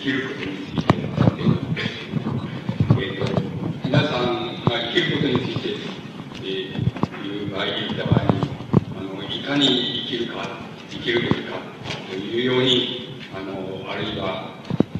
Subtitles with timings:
[0.00, 0.94] きることについて、
[2.96, 3.42] えー、と、
[3.84, 5.68] 皆さんが生きることについて、
[6.36, 8.40] えー、いう場合言った場合に、
[8.98, 10.48] あの、いかに生きるか、
[10.88, 11.58] 生きるべきか、
[12.08, 14.54] というように、あの、あるいは、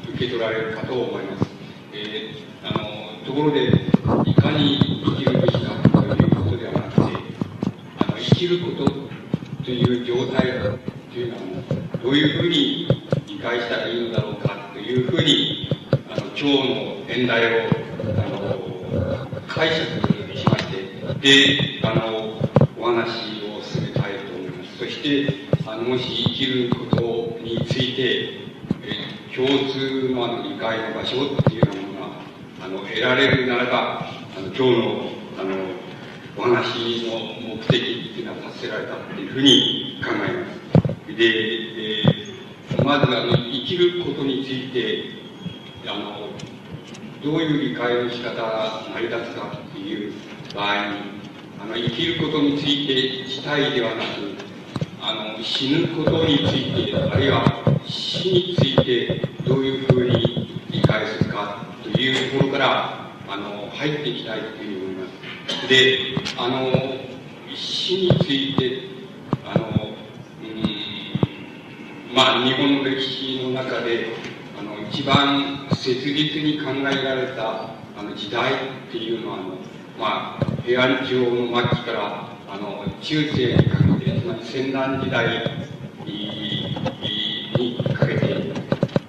[0.07, 1.49] 受け取られるかと思います。
[1.93, 3.69] えー、あの、ところで、
[4.29, 7.01] いかに生きるべきかということではなくて、
[7.97, 8.85] あの、生きること
[9.63, 10.43] という状態
[11.11, 11.41] というのは、
[12.03, 12.87] どういうふうに
[13.27, 15.69] 理解したらいいのだろうかというふうに、
[16.09, 17.69] あの、今日の演題を、
[18.17, 19.85] あの、解釈
[20.35, 20.65] しまし
[21.21, 22.41] て、で、あの、
[22.77, 24.77] お話を進めたいと思います。
[24.79, 25.33] そして、
[25.67, 27.01] あの、もし生きること
[27.43, 28.41] について、
[28.83, 32.07] え共通のあの理解の場所っていうようなものが、
[32.65, 35.55] あの、得られるならば、あの、今日の、あの、
[36.37, 41.15] お話の目的っていうのは達せられたっていうふうに考えます。
[41.15, 45.05] で、えー、まずあの、生きることについて、
[45.87, 46.29] あの、
[47.23, 50.13] どういう理解の仕方が成り立つかっていう
[50.53, 50.99] 場合に、
[51.61, 54.35] あの、生きることについて自体ではなく、
[55.01, 57.45] あの、死ぬことについて、あるいは
[57.85, 65.07] 死についてどういうふうに理解するかというところから、あの、入っていきたいというふうに思いま
[65.61, 65.67] す。
[65.69, 65.97] で、
[66.37, 66.69] あの、
[67.55, 68.90] 死について、
[72.13, 74.07] まあ、日本の歴史の中で、
[74.59, 78.57] あの、一番切実に考えられた、あの、時代っ
[78.91, 79.43] ていうのは、あの、
[79.97, 85.41] まあ、平安朝の末期から、あの、中世にかけて、つまり戦乱時代
[86.05, 88.53] にかけて、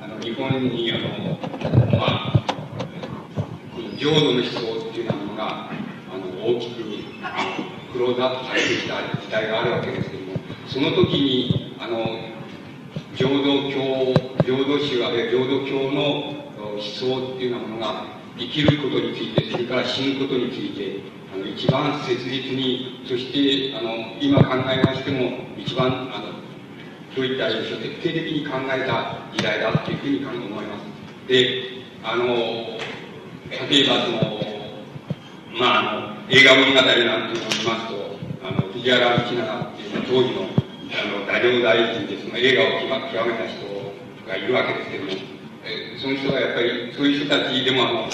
[0.01, 2.45] あの、日本に、あの、まあ、
[3.75, 5.73] この浄土の思想っていうのが、あ
[6.17, 6.85] の、大きく、
[7.93, 12.31] クローズアップされてきた時代があるわけですけども、その時に、あの、
[13.15, 18.05] 浄土教、浄土宗あるいは浄土教の思想っていうようなものが
[18.39, 21.01] 生きることについて、それから死ぬことについて、
[21.35, 23.91] あの、一番切実に、そして、あの、
[24.21, 26.33] 今考えましても、一番、あの、
[27.15, 31.29] どういったらいいでしょう、徹底的に考えた時代だっていうふうに思います。
[31.29, 31.63] で、
[32.03, 34.43] あの、例えばその、
[35.59, 39.73] まあ、あの、映画物語なんていうのを見ますと、あの、藤原道長っていうのは
[40.07, 40.62] 当時の、
[40.93, 43.65] あの、大領大臣でその映画を極めた人
[44.29, 45.11] がいるわけですけども、
[45.65, 48.11] えその人がやっぱり、そういう人たちでもあの、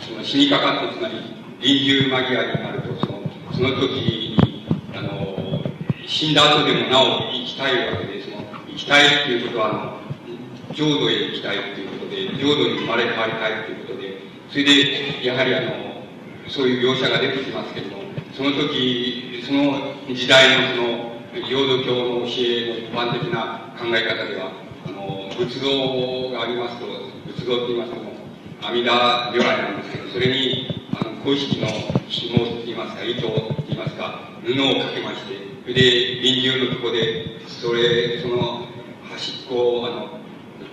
[0.00, 1.14] その死にかかって、つまり、
[1.60, 5.62] 臨終間際になると、その、その時に、あの、
[6.06, 14.18] 死んだ後でもなお生きたいわけで、その、生きたいっていうことは、あの、浄土へ行きたいっていうことで、浄土に生まれ変わりたいっていうことで、
[14.50, 15.68] それで、やはりあの、
[16.48, 18.02] そういう描写が出てきますけども、
[18.36, 24.52] その時、その時代のその、浄土教の教えの一般的な考え方では、
[24.84, 26.86] あの、仏像がありますと、
[27.26, 27.96] 仏像って言いますと、
[28.60, 30.68] 阿弥陀如来なんですけど、それに、
[31.00, 31.68] あの、公式の
[32.08, 38.66] 紐って言いますか、糸って言いますか、布をかけまして、それで、臨終のとこで、それ、その、
[39.08, 40.08] 端っこを、あの、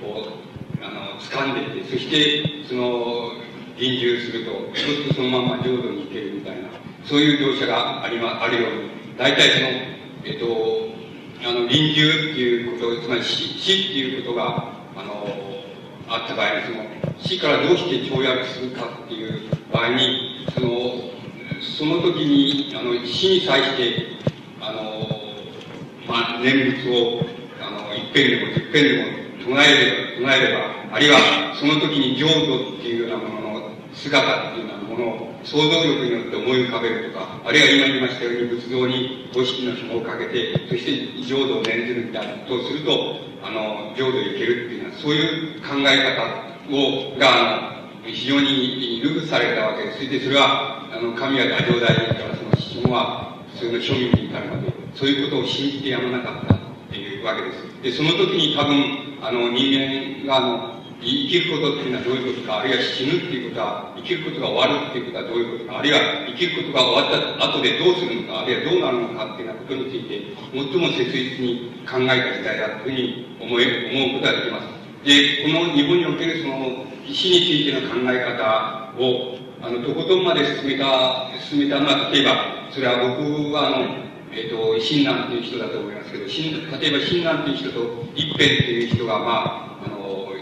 [0.04, 3.32] こう、あの、掴んでいて、そして、その、
[3.78, 6.68] 臨終すると、そうするとそのまま浄土に行けるみたいな、
[7.06, 10.46] そういう描写がありま、あるように、大体その、えっと、
[11.48, 15.28] あの、臨終っていうこと、つまり死、死っていうことが、あの、
[16.10, 20.68] あった場合に、その、死からどうして跳躍するかっていう場合に、その、
[21.62, 24.08] その時に、あの、死に際して、
[24.60, 25.08] あの、
[26.06, 27.24] まあ、念仏を、
[27.62, 28.98] あの、一遍でも、一遍で
[29.46, 49.98] も唱えれば、唱えれば、あるいは、その時に浄土っていうようなものの姿っていうようなものを想像力によって思い浮かべるとか、あるいは今言いましたように仏像に五色の紐をかけて、そして浄土を念ずるみたいなことすると、あの、浄土へ行けるっていうのは、そういう考え方を、が、あの、非常にルフされたわけです。
[49.98, 56.58] それでそれは、あの、神は大乗大臣からその紐は普通の庶民に至るまで、そういうことを信じてやまなかったっ
[56.90, 57.82] ていうわけです。
[57.82, 70.20] で、その時に多分、あの、人間が、あの、生きることっていうのはどういうことか、あるいは死ぬっていうことは、生きることが終わるっていうことはどういうことか、あるいは生きることが終わった後でどうするのか、あるいはどうなるのかっていうようなことについて、
[70.52, 73.64] 最も切実に考えた時代だというふうに思え、
[73.96, 74.68] 思うことができます。
[75.08, 89.69] で、この日本におけるその死についての考え方を、あの、とことんまで進めた、進めたのは、例えば、それは僕はあの、えっ、ー、と、親鸞っていう人だと思いますけど、例えば親鸞っていう人と一辺っていう人が、まあ、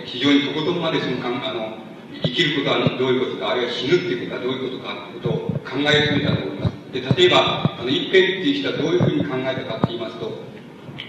[0.08, 1.78] 非常にとことんまでそのかあの
[2.24, 6.78] 生きることはどういうことか、あるいは死ぬっていうことはどういうことかってことを考え始めたと思います。
[6.92, 10.32] で、例えば、あの、一辺っていう人はどういうふうに考えたかって言いますと、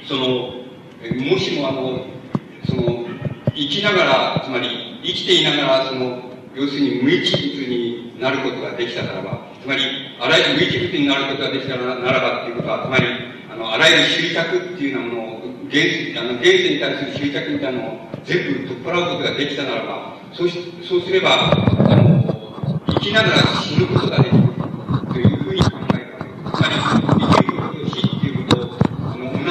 [0.06, 0.59] その、
[1.31, 2.05] もしもあの、
[2.67, 3.06] その、
[3.55, 6.19] 生きながら、つまり生きていながら、その、
[6.55, 9.83] 要するに無一物になることができたならば、つまり、
[10.19, 13.06] あらゆる無一物になることができたならばっていうことは、つまり、
[13.51, 15.28] あの、あらゆる執着っていうようなものを、
[15.69, 24.43] 現あの現世に対する執着みたいなのを全部取っ払うことができたならば、そうし、そうすれば、あの、生きながら死ぬことができる
[25.12, 26.56] というふうに考えるわけです。
[26.56, 28.79] つまり、生きることと死っていうことを、
[29.12, 29.44] あの、同じ、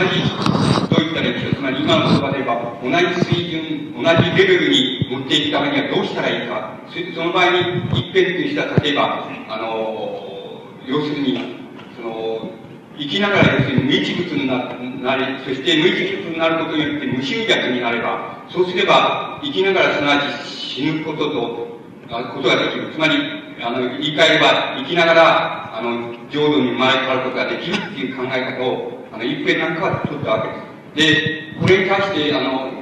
[0.89, 1.53] どういったらいいでしょう。
[1.53, 6.77] つまり、今の言葉で言えば、同じ水準、同じレベルに持っていくためにはどうしたらいいか。
[7.13, 7.59] その場合に、
[7.93, 11.57] 一辺という人は、例えば、あの、要するに、
[11.95, 12.49] その、
[12.99, 14.47] 生きながら要するに無一物に
[15.03, 21.67] なり、そして無一物になることによって無執着になれば、そうすれば、生きながらすなわち死ぬことと、
[22.09, 22.91] あことができる。
[22.93, 23.15] つまり、
[23.61, 30.41] あの、言い換えれば、生きながら、あの、浄土に生まれ変わることができるっていう考え方を、あの、一平なんかは取ったわ
[30.95, 31.53] けです。
[31.53, 32.76] で、これに対して、あの、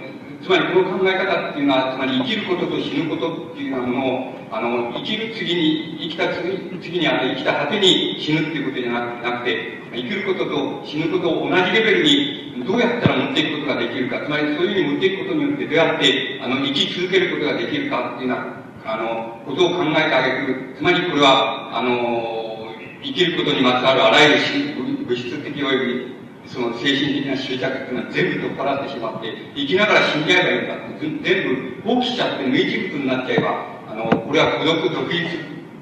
[0.45, 6.53] つまりこの考え方っていうのは、つまり生きることと死ぬことっていうものを、あの、生きる次に、生きた次
[6.85, 20.75] 次に、あの、生きた果てに死ぬっていうことじゃなくて、生きることと死ぬことを同じレベルにどうやったら持っていくことができるか、つまりそういうふうに持っていくことによってどうやって、あの、生き続けることができるかっていうような、あの、ことを考えてあげる。
[20.77, 22.69] つまりこれは、あの、
[23.01, 26.14] 生きることにまつわるあらゆる物質的及び
[26.47, 35.23] その精神的な執着っていうのは全部取っ払ってしまって、生きながら死んじゃえばいいんだ、全部放棄しちゃって無一物になっちゃえば、あの、これは孤独独立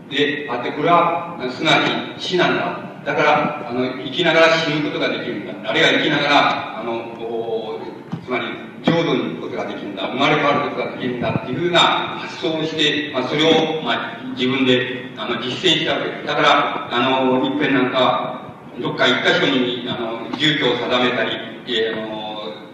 [0.10, 1.78] であって、これはすなわ
[2.18, 2.94] ち死なんだ。
[3.06, 5.70] だから、あの、生きながら死ぬことができるんだ。
[5.70, 7.14] あるいは生きながら、あの、
[8.24, 8.46] つまり、
[8.84, 10.08] 浄土に行くことができるんだ。
[10.08, 11.80] 生まれ変わることができるんだっていうふうな
[12.20, 16.28] 発想をして、まあ、それを、まあ、自分で、あの、実践したわけです。
[16.28, 18.43] だから、あの、一辺なんか、
[18.82, 21.32] どっか一箇所に、あの、住居を定めたり、
[21.68, 22.24] えー、あの、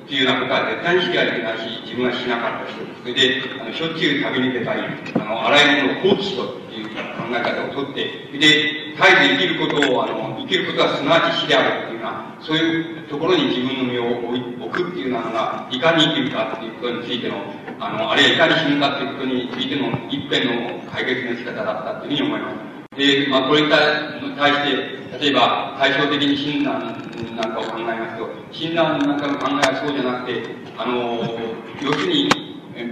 [0.05, 4.81] っていうようなことは絶対にしてはいけないし、自分はしなかったし、それで、あの、しょっちゅう旅に出たり、
[5.15, 17.35] あの、あらゆるのを放棄しろっていう考え方をとって、で、絶えず生きることを、あの、生きることはすなわち死であるっていうような、そういうところに自分の身を置くっていうのが、いかに生きるかっていうことについての、
[17.79, 22.68] あの、あるいかに死ぬかっていうことについての一辺の解決の仕方だったっていうふうに思います。
[22.99, 26.99] で、まあ、これに対して、例えば、対照的に診断
[27.33, 30.43] なんかを考えますと、診断なんかの考えはそうじゃなくて、
[30.77, 31.23] あの、
[31.81, 32.29] 要するに、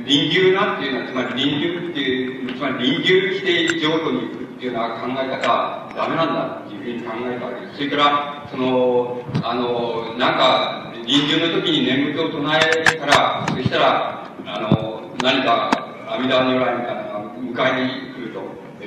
[0.07, 7.75] 臨終なっていうのは、つまり臨終っていう、つまり臨終して浄土に行くっていうような考え方はダメなんだっていうふうに考えたわけです。
[7.75, 15.69] それから、その、あの、なんか、臨終の時に念仏を唱えたら、そしたら、あの、何か
[16.07, 18.16] 阿弥陀如来みたいなのが迎えに、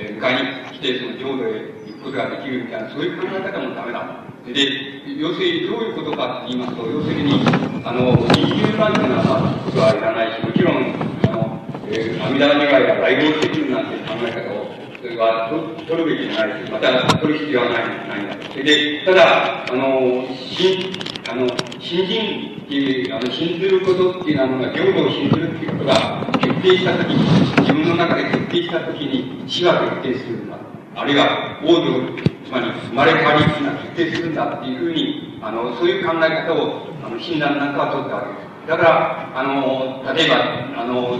[0.01, 4.25] えー、迎えに来てその浄土へ行くことができるみたいな、そういう考え方もダメだ。
[4.41, 7.45] で、要するにどういうことかって言いますと、要するに、
[7.85, 14.70] あの、人間なんてのはことはいらないし、もちろん、あの、えー、阿弥陀如来が大合的になんて考え方を、
[15.01, 18.49] それは取るべきじゃないし、また取る必要はない、ないんだ。
[18.51, 20.93] それで、ただ、あの、信、
[21.27, 21.49] あの、
[21.79, 27.17] 信心っていう、あの、信ずることっていうのは、浄土を信ずるっていうことが決定したときに、
[27.61, 30.57] 自分の中で決定したときに死が決定するんだ。
[30.95, 32.13] あるいは、王女、
[32.45, 38.67] つまり生まれ変わりっていうのは決定するんだっていうふうに、あの、そういう考え方を、あの、診断なんかは取ったわけです。
[38.69, 41.17] だから、あの、例えば、あの、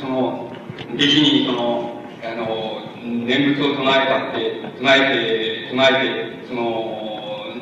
[0.00, 0.50] その、
[0.94, 1.95] 弟子に、その、
[2.26, 6.96] あの、念仏を唱えたって、唱えて、唱えて、その、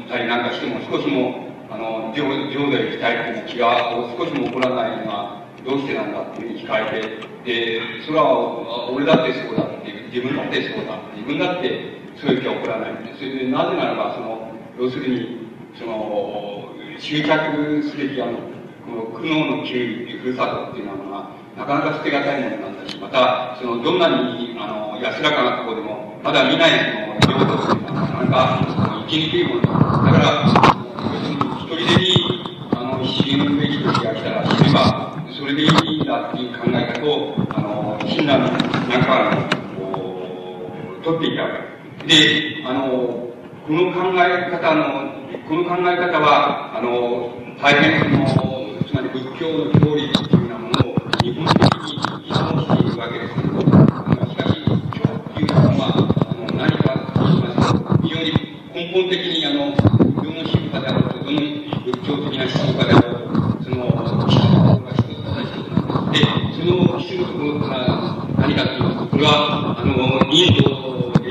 [0.09, 7.09] たりなんかしても少しも、あの、浄土へ行きたいっていう気が少しも起こらないのは、どうしてなんだっていうふうに聞かれて、
[7.45, 12.91] で、それは、俺だってそうだっていう、自分だってそうだ、自分だってそういう気は起こらない。
[13.17, 15.45] それで、なぜならば、その、要するに、
[15.75, 18.39] その、執着すべきあの、
[18.87, 26.71] この苦悩の旧ふるさとっていうのは、なかなか捨てがたいものなんだし、また、その、どんなに、あの、安らかなところでも、まだ見ない
[27.23, 29.69] その、領土っていうのは、なかなか、生きにくいものだ。
[29.69, 30.75] だから、
[31.61, 32.15] 一人でに、
[32.73, 38.39] あの、死ぬべき時が来たら死ねば、それでいいんだっていう考え方を、あの、親鸞
[38.89, 39.49] なんかあの、
[41.03, 41.51] 取っていたわ
[42.01, 43.25] けで、あの、
[43.67, 45.15] この考え方の、
[45.49, 51.95] この考え方は、あの、大変その、つまり仏教の教理っていうようなものを日本的に
[52.29, 58.33] 依存しているわけですけど、あのしかし、教っていうのは、あの、何かと言いますと、非常に
[58.75, 61.41] 根本的に、あの、どの宗派であろうと、どの
[61.83, 63.25] 仏教的な思想家であろう
[66.13, 66.23] で、
[66.55, 69.91] その必要ところが何かと言いますと、これは、あの、
[70.31, 70.63] インド
[71.19, 71.27] で、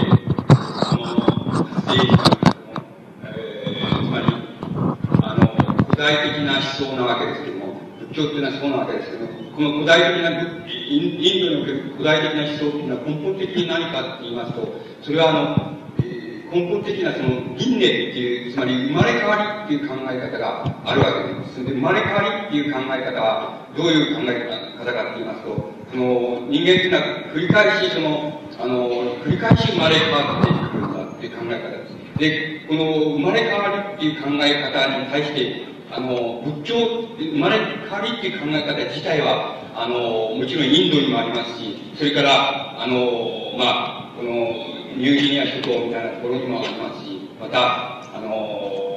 [0.50, 1.06] あの、
[1.54, 2.36] 発生した
[3.24, 4.26] えー、つまり、
[5.22, 10.32] あの、具体的な思想なわけですけども、仏教っていうのは思想なわけですけど、この古代的な、
[10.68, 14.68] インドにおける古代的な思想っていうのは根本的に何かって言いますと、
[15.02, 15.73] それはあの、
[16.54, 21.66] 根本的なその輪廻っていう、つまり生まれ変わりっていう考え方があるわけです。
[21.66, 28.90] で、生まれ変わりっていう考え方は、どういう考え方かって言いますと、その人間っていうのは繰り返しその、あの、
[29.26, 32.20] 繰り返し生まれ変わっていくんだっていう考え方です。
[32.20, 36.76] で、この生まれ変わりっていう考え方に対して、あの、仏教、
[37.18, 48.93] 生まれ変わりっていう考え方自体は、あの、もちろんインドにもありますし、それから、あの、まあ、この、ニューギニア諸島みたいなところにもありますし、また、あの、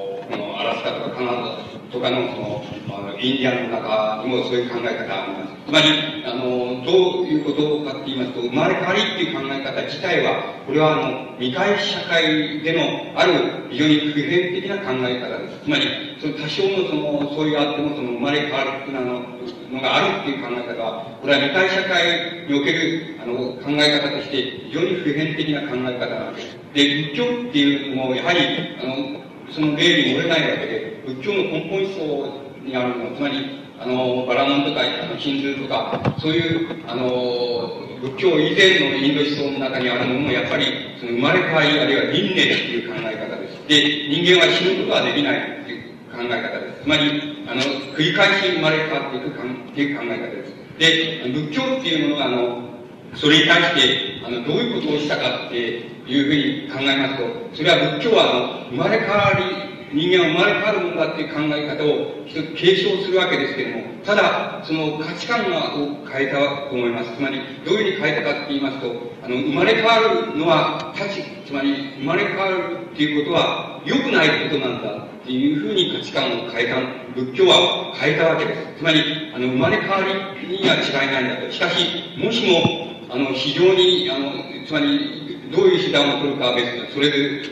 [0.66, 5.56] ラスカとかカナダとかのその、あのインディアンの中にもそういう考え方があります。
[5.66, 5.86] つまり、
[6.24, 15.64] あの、どういうことかって言いますと、生まれ変わりっていう考え方自体は、これはあの、未開社会でのある非常に普遍的な考え方です。
[15.64, 15.86] つまり、
[16.20, 19.36] その多少のその、そういうあってもその生まれ変わるっていうの
[19.70, 26.56] のがあるっていう考え方は、これは未開社会における、あの、考え方として非常に普遍的な考え方なんです。
[26.74, 28.40] で、仏教っていうのも、やはり、
[28.80, 40.66] あの、その例に漏れないわけで、仏教の根本思想にあるもの、つまり、あの、バラモンとか、あの、ヒンズーとか、そういう、あの、仏教以前のインド思想の中にあるものも、やっぱり、
[40.98, 43.68] その生まれ変わり、あるいは輪廻っていう考え方です。
[43.68, 46.82] で、人間は死ぬことはできないっていう考え方です。
[46.82, 47.60] つまり、あの、
[47.94, 50.54] 繰り返し生まれ変わっていくかんっていう考え方です。
[50.78, 52.75] で、仏教っていうものが、あの、
[53.16, 67.16] それに対して、あの、どういうことをしたかっていうふうに考えますと、それは仏教は、あの、生まれ変わり人間は生まれ変わるものだっていう考え方を一つ継承するわけですけれども、ただ、その価値観を変えたと思います。
[67.16, 68.92] つまり、どういうふうに変えたかって言いますと、
[69.22, 76.76] あの、生まれ変わるのは、立ち、つまり、生まれ変わるっていうことは、良くないことなんだっていうふうに価値観を変えた、
[77.14, 78.78] 仏教は変えたわけです。
[78.78, 79.00] つまり、
[79.34, 81.50] あの、生まれ変わりには違いないんだと。
[81.52, 81.86] しかし、
[82.18, 84.32] もしも、あの、非常に、あの、
[84.66, 87.44] つまり、どういう手段を取るかは別それで、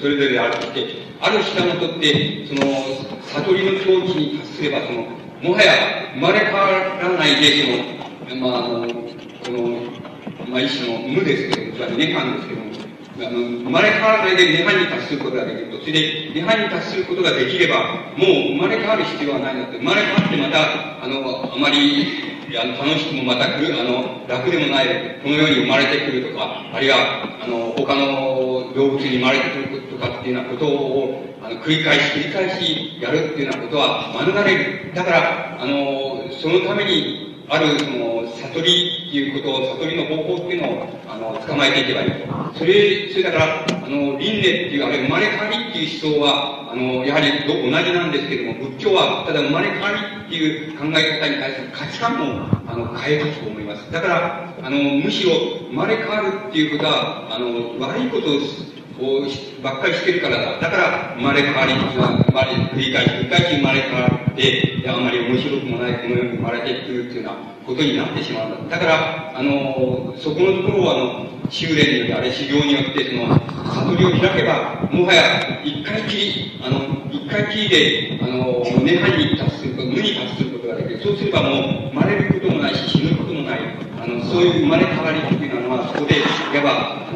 [0.00, 0.86] それぞれあるとして、
[1.20, 2.60] ある手段をとって、その、
[3.22, 5.02] 悟りの境地に達すれば、その、
[5.42, 5.72] もはや
[6.14, 7.64] 生まれ変わらないで、
[8.28, 9.90] その、まあ、あの、この、
[10.48, 12.70] まあ、一種の無ですけど、それは涅槃ですけども、
[13.20, 15.80] あの、生まれ変わらないで涅槃に達することができると。
[15.80, 19.78] それで、涅槃に達することができれば、もう生まれ変わる必要はないんだって。
[19.78, 34.92] 生まれ変わってまた、あの、あまり、あの、楽しくもまた来る、あの、楽でもない、この世に生まれてくるとか、あるいは、あの、他の動物に生まれてくるとかっていうようなことを、あの、繰り返し繰り返しやるっていうようなことは免れる。
[34.94, 42.54] だから、あの、そのために、ある、その、悟りっていうことを、悟りの方法っていうのを、あの、捕まえていけばいいと。
[42.54, 53.90] それ、それだから、あの、輪廻っていう、あれ、生まれ変わりっていう思想は、あの、やはり同じなんですけども、仏教は、ただ生まれ変わりっていう考え方に対する価値観も、あの、変えたと思います。
[53.90, 55.34] だから、あの、むしろ、
[55.70, 58.38] 生まれ変わるっていうことは、あの、悪いことを
[59.00, 59.26] を
[59.62, 60.60] ばっかりしてるからだ。
[60.60, 68.76] だから、生まれ変わり生まれ、繰り返し、繰り返し生まれ変わって、あまり面白くもないこの世に生まれていくるっていうようなことになってしまうんだ。
[68.76, 73.26] だから、あの、そこのところは、あの、修練によって、あれ修行によって、その、
[73.74, 76.80] 悟りを開けば、もはや、一回きり、あの、
[77.10, 81.00] 一回きりで、あの、涅槃に達すること、無に達することができる。
[81.02, 83.60] そうすればもう、生まれることもないし、死ぬこともない。
[84.00, 87.09] あの、そういう生まれ変わりっていうのは、そこで、いわば、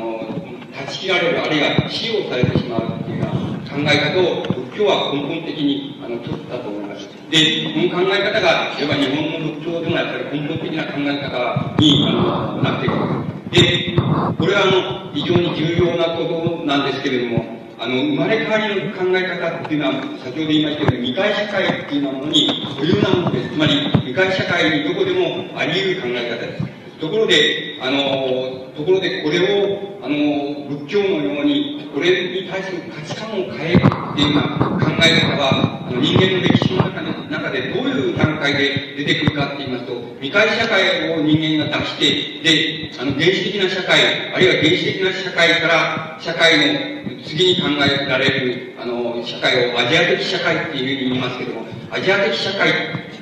[0.94, 7.08] あの、断ち切られる、あるいは使用されてしまうっていうような考え方を仏教は根本的にあの取ったと思います。
[7.30, 12.12] で、この考え方が、いわば日本の仏教でもやっぱり根本的な考え方にあ
[12.56, 13.08] のなっていくわ
[13.50, 13.90] けです。
[13.90, 13.96] で、
[14.38, 17.44] これはあの非常に重要なことなんですけれども、
[17.78, 23.50] あの、生まれ変わりの考え方っていうのは、先ほど言いましたように、未開社会っていうものに固有なものです。
[23.50, 23.74] つまり、
[24.06, 26.73] 未開社会にどこでもあり得る考え方です。
[27.04, 52.72] ところで、あの、ところでこれを、あの、仏教のように、これに対する価値観を変えるっていうような考え方は、あの人間の歴史の中で中でどういう段階で出てくるかって言いますと、未開社会を人間が出して、で、あの、原始的な社会、あるいは原始的な社会から、社会の次に考えられる、あの、社会をアジア的社会っていうふうに言いますけども、アジア的社会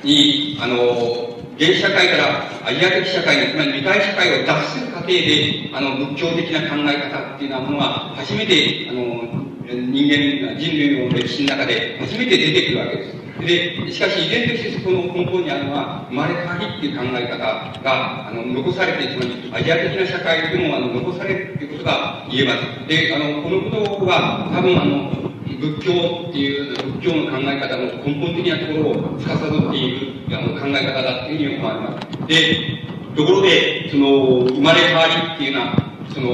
[0.03, 13.23] に、あの、原社会からアジア的社会に、つまり未開社会を脱する過程で、あの、仏教的な考え方っていうようなものが、初めて、あの、人間、人類の歴史の中で初めて出てくるわけです。
[13.39, 22.87] で、しかし依然としてそこの根本にあるのは、生まれ変わりっていう考え方が、あの、残されて、つまり、アジア的な社会でも、あの、残されるっていうことが言えます。
[22.87, 25.32] で、あの、このことは、多分、あの、
[25.63, 32.27] 仏教っていう、仏教の考え方の根本的なところを司っているあの考え方だっていうふうに思われます。
[32.27, 32.83] で、
[33.15, 36.29] ところで、その、生まれ変わりっていうような、その、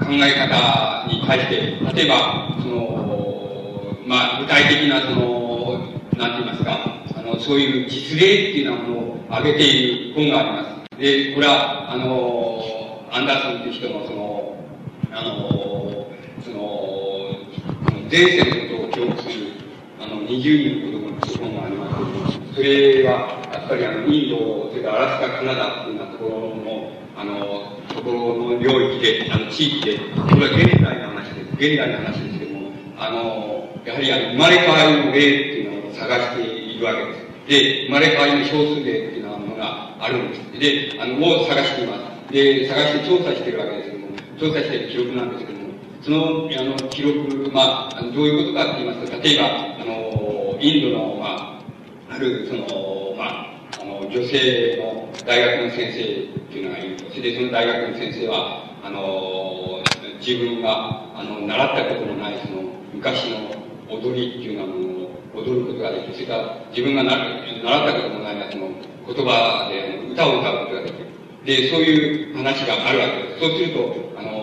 [0.00, 1.56] 考え方に対して、
[1.94, 5.78] 例えば、その、まあ、具体的な、その、
[6.16, 6.78] なんて言いますか、
[7.16, 11.00] あの、そういう実例っていうようなものを挙げている本があります。
[11.00, 12.62] で、これは、あの、
[13.12, 14.56] アンダーソンっていう人の、その、
[15.12, 15.85] あ、の、
[18.08, 19.46] 前世のことを記憶する、
[20.00, 20.38] あの、20
[20.80, 31.52] 人の子供の本がありますそれは、やっぱりあの、インド、それからアラスカ、カナダっていうようなところの、あの、ところの領域で、あの、地域で、これは現代の話です。
[31.58, 37.26] 現代の話ですけども、あの、やはりあの、生まれ変わりの例っていうのを探しているわけです。
[37.50, 40.94] で、生まれ変わりの少数例っていうようなものがあるんです。
[40.94, 42.32] で、あの、を探しています。
[42.32, 45.55] で、探して調査してるわけですけども、調査している記録なんですけども、
[46.06, 51.58] その、あの、記録、まあ、どういうことかって言いますと、例えば、あの、インドの、ま
[52.08, 57.10] あ、ある、その、まあ、あの、女性の大学の先生っていうのがいると。
[57.10, 59.82] それで、その大学の先生は、あの、
[60.24, 62.62] 自分が、あの、習ったことのない、その、
[62.94, 63.50] 昔の
[63.90, 66.14] 踊りっていうようなものを踊ることができる。
[66.14, 68.70] それから、自分が習ったことのない、その、
[69.10, 71.06] 言葉で歌を歌うことができる。
[71.46, 73.40] で、そういう話があるわけです。
[73.40, 74.35] そうすると、あの、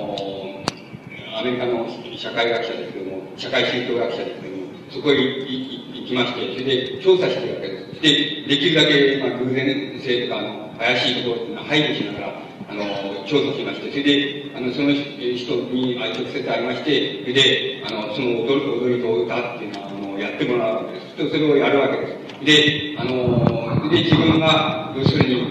[1.43, 1.85] アメリカの
[2.15, 8.01] 社会学者ですけども、社会宗教学者ですけども、そこへ行きまして、それで調査してるわけです。
[8.01, 12.83] で、できるだけ、まあ、偶然性とか、あの、怪しいところっていうのは排除しながら、あの、
[13.27, 21.29] 調査しまして、それで、あの、その人に直接会いまして、それで、あの、その踊り踊りと歌っていうのは、あの、やってもらうわけです。
[21.29, 22.45] それをやるわけです。
[22.47, 25.43] で、あの、で、自分が、要するに、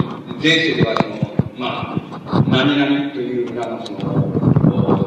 [0.42, 1.20] 前世ではその、
[1.58, 4.51] まあ、何々という村のその、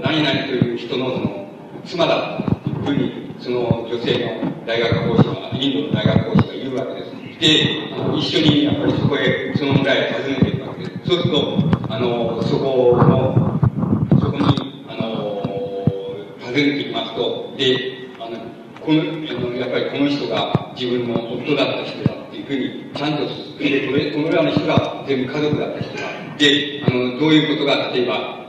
[0.01, 1.47] 何々という人のその、
[1.85, 7.15] 妻だというふうに、その女性の大学講師が、インドの大学講師が言うわけです。
[7.39, 11.07] で、あの一緒にやっぱりそこへ、その村へ訪ねていくわけです。
[11.07, 11.57] そうすると、
[11.89, 13.59] あの、そこの、
[14.19, 15.43] そこに、あの、
[16.39, 18.37] 訪ねていきますと、で、あの、
[18.81, 19.03] この、あ
[19.39, 23.25] の、やっぱりこの人が自分の夫だった人だっていうふうに、ちゃんと、
[23.59, 26.03] で、これ、このような人が全部家族だった人だ。
[26.37, 28.44] で、あの、どういうことが、例えば、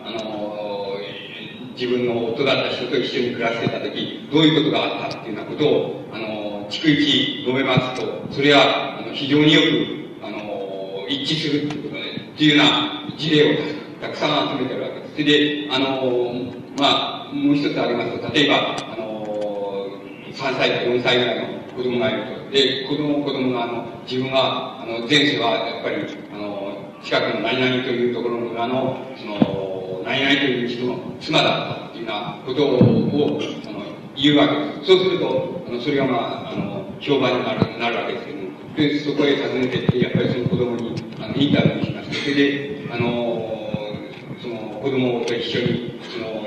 [1.77, 13.59] 自分の夫だった人と一緒に暮らしてた時、どういうことがあったっていうようなことを、あの、逐一述べますと、それは、あの、非常によく、あの、一致するっていうことで、っていうような事例を
[14.01, 15.12] たくさん集めてるわけです。
[15.12, 16.33] それで、あの、
[16.79, 19.87] まあ、もう一つありますと、例えば、あの、
[20.33, 22.51] 3歳か4歳ぐらいの子供がいると。
[22.51, 25.97] で、子供、子供が、あの、自分は、あの、前世は、やっぱり、
[26.33, 33.83] あの、近くの何々というところの村の、その、何々という人の妻だったっていうようなことを、その、
[34.14, 34.87] 言うわけです。
[34.87, 43.90] そうすると、あの、それがまあ、あの、評判になる、なるわけですけども、で、そこへ訪ねてって、やっぱりその子供に、あの、インタビューしまして、それで、あの、
[44.40, 46.47] その、子供と一緒に、その、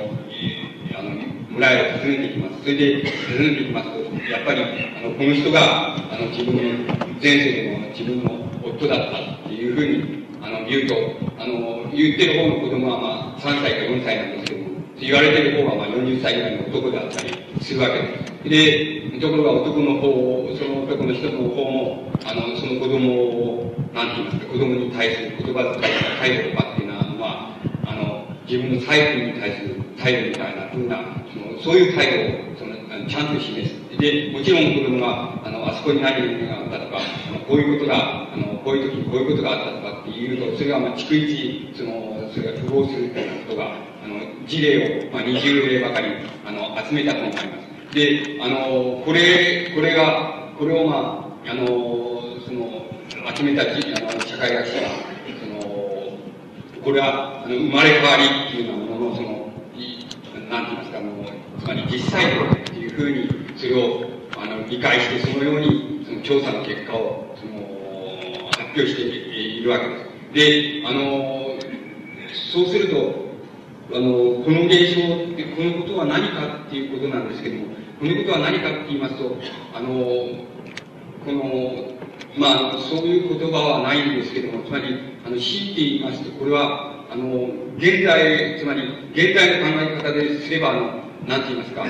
[0.97, 1.09] あの、
[1.49, 2.61] 村へ訪ねていきます。
[2.61, 3.99] それで、訪ねていきますと、
[4.31, 8.31] やっぱり、あの、この人が、あの、自分の、前世での自分の
[8.63, 10.95] 夫だったっていうふうに、あの、言うと、
[11.37, 18.49] あの、言ってる方の子供はまあ、3歳か4歳なんですけども、言われてる方はまあ40歳ぐらいの男だったりするわけです。
[18.49, 30.97] で、ところが男の方、その男の一つの方も、あの、その子供を、なんて言いますか、子供に対する言葉遣いとか態度とかっていうのは、まあ、あの、自分の財布に対する態度みたいなふうな、
[31.33, 33.78] その、そういう態度を、その、ちゃんと示す。
[33.99, 37.01] で、もちろん子供が、あの、あそこに何があったとか、
[37.47, 46.07] こういうことが、あの、こういう時にこういうことがあったとかっていうと、それがまあ、逐一、その、それが符合するというようなことが、あの、事例を、まあ、20例ばかり、
[46.45, 47.57] あの、集めたものがありま
[47.91, 47.95] す。
[47.95, 51.65] で、あの、これ、これが、これをまあ、あの、
[52.47, 52.87] その、
[53.35, 54.89] 集めたあの社会学者が、
[55.41, 56.17] その、
[56.83, 59.51] これは、あの、生まれ変わりっていうようなものの、その、
[60.49, 61.25] なんて言いますか、あの、
[61.59, 64.05] つまり実際とっていうふうに、それを、
[64.37, 69.95] あの、理解して、そのように、その調査の結果を、その、発表しているわけで
[70.33, 70.81] す。
[70.81, 71.59] で、あの、
[72.53, 73.29] そうすると、
[73.91, 77.65] あの、この現象って、このことは何かっていうことなんですけども、
[77.99, 79.35] このことは何かって言いますと、
[79.73, 79.89] あの、
[81.25, 81.99] この、
[82.37, 84.85] まあ、そういう言葉はないんですけども、つまり、
[85.25, 90.79] あの、強いて言いますと、これは、あの、現代、つまり、現代の考え方ですれば、あの、
[91.27, 91.83] なんて言いますか、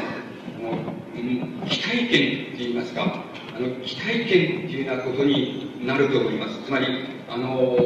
[1.68, 3.24] 期待権って言いますか、
[3.56, 6.64] あの、期待権っていうようなことになると思います。
[6.66, 6.88] つまり、
[7.30, 7.78] あの、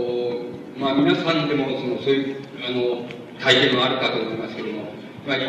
[0.78, 3.08] まあ、皆さんでも、その、そういう、あの、
[3.40, 4.86] 体験もあるかと思いますけども、
[5.24, 5.44] つまり、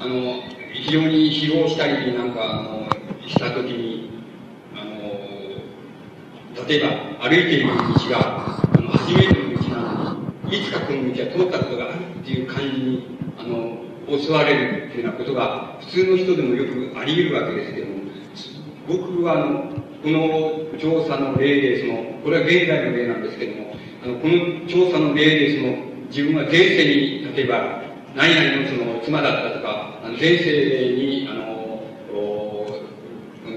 [0.00, 2.88] あの、非常に疲労したりなんか、あの、
[3.26, 4.10] したときに、
[4.74, 4.92] あの、
[6.66, 6.80] 例え
[7.18, 10.14] ば歩いている道が、あの、初めての道なの
[10.50, 13.06] に、いつかこの道は通ったことがあるっていう感じに、
[13.38, 17.92] あの、襲われるっていうようなことが、普通の人でもよくあり得るわけですけども、
[18.88, 25.76] 僕は、あの、この調査の例で、その、これは現代の例なんですけども、あの、この調査の例で、その、
[26.08, 27.82] 自分は前世に、例えば、
[28.14, 31.58] 何々のその妻だったとか、あの前世に、あの、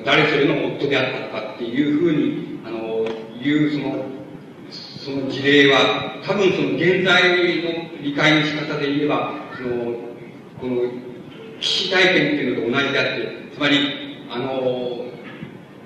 [0.04, 3.06] 誰それの夫であったとかっていうふうに、あの、
[3.42, 4.06] いうその、
[4.70, 10.11] その事例は、多分その現在の理解の仕方で言えば、その、
[10.62, 10.82] この、
[11.60, 13.78] 危機体験っていうのと同じであって、つまり、
[14.30, 15.06] あの、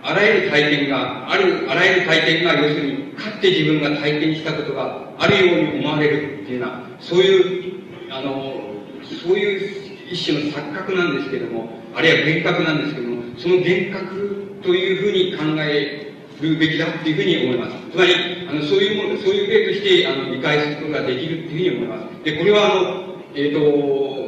[0.04, 8.54] あらゆる体験が、ある、あらゆる体験が、要するに、かつて自分が体験したことがあるように思われるっていうような、そういう、あの、
[9.02, 17.76] そういう一種の錯覚なんですけども、あるいは幻覚なんですけども、その幻覚というふうに考えるべきだっていうふうに思います。
[17.92, 18.14] つまり、
[18.50, 22.24] あの、そういうもの、そういう例として、あの、理解することができるっていうふうに思います。
[22.24, 24.25] で、これはあの、えっ、ー、と、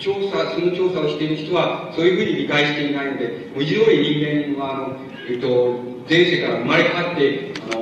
[0.00, 4.96] 調査、その調査をしている人は、そういうふうに理解していないので、文字通り人間は、あの、
[5.28, 7.80] えっ、と、前世から生まれ変わって、あの、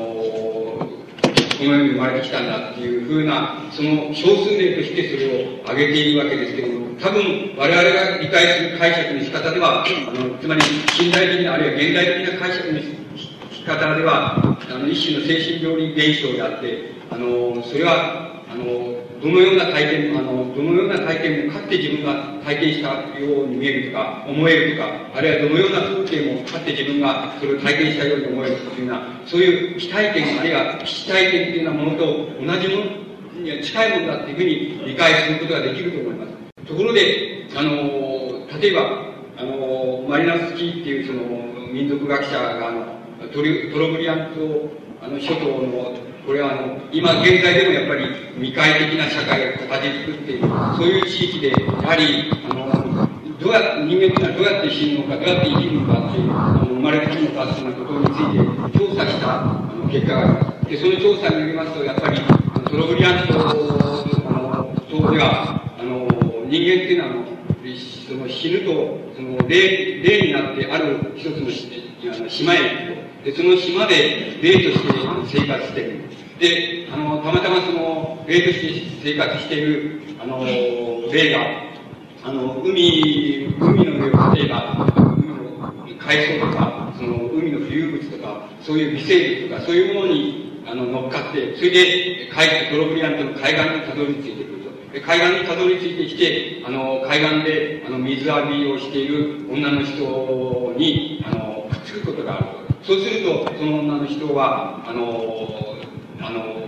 [1.59, 10.63] この世に生まれてきたんだっていうふうな、その少数例としてそれを挙げているわけですけども、多分我々が理解する解釈の仕方では、あの、つまり
[10.97, 12.81] 近代的な、あるいは現代的な解釈の
[13.51, 36.33] 仕方では、あの、一種の精神病理現象であって、あの、それは、あの、どのような体験、あの、どのような体験もかって自分が体験したように見えるとか、思えるとか、あるいはどのような風景もかって自分がそれを体験したように思えるというような、そういう非体験、あるいは非体験というようなものと同じものには近いものだっていうふうに理解することができると思います。
[36.67, 37.73] ところで、あの、
[38.61, 41.23] 例えば、あの、マリナスキーっていうその
[41.73, 42.99] 民族学者が、あの、
[43.33, 43.43] ト
[43.79, 45.95] ロブリアントあの諸島の
[46.29, 48.05] これはあの、今現在でもやっぱり
[48.37, 50.45] 未開的な社会を形作っている、
[50.77, 51.57] そういう地域で、や
[51.89, 52.69] はり、あの、
[53.41, 60.69] どうや、人間というのはどうやって死ぬのか、どうやって生きるのかっていう、あの生まれてくるのかっていうことについて調査したあの結果があります。
[60.69, 63.49] で、その調査によりますと、やっぱり、トロブリアン島の
[64.85, 66.13] 島では、あの、
[66.45, 67.25] 人間っていうのは、
[68.05, 71.49] その死ぬと、その霊、霊になってある一つの
[72.29, 72.98] 島へ行くと。
[73.25, 74.83] で、その島で霊とし
[75.31, 76.01] て生活してる。
[76.39, 80.45] で、あの、たまたまその、霊として生活している、あの、
[81.13, 81.41] 霊が、
[82.23, 94.93] あの、海、海の上を例えば、海の海藻とか、その、海の浮遊物とか、そういう微生物とか、そういうものに、あの、乗っかって、それで、海、トロブリアントの海岸にたどり着いてくると。
[94.93, 102.58] で海岸にたどり着いてきて、あの、海岸で、あの、水浴びをしている女の人に、あの、くっつくことがあると。
[102.83, 105.49] そうすると、その女の人は、あの、
[106.21, 106.59] あの、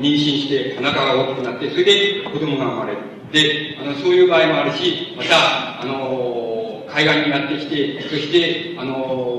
[0.00, 2.98] 妊娠してお腹が大きくなって、それで子供が生まれる。
[3.32, 9.38] で、あの、そういう場合もあるし、また、あの、海岸にやってきて、そして、あの、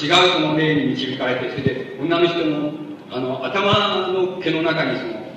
[0.00, 2.72] 違うその霊に導かれて、それで、女の人の、
[3.10, 5.27] あの、頭の毛の中にそ、の、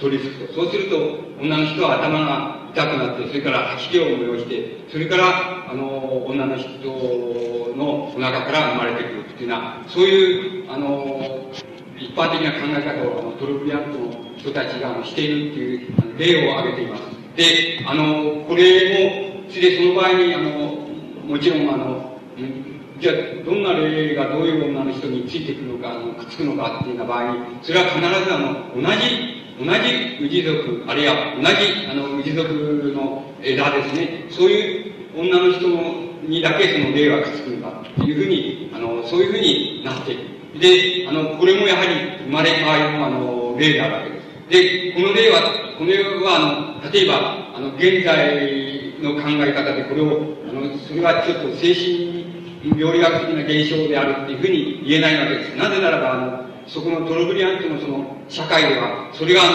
[0.00, 0.54] 取り付くと。
[0.54, 0.96] そうすると、
[1.40, 6.68] 女の人は頭が痛くなって、それから吐き気を催して、それから、あの、女の人
[7.76, 11.50] のお腹から生まれてくるっていうのは、そういう、あの、
[11.98, 17.02] 一般的な考え方をあのトルブリアントの人たちがしているっていう例を挙げています。
[17.36, 20.50] で、あの、これも、それでその場合に、あの、
[21.24, 22.18] もちろん、あの、
[23.00, 32.52] じゃあ、どんな霊がどういう女の人についてくるのか、くっつくのかっていうような場合に、それは必ずあの、同じ、同じ氏族、あるいは同じ、あの、氏族
[32.94, 35.66] の枝ですね、そういう女の人
[36.28, 40.60] にだけその霊がくっつくのかっていうふうに、あの、そういうふうになっていく。
[40.60, 44.26] で、あの、これもやはり生まれ変わりのあの、例なわけです。
[44.48, 45.40] で、この例は、
[45.78, 52.16] これはあの、例えば、あの、現在の考え方でこれを、あの、それはちょっと精神
[52.76, 55.56] 病理学的な現象であるっていうふうに言えないわけです。
[55.56, 59.46] なぜならば、あの、そこのトロブリアントのその、社会では、それがあ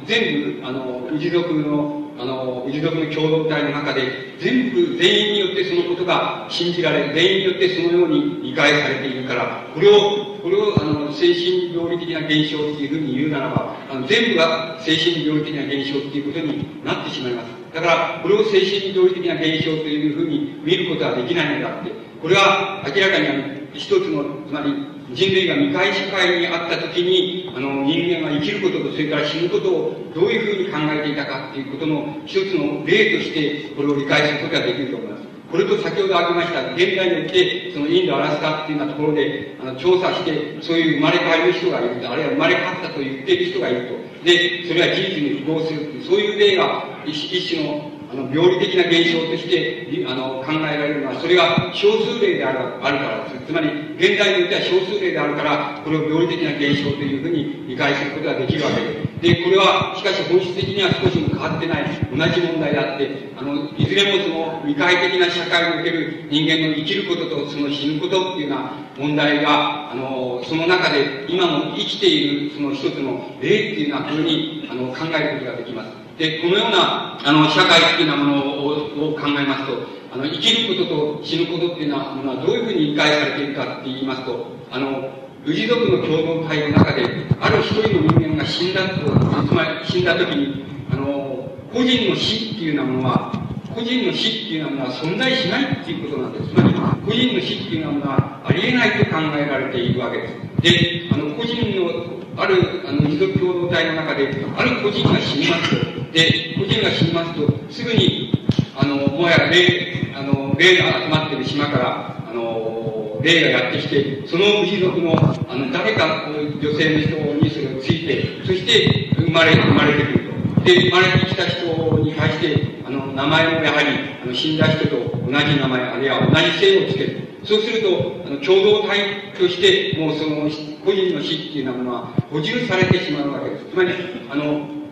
[0.00, 17.74] の、全部、あの、氏族のあの、氏族の共同体の中で、全部、全員によってそのことが信じられ、全員によってそのように理解されているから、これを、これを、あの、精神病理的な現象っていうふうに言うならば、あの、全部が精神病理的な現象っていうことになってしまいます。
[17.74, 21.90] だから、これを精神病理的な現象というふうに見ることはできないのだって、
[22.22, 23.42] これは明らかにあの、
[23.74, 35.24] 一つの、つまり、人類が未開社会にあった時に、あの、人間が生きることと、それから死ぬことをどういうふうに考えていたかっていうことの一つの例として、これを理解することができると思います。
[35.50, 43.94] これと先ほど挙げました、現代において、そのインド、アラスカっていうようなところで、あの、調査して、そういう生まれ変わりの人がいると、あるいは生まれ変わったと言っている人がいると。
[44.24, 53.46] で、それは事実に符合するっていう、そういう例が一種のあの、病理的な現象として、あの、考えられるのは、それが少数例であるあるからです。
[53.46, 59.14] つまり、現代においては少数例であるから、これを病理的な現象というふうに理解することができるわけです。
[59.20, 76.03] で、これは、しかし本質的には少しも変わってない、同じ問題であって、あの、いずれもその未開的な社会における人間の生きることとその死ぬことっていうような問題が、あの、その中で今も生きているその一つの例っていうようなふうに、あの、考えることができます。
[76.18, 79.72] で、このような、あの、社会っていうようなものを考えますと、
[80.12, 85.10] あの、生きることと死ぬことっていうようなものはどういうふうに理解されているかって言いますと、あの、
[85.46, 87.02] 氏族の共同体の中で、
[87.40, 93.32] ある一人の人間が死んだと、つまり死んだ時に、あの、個人の死っていうようなものは、
[93.74, 96.48] 個人の死っていうようなものは存在しないっていうことなんです。
[96.50, 96.74] つまり、
[97.04, 100.34] 個人の死っていうようなものはありえないと考えられているわけです。
[100.62, 101.90] で、あの、個人の、
[102.36, 108.32] ある、あの、氏族共同体の中で、ある個人が死にますと、で、個人が死にますと、すぐに、
[108.76, 120.60] あの、もはや霊、あの、霊が集まっている島から、あの、霊がやってきて、その氏族の、あの、誰か、女性の人にそれをついて、そして生まれ、生まれてくると。
[120.62, 123.88] で、生まれてきた人に対して、あの、名前もやはり、
[124.22, 127.28] あの、死んだ人と同じ名前、あるいは同じ姓をつける。
[127.42, 130.48] そうすると、あの、共同体として、もうその、
[130.84, 133.64] 個人の死っていうようなものは補充されてしまうわけです。
[133.64, 133.90] つまり、
[134.30, 134.83] あの、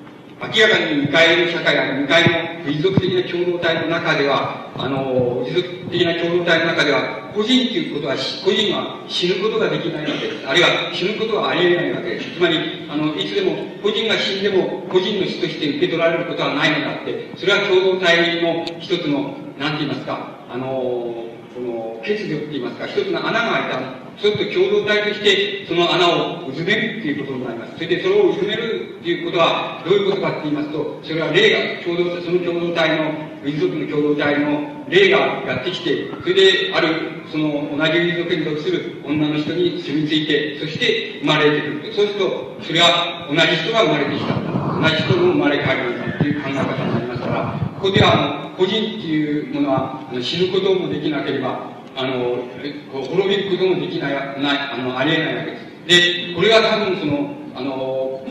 [0.42, 10.46] 明らかに未開の社会が、未開の持続的な共同体の中では、あの、持続的な共同体の中では、個人ということは、個人は死ぬことができないわけです。
[10.46, 12.34] あるいは死ぬことはありえないわけです。
[12.34, 12.58] つまり、
[12.90, 27.74] あの、いつでも、個人が死んでも、個人の死として受け取られることはないのだって、それは共同体の一つの、なんて言いますか、あの、この、欠如って言いますか、一つの穴が開いたそうすると共同体としてその穴をうずめるっていうことになります。
[27.74, 41.96] それでそれをうずめるっていうことはどういうことかって言いますと、それは霊が共同、その共同体の、民族の共同体の霊がやってきて、それである、その同じ民族に属する女の人に住み着いて、そして生まれてくると。
[41.96, 44.34] そうすると、それは同じ人が生まれてきた。
[44.82, 52.48] 同じ人の生まれ変わりだっていう考え方になりますから、ここでは、あの、個人っていうものは、あの死ぬこともできなければ、あの、
[52.90, 56.28] 滅びることもできない、ない、あの、ありえないわけです。
[56.28, 58.22] で、これが多分その、あの、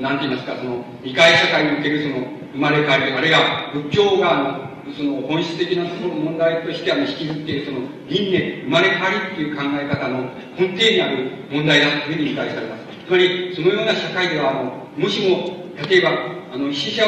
[0.00, 4.66] なんて言いますか、その、理解社会におけるその、生まれ変わり、あるいは仏教が、
[4.96, 12.84] その本質的なところ問題としてあの引きずっているその輪廻、生まれ変わりっていう考え方の根底にある問題だというふうに理解されます。
[13.06, 16.10] つまり、そのような社会では、あの、もしも、例えば、
[16.54, 17.04] あの、死者、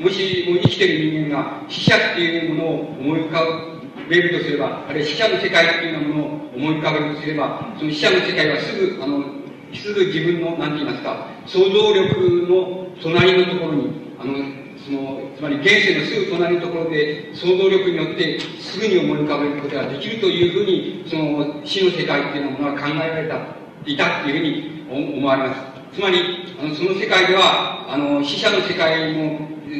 [0.00, 3.69] もしも生きている人間が死者っていうものを思い浮かぶ
[4.10, 9.24] ぶべるとすれば、あるいは死者の世界っていうようなものを思い浮かべるとすれば、その死者の世界はすぐ、あの、
[9.72, 14.34] すぐ自分の、なんて言いますか、想像力の隣のところに、あの、
[14.82, 23.38] その、つまり現世のすぐ隣のところで想像力によってすぐに思い浮かべることができるというふうに、その死の世界っていうようなものが考えられた、
[23.86, 25.60] いたっていうふうに思われます。
[25.94, 26.18] つまり、
[26.60, 29.38] あの、その世界では、あの、死者の世界も、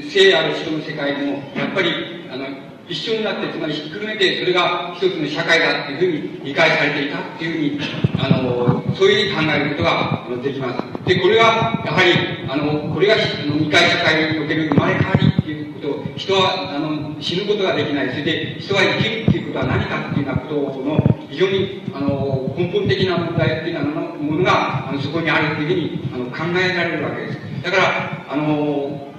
[0.09, 1.91] 生ある人の世界も、やっぱり、
[2.31, 7.81] あの、一緒になって、つまりひっくるめて、それが一つの社会だっていうふうに理解されていたっていうふうに、
[8.19, 11.07] あの、そういうふうに考えることができます。
[11.07, 18.11] で、これは、やはり、あの、これが、あの、二回社会における生まれ変わりっていうことを、人は、あの、死ぬことができない。
[18.11, 27.39] それで、人は生きるっていうことは何かっていうようなことの、非常に、あの、根本的な問題っていうようなものが、あの、そこにあるっていうふうに、あの、考えられるわけです。
[27.63, 29.15] だから、あの、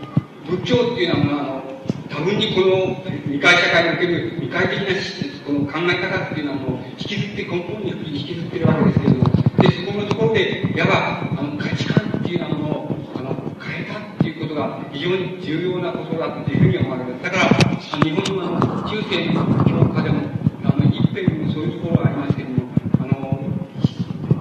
[0.46, 1.51] 仏教っていうのは、
[2.12, 4.92] 多分にこの未開社会における未開的な
[5.48, 9.24] この考え方っていうのはもう引きずって根本に引きずってるわけですけれども、
[9.58, 17.24] で、そこのところで、いわば、あの、価値観っていうものを、あの、変えたっていうことが非常に重要なことだっていうふうに思われます。
[17.24, 20.30] だから、日本のあの、中世の教科でも、
[20.66, 22.70] あの、一辺にもそういうところがありますけれども、
[23.00, 23.42] あの、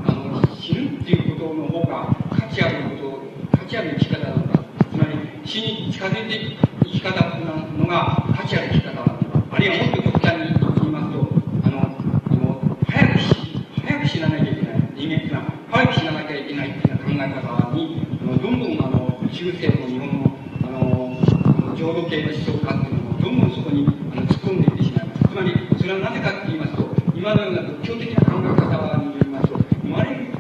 [0.07, 4.59] あの、死ぬっていうことの方が価値あること、価値ある生き方なんだ。
[4.91, 6.70] つまり、死に近づいていく
[7.01, 11.29] 生き方ていうのが価値ある生き方あるいはもっと極端に言いますと、
[11.65, 14.93] あの、あの早く死、早く死ななきゃいけない。
[14.95, 20.67] 人間っていうのは、早く死ななきゃいけないっていう考え方に、あのどんどんあの、中世の日本の、あ
[21.71, 25.29] の、浄土系の思想家っていうのも、どんどんそこにあの突っ込んでいってしまいます。
[25.29, 26.87] つまり、それはなぜかって言いますと、
[27.17, 30.31] 今のような仏教的な考え方によりますと、生まれる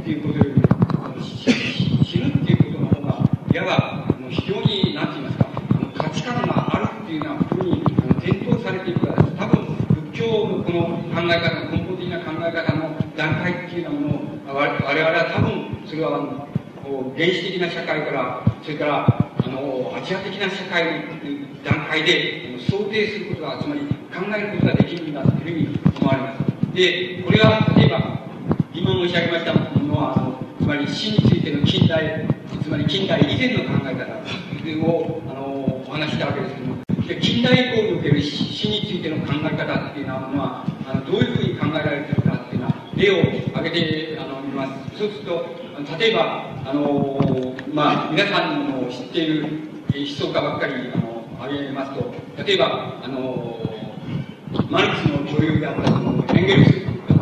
[17.21, 26.75] 原始的な社会から、それから、あの、アジア的な社会の段階で想定することが、つまり考えることができるんだというふうに思われます。
[26.75, 28.25] で、これは、例えば、
[28.73, 32.27] 今申し上げましたのは、あのつまり死についての近代、
[32.63, 36.77] つまり近代以前の考え方を、あの、お話したわけですけども、
[37.21, 44.99] 近代以降における死についての考え方っていうのは、あのどういうふうに考えられているかっていうのは、例を挙げてあのみます。
[44.99, 45.61] そうすると、
[45.99, 47.19] 例えば、あの、
[47.73, 49.45] まあ、皆さんの知っている
[49.95, 52.13] 思想家ばっかり、あの、挙げますと、
[52.51, 53.61] 例えば、あの、
[54.69, 56.71] マルクスの女優であったのエンゲルス、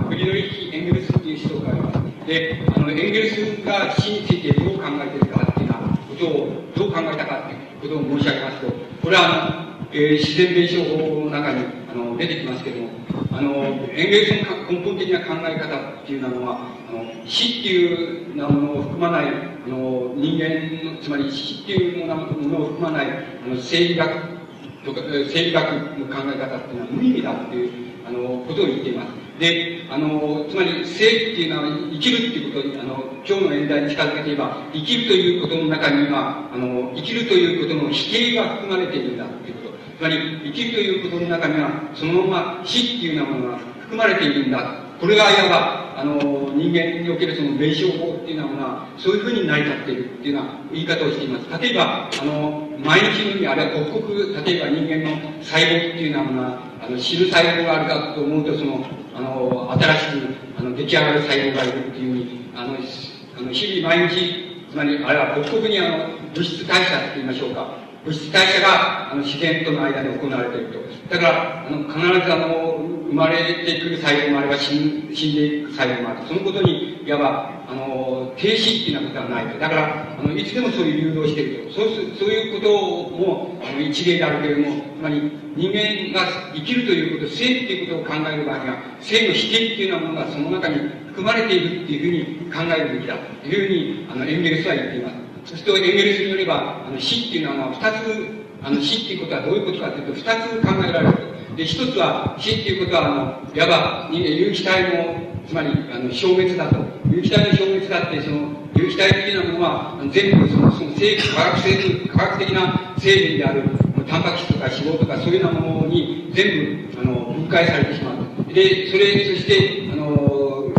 [0.08, 2.26] フリドリヒ・エンゲルスっていう思想家がいます。
[2.26, 12.88] で、あの、エンゲルスが死についてどう考えてるかっていうようなことを、どう考えたかっていうことを申し上げますと、これは、あの、えー、自然弁証法の中にあの出てきますけども、
[13.30, 13.52] あの、
[13.92, 24.37] 演芸の根本的な考え方っていうのは、あの死っていうなものを含まない、あの人間の、つまり死っていうものを含まない、あの生理学
[24.84, 25.64] とか、生理学
[25.98, 27.70] の考え方っていうのは無意味だっていう
[28.06, 29.12] あのことを言っています。
[29.38, 39.74] で、あの、つまり生っていうのは生きるっていうことに、あの、今日の演題に近づけて言えば、生きるということの中には、あの、生きるということの否定が含まれているんだっていうこと。
[39.98, 44.87] つまり、生きるということの中には、そのまま死っていうようなものが含まれているんだ。
[45.00, 46.18] これがいわば、あの、
[46.54, 51.62] 人間におけるその弁証法っていうのは、そういうふうに成り立っているっていうような言い方をしています。
[51.62, 67.88] 例えば、あの、毎日のように、あるいは刻々、例えば人間の細胞っていうのは、あの、知る細胞があるかと思うと、その、あの、新しく、あの、出来上がる細胞がいるっていうふうに、あの、あの日々毎日、つまり、あれは刻々にあの、物質代謝って言いましょうか。
[68.04, 71.14] 物質代謝があの自然との間で行われていると。
[71.14, 76.28] だから、あの必ずあの生まれてくる細胞もあれば死ん死んでいく細胞もある。
[76.28, 79.58] そのことに、いわば、あの、停止っていうようなことはないと。
[79.58, 81.74] だから、あのいつでもそういう流動していると。
[81.74, 90.76] そうそういうこともあの一例であるけれども、つまり人間が生きるということ、生っていうことを考える場合には、生の否定っていうようなものがその中に
[91.08, 95.10] 含まれているっていうふうに考えるべきだというふうに、あの、エンゲルスは言っていま
[95.46, 95.52] す。
[95.52, 98.28] そしてエンゲルスによれば、あの死っていうのは二つ、
[98.62, 101.37] あの死っていうことはどういうことかというと、二つ考えられる。
[101.58, 106.76] で、一つは死っていうことは、あの、いわば有機体の、つまり、あの、消滅だと。
[107.10, 113.62] 有機体の消滅だって、その、有機体的なものは、全部その、その生化学成分、科学的な成分である、
[114.06, 118.54] タンパク質とか脂肪とかそういうようなものに全部、あの、分解されてしまう。
[118.54, 120.72] で、それ、そして、あの、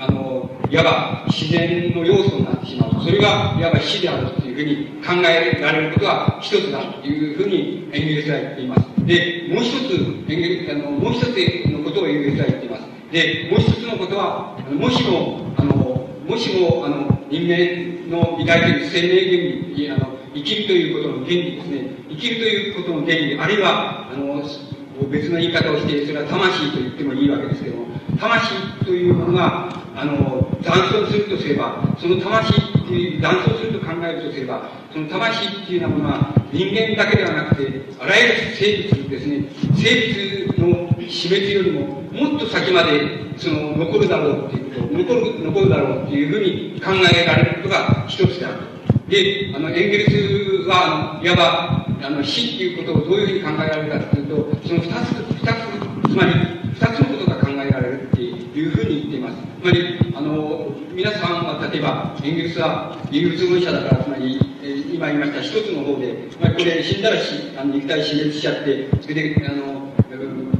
[0.00, 3.00] あの、いわば自然の要素になってしまう。
[3.00, 8.95] それがいわば死であるというふうに考えられることは一つだというふうにエンゲルスは言っています。
[9.06, 9.94] で、もう一つ、
[10.28, 11.26] エンゲルあのもう一つ
[11.70, 12.82] のことをエンゲルスは言っています。
[13.12, 21.96] で、もう一つのことは、もしも、あの、もしも、あの、人間の抱いている生命原理、あの、生きるということの原理ですね。
[22.10, 24.42] 生きるということの原理、あるいは、あの、
[25.08, 27.86] 別の言い方をして、それは魂と言ってもいいわけですけども、
[28.18, 33.55] 魂というものが、あの、断層するとすれば、その魂っていう、断層
[34.08, 48.76] えるとすれば、その魂っていうようなものは、人間だけではなくて、あらゆる生物ですね、生物の死滅よりも、もっと先まで、その、残るだろうっていうこと、残る、残るだろうっていうふうに考えられることが一つである
[49.08, 56.32] で、あの、エンゲルスは、いわば、あの、死っていうことをどういうふうに考えられるかというと、その二つ、二つ、つまり、
[56.74, 59.36] 二つのことが考えられるっていうふうに言っています。
[59.62, 69.92] つまり、あの、皆さんは、例えば、エンゲルスは、有物分者だから、つまり、えー、今言いました一つの方で、まりこれ死んだらし、あの肉体死滅しちゃって、それで、あの、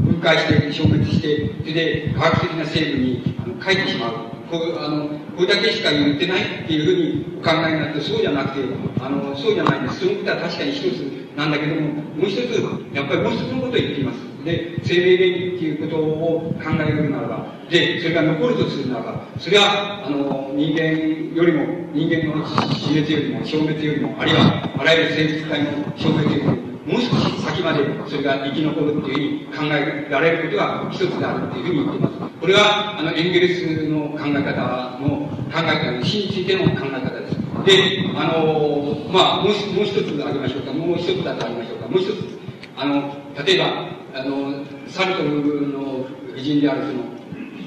[0.05, 4.12] 分解して、消滅して、それで科学的な成分にあの書いてしまう。
[4.47, 8.64] こうあのこれだけしか言ってないっていうふうにお考えになって、そうじゃなくて、
[9.01, 10.01] あのそうじゃないんです。
[10.01, 11.01] そのことは確かに一つ
[11.35, 14.36] なんだけども、もう一つ、やっぱりもう一つのことを言っています。
[14.47, 32.35] で、生命原理っていうことを考えるならば、で、それが残るとするならば、それは、あの、人間よりも、人間の死滅よりも、消滅よりも、あるいは、あらゆる生物体の消滅よりも、もう少し先までそれが生き残るっていうふうに考えられることが一つであるっていうふうに言っています。
[32.40, 37.35] これは、あの、エンゲルスの考え方の考え方の死についての考え方です。
[37.67, 40.73] で、あの、まあ、もうもう一つ挙げましょうか。
[40.73, 41.88] もう一つだと挙げましょうか。
[41.88, 42.38] もう一つ。
[42.77, 47.04] あの、例えば、あの、サルトルの偉人であるその、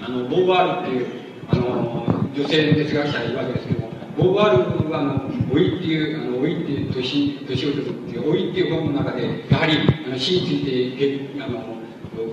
[0.02, 1.08] あの、ボーワールっていう、
[1.48, 9.78] あの、女性哲学者いるわけですけども、ボーワールは、あの、老いっていう、あの、老いっていう、年、年を取るっていう、老いっていう本の中で、やはり、
[10.08, 11.60] あの、死について、あの、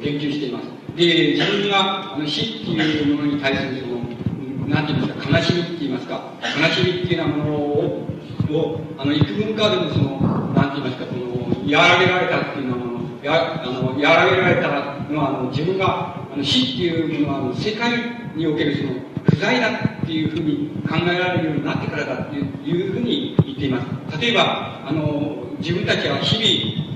[0.00, 0.66] 研究しています。
[0.96, 8.08] で、自分が、あの、死っていうものに対するその、なんて言いますか、悲しみって言いますか、悲しみっていうようなものを、
[8.50, 11.26] をあの、幾分かでもその、なんて言いますか、その、
[11.70, 12.95] 和らげられたっていうようなもの、
[13.26, 17.90] やあの和らげられたのはあの自分があの死っていうものはあの世界
[18.36, 24.20] におけるその不在だっていうふうに考えられるようになってからだっていうふうに言っています。
[24.20, 26.38] 例えば、あの、自分たちは日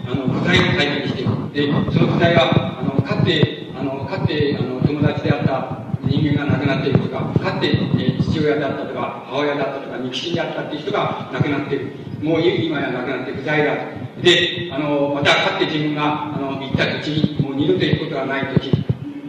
[0.06, 1.52] 々、あの、不在を体験している。
[1.52, 11.92] で、その不在は、あの、かつて、あの、かつて、あの、友達であった人間が亡くなっているとか、かつて、え、父親だったとか、母親だったとか、肉親であったっていう人が亡くなっている。
[12.22, 13.99] もう今や亡くなって不在だと。
[14.22, 18.84] で、あの、またかつて自分が、あの、行った土地に、もう二度と行くことがない土地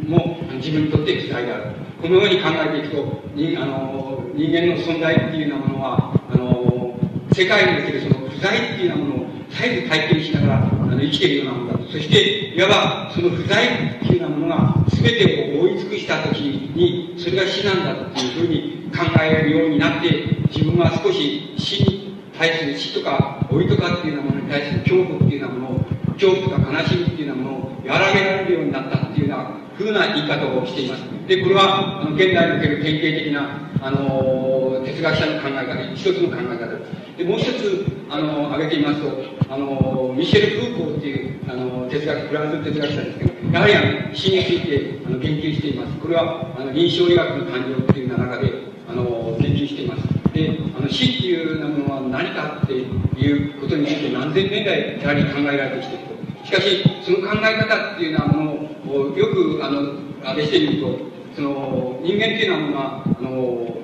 [0.08, 1.64] も、自分にとって不在である。
[2.02, 6.98] このように考えていくと、にあの人間の存在っていうようなものは、あの
[7.34, 11.92] 世界におけるその不在っていうようなものを絶えず体験しながらあの生きているようなものだと。
[11.92, 20.10] そして、いわばその不在っていうようなものが全てを覆い尽くした時に、それが死なんだっていうふうに考えるようになって、
[20.50, 22.11] 自分は少し死に
[22.42, 31.04] 対する死とか老いとかっていうようなものに対する恐怖っていうようなものを、恐怖とか悲しみっていうようなものを和らげられるようになったっていうようなふうな言い方をしています。
[31.28, 37.18] で、これは、あの、現代における典型的な、あの、哲学者の考え方、一つの考え方です。
[37.18, 45.94] で、もう一つ、あの、挙げてみますと、あの、ミシェル・フーコーっていう、あの、哲学、フランスの哲学者ですけど、やはり、あの、死について、あの、言及しています。
[46.00, 50.04] これは、あの、臨床医学の誕生っていう中で、あの、言及しています。
[50.34, 56.06] で、あの、死っていうものは何かっていうことについて何千年来、やはり考えられてきている
[56.42, 56.46] と。
[56.46, 58.52] しかし、その考え方っていうようなもの
[58.92, 59.94] を、よく、あの、
[60.26, 61.00] あれしてみると、
[61.36, 63.78] その、人間っていうのは、あの、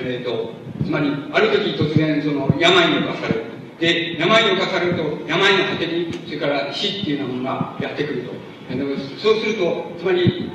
[0.00, 0.50] えっ、ー、と、
[0.82, 3.44] つまり、ある時突然、その、病に侵される。
[3.78, 8.32] で、病に侵されると、病の果てに、それから死っていうようなものがやってくると。
[9.20, 10.50] そうすると、つまり、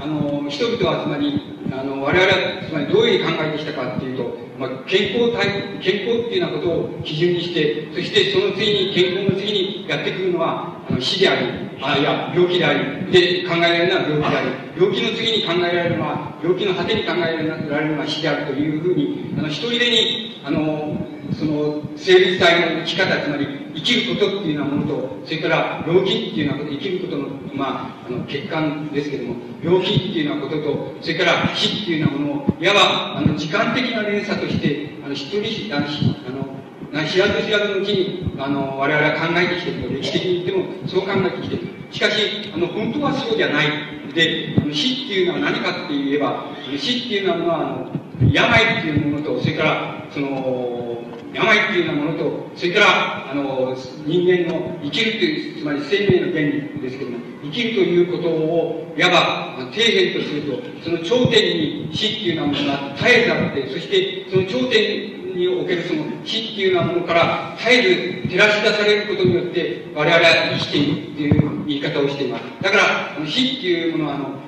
[0.00, 11.46] あの、人々はつまり、あの、我々は、つまりどういうふうに考えてきたかっていうと、まあ、健康体、健康っていうようなことを基準にして、そしてその次に、健康の次にやってくるのは、死であり、
[11.80, 20.96] あいや、病気であり、で、考えられるのは病気であり、病気の次に考えられるのは、病気の果てに考えられるのは死であるというふうに、あの、一人でに、あの、
[21.32, 36.51] その、生物体の生き方、つまり、生きることっていうようなものと、それから病気っていうようなこと、生きることの、まあ、あの、欠陥ですけども、病気っていうようなことと、それから死っていうようなものを、いわば、あの、時間的な連鎖として、あの、一人、あの、
[36.94, 41.62] あの、知らず知らずのうちに、あの、我々は考えてきていると、歴史的に言っても、そう考えてきてる。
[41.90, 43.66] しかし、あの、本当はそうじゃない。
[44.14, 46.44] で、死っていうのは何かって言えば、
[46.78, 53.74] 死っていうのは、あの、病っていうものと、それから、その、病っていうようなものと、それから、あの、
[54.04, 72.42] 人間の生きるという、つまり生命の原理ですけども、生きるということを、いわば、底辺とすると、その頂点に死っていうようなものが絶えずあって、そしてその頂点におけるその死っていうようなものから絶えず照らし出されることによって、我々は生きているっていう言い方をしています。
[72.62, 74.42] だから、死っていうものは、あの、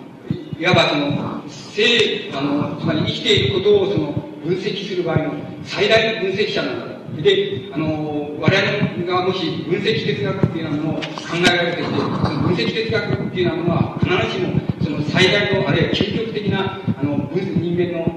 [0.59, 4.13] いわばその、生、あの、つまり生きていることをその、
[4.45, 5.33] 分析する場合の
[5.65, 7.23] 最大の分析者なんだと。
[7.23, 11.07] で、あの、我々がもし分析哲学っていうようなものを考
[11.41, 12.09] えられていて、その
[12.43, 18.14] 分析哲学っていうようなものは必ずしもその最大の、あるいは究極的な、あの、人間の、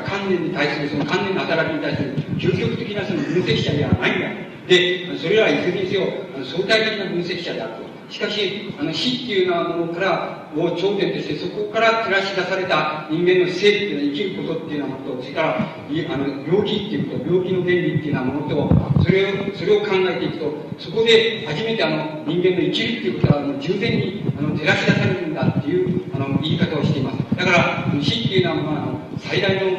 [0.00, 4.28] か、観念に対する、その観念の働きに対する究極的なその分析者ではないんだ。
[4.68, 6.06] で、それはいずれにせよ、
[6.44, 7.88] 相対的な分析者であると。
[8.12, 27.27] しかし、あの死っていうようなものからを頂点として、そこから照らし出された人間の生っていうのは生きることっていうようなものと、それからあの病気っていうこと、病気の原理っていうようなものと、それを、それを考えていくと、そこで初めてあの人間の生きるっていうことは、あの従前にあの照らし出されるんだっていうあの言い方をしています。
[27.38, 29.78] だから、死っていうのは、最大の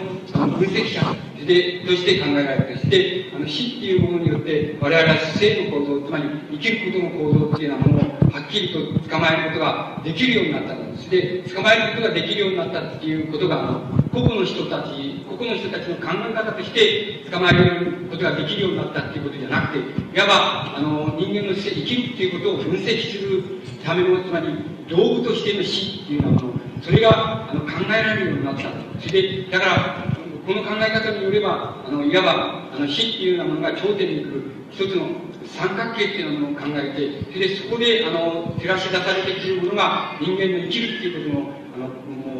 [0.57, 1.28] 分析者。
[1.49, 11.09] で、として考えられて、してあの死っていうものによって、我々は生の構造、つまり生きることの構造っていうようなものをはっきりと捕まえることができるようになったんです。
[11.09, 13.81] で、捕まえることができるようになったっていうことが、あの
[14.13, 23.43] 個々の人たち、個々の人たちの考え方として捕まえることができるようになったっていうことじゃなくて、いわば、あの、人間の生きるっていうことを分析する
[23.83, 24.53] ための、つまり
[24.87, 28.69] 道具としての死っていうようなもの、それがあの考えられるようになった。
[29.01, 30.18] それで、だから、
[30.49, 34.41] この考え方によれば、あの、いわば、あの、死っていうようなものが頂点に来る
[34.71, 35.05] 一つの
[35.45, 41.87] 三角形っていうものを考えて、それでそこで、あの、照らし出されてくるものが人間の生きるっていうことの、あの、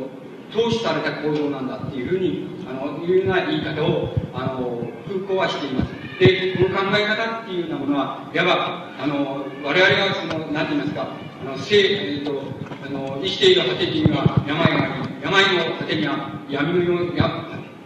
[0.01, 0.10] もう、
[0.51, 5.93] 投資された行動なんだっていうふうに、あの、いうような言い方を、あの、空港はしています。
[6.18, 11.14] で、この考え方っていうようなものは、いわば、あの、我々はその、なんて言いますか、
[11.45, 12.41] あの生、えっと、
[12.84, 17.10] あの生きている果てには病があり、病の果てには闇のよう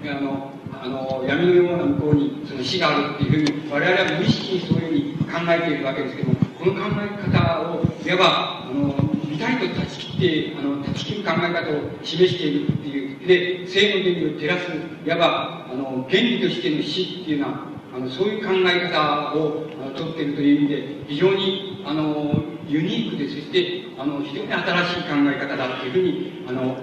[0.09, 0.51] あの
[0.81, 8.95] あの闇のような向こうにその死があるっていうふうに我々は無意識にそういうふうに考えているわけですけどもこの考え方をいわばあの
[9.25, 14.71] 見たいと断ち切ってあの断ち切る考え方を示しているっていうで生の原理を照らす
[15.05, 26.75] いわばあの原理としての死っていうのはあのそういう考え方をとっているという意味で非常にあのユニークでそしてあの非常に新しい考え方だというふうにあの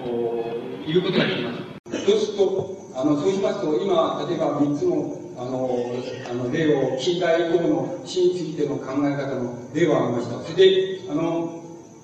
[0.87, 1.70] 言うことができます。
[2.11, 5.71] そうすると、あの、そうしますと、今、例えば3つの、あの、
[6.29, 10.43] あの例を、近代以降の死についての考え方の例を挙げました。
[10.45, 11.63] それで、あの、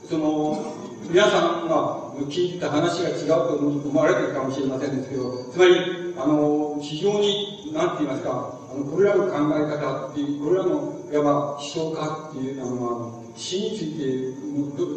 [0.08, 0.72] その、
[1.08, 2.00] 皆さんが
[2.30, 5.74] 聞いてた話が違うと思われてるかもしれませんですけど、つまり、
[6.16, 14.36] あの、非常に、なんて言いますか、あの、これらの考え方っていう、これらの、いわば思想家っていう、あの、死について、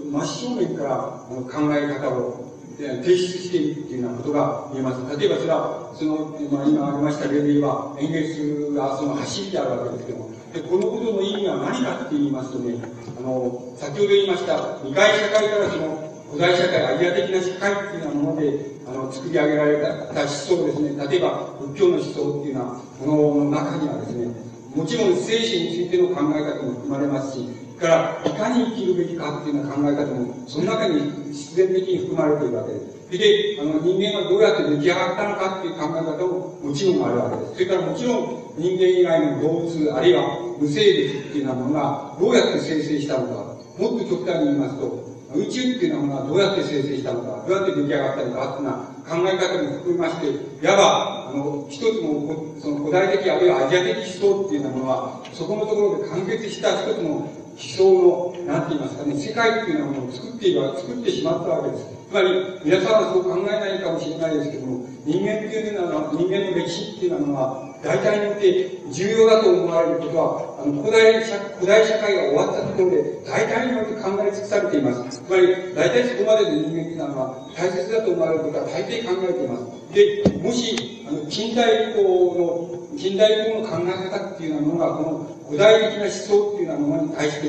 [0.10, 0.94] 真正面から
[1.30, 2.49] あの考え方を
[2.80, 5.20] 提出しているっていうようなことが言えます。
[5.20, 12.80] 例えばそれは、その、今ありました例で言えば、エンゲルスがその走りであるわけですけども、で、このことの意味は何かって言いますとね、
[13.20, 18.54] あの、先ほど言いました、二階社会からその、古代社会、アジア的な社会っていうようなもので、
[18.88, 22.62] あの、作り上げられた思想ですね、例えば、仏教の思想っていうよ
[23.04, 24.32] うなもの中にはですね、
[24.74, 33.00] もちろん生死についての考え方も含まれますし、からいかに生きるべきかっていうような考え方も、その中に必然的に含まれているわけです。
[33.10, 37.06] で、あの人間がどうやって出来上がったのかっていう考え方ももちろん。
[37.06, 37.54] あるわけです。
[37.54, 38.40] それからもちろん。
[38.60, 61.86] 人間以外の動物、あるいは無生物っていうようなものがどうやって生成したのか、もっと極端に言いますと、宇宙っていうものはどうやって生成したのか、どうやって出来上がったのかっていうような考え方も含めまして、いわば、あの、一つの、その古代的あるいはアジア的思想っていうようなものは、そこのところで完結した一つの思想の、なんて言いますかね、世界っていうのはものを作っている作ってしまったわけです。
[62.10, 62.30] つまり、
[62.64, 75.24] 皆さんはそう考えないかもしれないですけども、人間っていうのは、人間の歴史っていうのは、大体によって重要だと思われることは、あの、古代社、古代社会が終わったところで、大体によって考え尽くされています。
[75.24, 79.64] つまり、大体そこまでの人間っていうのは、大切だと思われることは大抵考えています。
[79.96, 82.04] で、もし、あの、近代以降
[82.36, 87.48] の、近代以降の考え方っていうようなものが、この古代的な思想っていうようなものに対して、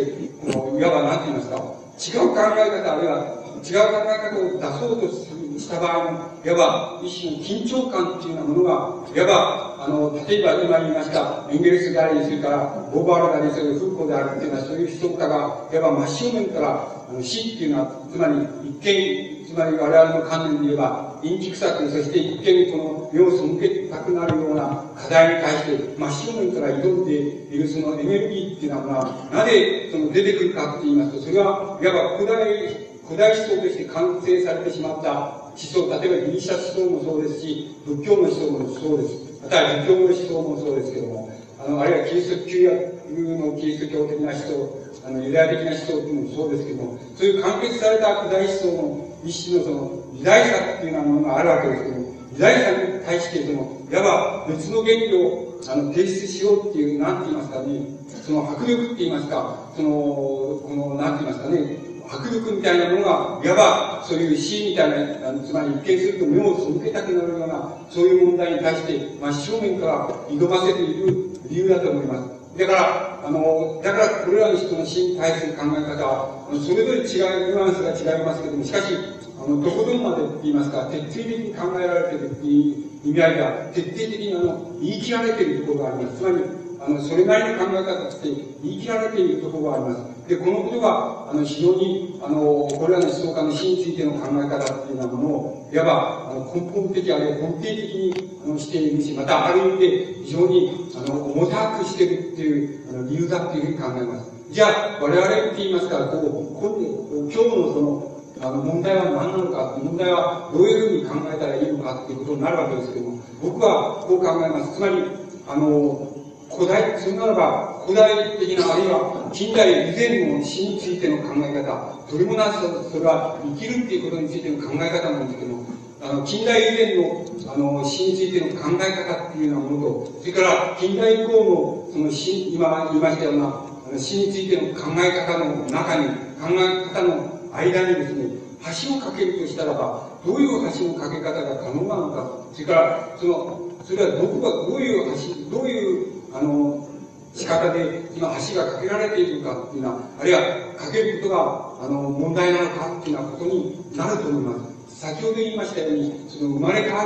[0.52, 1.58] この、いわば何て言いますか、
[1.98, 5.34] 違う考え方、あるいは違う考え方を出そうとした
[5.68, 8.72] 場合、いわば一種の緊張感っていうようなものが、
[9.14, 12.58] いわば、あの、例えば今言いました、エンゲルスであり、それから
[12.92, 18.34] ボーバールであり、それフーコであるっていうのは、そういう思想家が、いわば真正面から、あの死っていうのは、つまり
[18.68, 39.42] 一見、つまり我々の観念で言えば、陰気臭く、そして一見この目を背けたくなるような課題に対して、真正面から挑んでいるそのエネルギーっていうのは、なぜその出てくるかって言いますと、それは、いわば古代、古代思想として完成されてしまった思想、例えばギリシャ思想もそうですし、仏教の思想もそうです。
[39.42, 57.80] または儒教の思想もそうですけども、あの、あるいはキリスト旧約のキリスト教的な思想、あの、ユダヤ的な思想っていうのもそうですけども、そういう完結された古代思想の一種のその、時代差っていうようなものがあるわけですけども、時代差に対してその、いわば別の原理を、あの、提出しようっていう、なんて言いますかね、
[58.24, 72.58] その迫力って言いますか、その、この、なんて言いますかね、迫力みたいなものが、いわばそういう死みたいな、あのつまり一見すると目を背けたくなるような、そういう問題に対して真正面から挑ませている理由だと思います。
[72.58, 78.94] だから、あの、だからこれらの人の死に対する考え方は、それぞれ違い、ニュアンスが違いますけども、しかし、
[79.38, 86.18] あの、どこどこまでって言いますか、徹底的に考えられているっていう意味合いが、徹底的にあの、言い切られているところがあります。
[86.18, 86.44] つまり、
[86.80, 88.28] あの、それなりの考え方として
[88.64, 90.09] 言い切られているところがあります。
[90.30, 92.38] で、このことが、あの、非常に、あの、
[92.70, 104.30] これらの思想家の死についての考え方っていうようなものを、いわば、あの、根本的、あるいは根底的に、あの、しているし、また、ある意味で、非常に、あの、重たくしてるっていう、あの、理由だっていうふうに考えます。
[104.50, 108.06] じゃあ、我々って言いますから、こう、今日のその、
[108.42, 114.76] あの問題は何なのか、問題はどういうふうに考えたらいいのかっていうことになるわけですけども、僕はこう考えます。
[114.76, 115.02] つまり、
[115.46, 116.09] あの、
[116.50, 125.64] 古代、それならば、古代的な、あるいは近代以前の死についての考え方、それもなそれは生きるっていうことについての考え方なんですけども、
[126.02, 127.24] あの、近代以前の、
[127.54, 136.08] あの、死についての考え方っていうようなものと、それから近代以降の、その死、今言いましたような、死についての考え方の中に、
[136.40, 145.12] 考え方の間にですね、橋を架けるとしたらば、どういう橋の架け方が可能なのか、それから、その、それはどこが、どういう
[145.50, 146.88] 橋、どういう、あの、
[147.34, 150.40] 仕方で今橋が架けられているかっていうのは、あるいは
[150.76, 155.00] 架けることが、あの、問題なのかっていうようなことになると思います。
[155.00, 157.04] 先ほど言いましたように、その生まれ変わ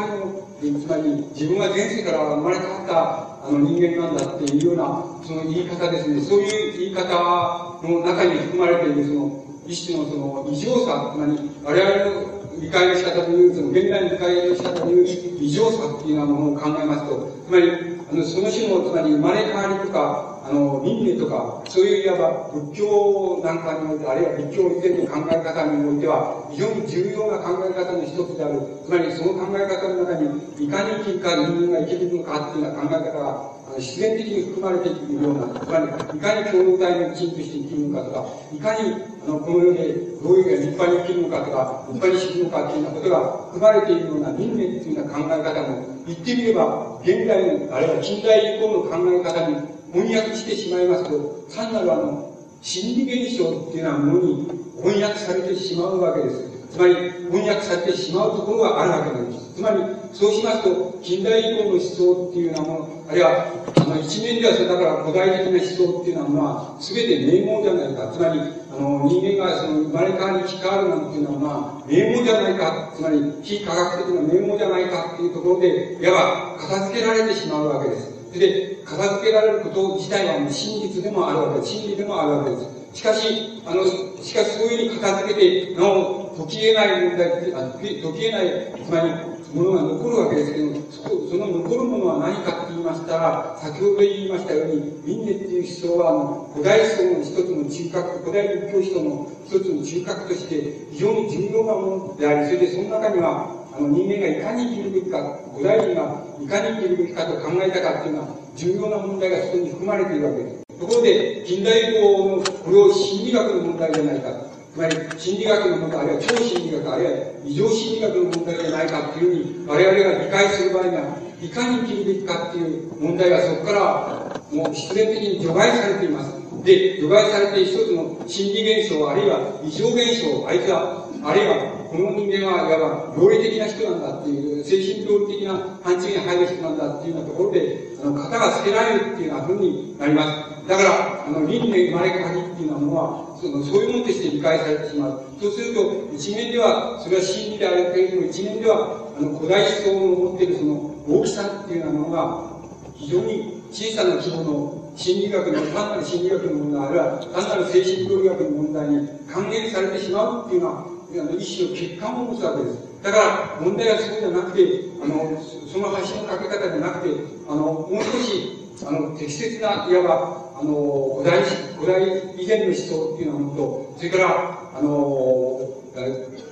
[0.63, 1.03] りの、つまり
[1.35, 28.61] 自分が前世から生まれ変わったあの人間なんだっていうような、その言い方ですね、そういう言い方の中に含まれている、その、一種のその異常さ、つまり我々の理解の仕方という、その現代の理解の仕方という異常さっていうようなものを考えますと、つまり、その種の、つまり生まれ変わりとか、あの、輪廻とか、そういういわば仏教なんかにおいて、あるいは仏教以前の考え方においては、非常に重要な考え方の一つである。
[28.85, 35.87] つまり、その考え方の中に、いかに生きるか人間が生きるのかっていうような考え方が自然的に含まれているような、つまり、
[36.19, 43.19] いかに共同体の一員として生きるのかとか、いかに、あの、この世でどういう立派に生きるのかとか、立派に死ぬのかっていうようなことが
[43.53, 49.57] 含まれているような人間っていうような考え方も、言ってみれば、現代の、あるいは近代以降の考え方に
[49.93, 54.49] 翻訳してしまいますと、単なるあの、心理現象っていうようなものに
[54.81, 56.54] 翻訳されてしまうわけです。
[56.75, 56.95] つまり、
[57.31, 59.55] 翻訳されてしまうところがあるわけなんです。
[59.55, 59.79] つまり、
[60.13, 63.47] そうしますと、近代以降の思想っていうようなもの、あるいは、
[63.79, 68.11] あの、一面ではそれだから古代的な思想っていうようなものは、すべて名門じゃないか。
[68.11, 68.43] つまり、
[68.75, 72.91] あの、人間がその生まれ変わり生き変わるなんていうのは、まあ、名門じゃないか。
[72.91, 78.11] つまり、非科学的な名門じゃないかっていうところで、いわば片付けられてしまうわけです。
[78.35, 81.71] で、片付けられること自体は真実でもあるわけです。
[81.71, 82.67] 真理でもあるわけです。
[82.99, 110.65] しかし、あの、しかしそういうふうに片付けて、なお、解き得ない問題、解き得ない、つまり、ものが残るわけですけど、そその残るものは何かって言いましたら、先ほど言いましたように、輪廻っていう思想は、あの、古代思想の一つの中核、古代仏教思想の一つの中核として、非常に重要なものであり、それでその中には、あの人間がいかに生きるべきか、古代人がいかに生きるべきかと考えたかっていうのは、重要な問題がそこに含まれているわけです。
[110.81, 114.54] ところで、近代以降の、これを心理学の問題じゃないか。
[114.75, 117.13] つまり、心理学の問題、あるいは超心理学、あるいは
[117.47, 121.03] 異常心理学の問題じゃないかっていうふうに、我々が理解する場合には、
[121.41, 126.35] いかに生きるべきかっていう問題がそこから、もう必然的に除外されています。
[126.65, 140.69] で、除外されて一つの心理現象、あるいは異常現象、あいつは、あるいはこの人間はいわば論理的な人なんだっていう、精神論理的な範疇に入る人なんだっていうようなところで、あの、型がつけられるっていうような風になります。
[140.69, 145.25] だから、あの、輪廻生まれ変わりっていうようなものは、その、そういうものとして理解されてしまう。
[145.41, 152.55] そうすると、一面では、それは真理であるけれども、一面では、あの、古代思想の持っているその、大きさっていうようなものが、
[152.97, 162.79] 非常に小さな規模の心理学の、単なる心理学の問題、あるいは単なる精神論理学の問題に還元されてしまうっていうのは、あの意思の欠陥を持つわけです。
[163.03, 164.63] だから、問題はそうじゃなくて、
[165.03, 165.37] あの、
[165.69, 167.15] その橋のかけ方じゃなくて、
[167.49, 171.43] あの、もう少し、あの、適切な、いわば、あの、古代、
[171.77, 175.61] 古代以前の思想っていうようなものと、それから、あの、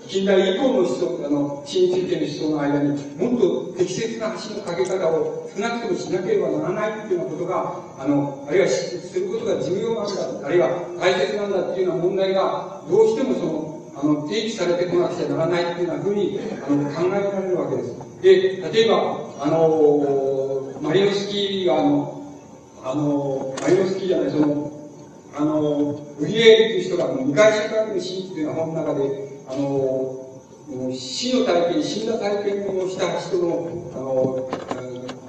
[0.09, 17.95] 近代以降の思想、あの、新についての思想の間に、もっと適切な橋のかけ方を少なくともしなければならないっていうようなことが、あの、あるいはすることが重要なんだ、あるいは大切なんだっていうような問題が、どうしてもその、あの、提起されてこなくちゃならないっていうようなふうに、あの、考えられるわけです。
[18.23, 22.22] で、例えば、あの、マリノスキーが、あの、
[22.85, 24.73] あの、マリノスキーじゃない、その、
[25.37, 34.51] あの、ウリエールという人が、未開社会の真っていうような本の中で、あの、死の体験、死んだ体験をした人の、あの、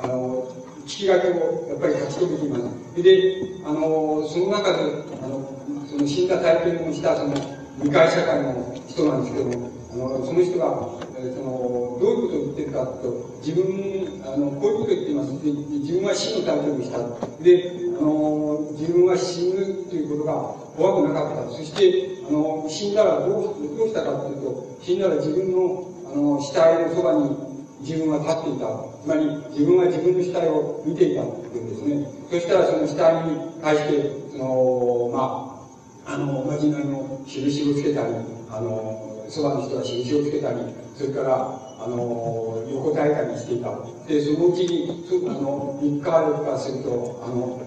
[0.01, 0.47] あの、
[0.85, 3.03] 聞き書きをやっぱり書き留めています。
[3.03, 4.79] で、あの、その中で、
[5.21, 5.47] あの、
[5.87, 7.35] その死んだ体験をした、その、
[7.77, 15.37] 未開社会の人なんですけども、あの、その人が、えー、その、どういうことを言ってるかと、自分、あの、こういうことを言っています。
[15.43, 16.97] で、自分は死の体験をした。
[17.43, 20.33] で、あの、自分は死ぬということが
[20.75, 21.51] 怖くなかった。
[21.53, 27.37] そして、あの、死んだらどう、どうしたかというと、死んだら自分の、あの、死体のそばに
[27.81, 28.65] 自分は立っていた。
[29.03, 32.07] つまり、自分は自分の死体を見ていたというんですね。
[32.31, 35.61] そしたらその死体に対して、その、ま
[36.07, 38.13] あ、あの、おまじないの印をつけたり、
[38.49, 40.59] あの、そばの人は印をつけたり、
[40.95, 43.73] それから、あの、横たえたりしていた。
[44.07, 44.85] で、そのうちに、
[45.27, 47.59] あの、3日、4日すると、あの、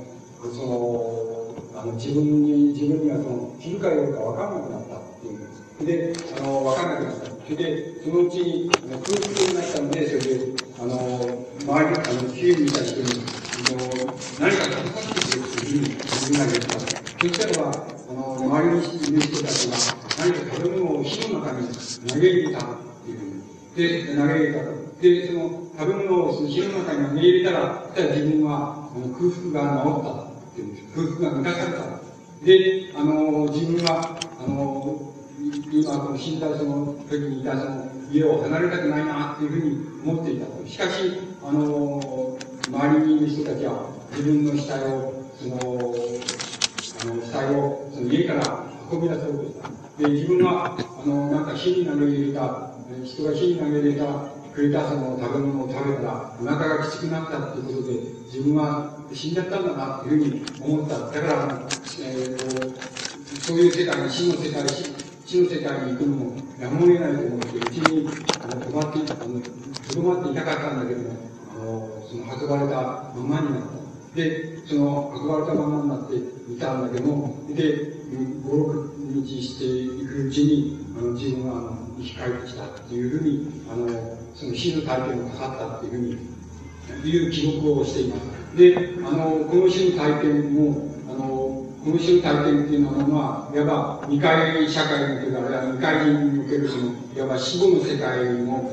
[0.54, 6.22] その、あの、自分に、自分にはその、昼か夜か分からなくなったっていうんです。
[6.30, 7.26] で、あの、分からなくなった。
[7.26, 10.46] それで、そのうちに、空腹になったので、それで、
[10.78, 10.94] あの、
[11.66, 13.26] 周り、あの、周囲にいた人に、
[13.58, 17.05] あの、何か食べさせてくれっていうふうに自分が言った。
[17.18, 19.76] そしたらば、あの、周りにいる人たちが
[20.18, 21.68] 何か食べ物を火の中に
[22.08, 22.68] 投げ入れたっ
[23.04, 24.06] ていう。
[24.06, 30.26] で、投げ入れたとで、その食べ物をその火の中に投げ入れたら、たら自分はあの空腹が治った。
[30.26, 30.94] っていう。
[30.94, 32.06] 空腹が満たされた。
[32.44, 35.12] で、あの、自分は、あの、
[35.70, 40.66] 今、この死んだその時にいたその家を離れたくないなっていうふうに思っていたと。
[40.66, 41.12] しかし、
[41.44, 42.38] あの、
[42.68, 45.58] 周りにいる人たちは自分の死体を、その、
[47.02, 49.68] あの、死体をその家から運び出そうとした。
[50.02, 52.72] で、自分は、あの、なんか火に投げ入れた、
[53.04, 54.06] 人が火に投げ入れた、
[54.54, 60.98] くれたその食べ物を食べたら、お腹がきつくなったっていうことで、自分は死んじゃったんだなっていうふうに思った。
[60.98, 61.60] だから、
[62.00, 64.66] えー、そういう世界に、死の世界、
[65.26, 68.08] 死の世界に行くのもやむを得ないと思って、うちに
[68.42, 71.16] あの止まってあの、とどまっていたかったんだけども、
[71.50, 71.64] あの、
[72.08, 73.85] その運ばれたままになった。
[74.16, 86.36] で、その運ばれたままになっていたんだけども、で、5、6日していくうちに、あの、自分はあの生き返ってきたっていうふうに、あの、その死の体験をかかったっていうふうに、
[87.04, 88.56] いう記録をしています。
[88.56, 98.72] で、あの、この死の体験も、あの、この種体験っていうのは、いわば未開社会における、あるいは未開人における、その、いわば死後の世界の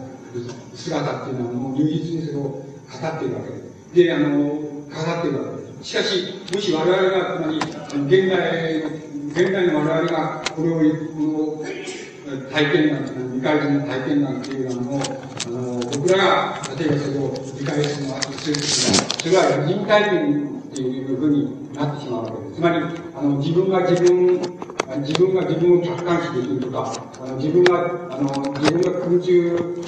[0.73, 3.93] 姿っていうのは、もう如実にそれを語っているわけです。
[3.93, 5.89] で、あの、かかっているわけです。
[5.89, 8.89] しかし、もし我々が、つまり、現代の、
[9.29, 11.63] 現代の我々が、これを、こ
[12.29, 15.01] の体験談、未開人の体験談っていうのを、
[15.45, 22.55] あの、僕らが、例えばそれを理解するのは、するとそれは人体験っていうふうになってしまうわけです。
[22.55, 22.75] つまり、
[23.15, 24.41] あの、自分が自分、
[25.01, 29.83] 自分が自分を客観視できるとか、あの自分が、あの、自分が空中、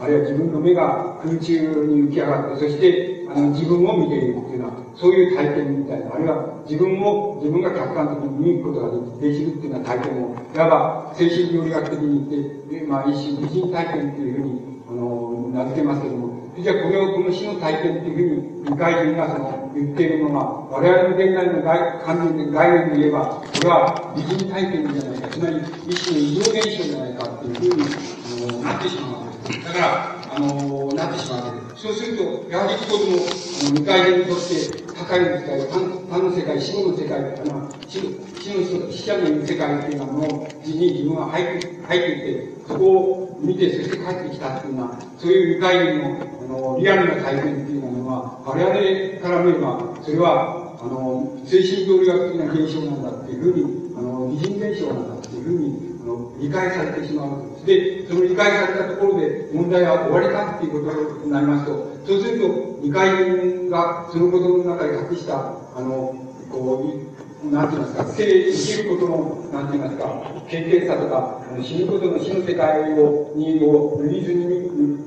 [0.00, 16.29] あるいは自分の目が空中に浮き上がって、そして、あの、自分を見ているっていうのは、そういう体験みたいな、あるいは自分を、自分が客観的に見ることができるっていうような体験を、いわば精神病理学的に言って、まあ、一種、美人体験っていうふうに、あの、名付けますけども、
[16.62, 25.56] じゃあこれをこの死の体験というふうに、外人がその言っているのは、我々の現代の概観念概念で言えば、これは美人体験じゃないか、つまり
[25.86, 27.96] 一種の異常現象じゃないかというふうに
[28.26, 29.64] あのなってしまうわけです。
[29.64, 31.82] だから、あの、なってしまうわけです。
[31.82, 35.66] そうすると、やはりこの、あの、未開人にとって高い世界、
[36.08, 37.98] 他の世界、死後の世界、あの死
[38.40, 57.66] 死の人、死者の世界っていうののに自分は入って入っていって、そこを見て、そして帰ってきたっていうのは、そういう未開人のあの、リアルな体験っていうのは、我々から見れば、それは、あの、精神病理学的な現象なんだっていうふうに、あの、擬人現象なんだっていうふうに、あの、理解されてしまうんです。
[57.66, 66.14] で、その理解されたところで問題は終わりかっていうことになりますと、そうすると、理解がそのことの中で隠した、あの、
[66.50, 67.09] こう、
[67.44, 74.60] なんて言いますか、生、きることの、なんて言いますか、経験さとか、死ぬことの死の世界を、に、を、類似に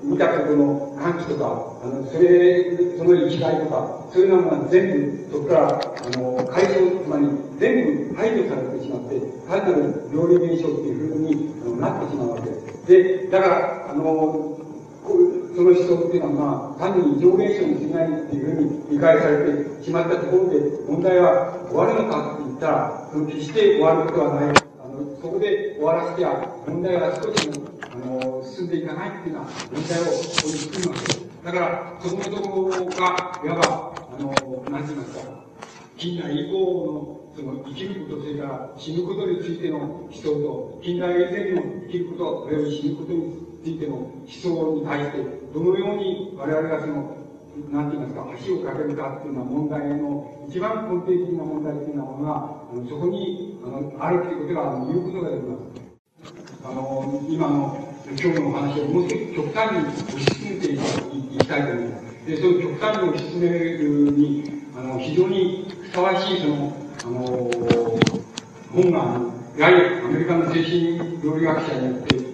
[0.03, 7.27] 見たことの歓喜とか、あの、それ、その生きがいとか、そういうのが全部、そこから、あの、解消、つまり、
[7.59, 12.87] 全部排除されてしまって、単なる料理現象っていうふうにあのなってしまうわけです。
[12.87, 14.52] で、だから、あの、
[15.55, 24.49] その思想っていうのは、まあ、単に異常現象に過ぎないっていうふうに理解されてしまったところで、問題は終わるのかって言ったら、その決して終わることはない。
[24.49, 31.21] あの、そこで終わらせては、問題は少しも、あの、進んでいかないっていうのは、問題をここに作るわけです。
[31.45, 34.33] だから、そこのところが、いわば、あの、
[34.71, 35.43] 何て言いますか、
[35.97, 47.15] 近代以降のその生きること、それから死ぬことについての思想と、近代以前の生きること、あるいは死ぬことについての思想に対して、どのように我々がその、
[47.71, 55.83] なんて言いますか、橋を架けるかっていうのは問題の、一番根底的な問題っていうのは、あのそこにあのあるということが、言うことができます。
[56.65, 62.03] あの、今の、今日のお話をもう少し極端に推し進めていきたいと思います。
[62.27, 64.43] で、その極端に推し進めるに、
[64.75, 66.73] あの、非常にふさわしい、その、
[67.05, 67.51] あの、
[68.73, 69.21] 本が、
[69.57, 72.32] やはりアメリカの精神病理学者によって、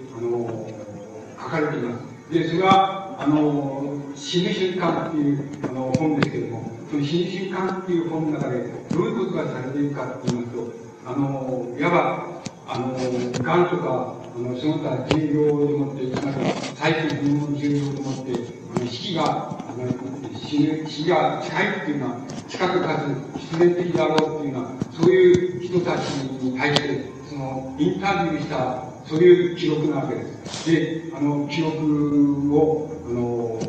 [1.50, 2.04] 書かれています。
[2.32, 8.60] で、それは、あの、死ぬ瞬間っていうあの本ですけども、その死ぬ瞬間っていう本の中で、
[8.92, 10.72] どういうことがされているかと言いますと、
[11.08, 16.38] あの、いわば、あの、癌とか、あの、その他重病でもって、つまり、
[16.76, 18.32] 最近分の重病でもって、
[18.76, 23.02] あの死期が、あの、死ぬ、死が近いっていうのは、近くか
[23.34, 26.10] つ必然的だろうっていうのは、そういう人たち
[26.44, 30.72] に対して、その、インタビューした、そういう記録なわけです。
[30.72, 33.60] で、あの、記録を、あの、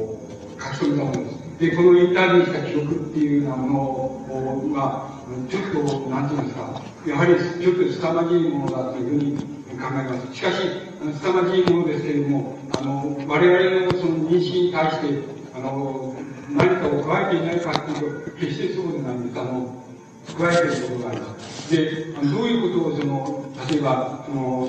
[0.61, 1.41] 書き留めたものです。
[1.59, 4.20] で、このインタビューした記録っていうようなも
[4.68, 5.09] のが、
[5.49, 9.36] ちょっと、なんていうんですか、やはりちょっと凄まじいものだというふうに
[9.80, 10.36] 考えます。
[10.36, 10.57] しかし、
[11.01, 15.24] 凄まじいものですけれども、あの、我々のその認識に対して、
[15.55, 16.14] あの、
[16.51, 19.41] 何かを加えていないかというと、決してそうでないんです。
[19.41, 19.72] あの、
[20.36, 21.70] 加えていることがあります。
[21.74, 24.68] で、どういうことをその、例えば、その、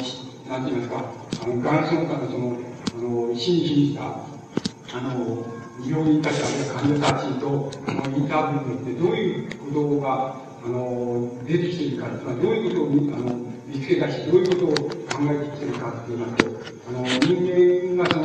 [0.51, 1.05] なんて言いますか、
[1.43, 2.57] あの、ガラスの中のその、
[2.99, 5.45] あの、死にした、あの、
[5.87, 10.35] 病院たち、あるいは患者たちと、あの、インタビューによって、どういうことが、
[10.65, 16.43] あの、出てきているか、まりどういうことを、あの、見つけ出し、どういうことを考えてきているかっていうのと、
[16.89, 18.23] あの、人間がその、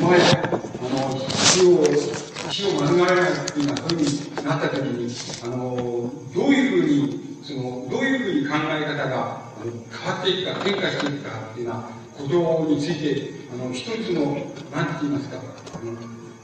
[0.00, 0.48] 前、あ
[0.96, 1.84] の、死を、
[2.50, 5.12] 死を免れないっていうのは、そういうふうになったときに、
[5.44, 11.82] あの、どういうふうに、その、どういうふうに考え方が、変わっていくか、変化していくかっていうような
[12.16, 14.36] ことについて、あの、一つの、
[14.74, 15.38] なんて言いますか、
[15.74, 15.96] あの、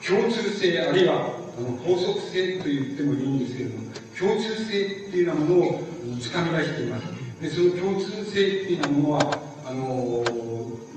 [0.02, 5.80] 共通性、あるいは、あの、法則性と言ってもいいんですけれども、共通性っていうようなものを
[6.20, 7.06] 掴み出しています。
[7.40, 10.24] で、その共通性っていうようなものは、あの、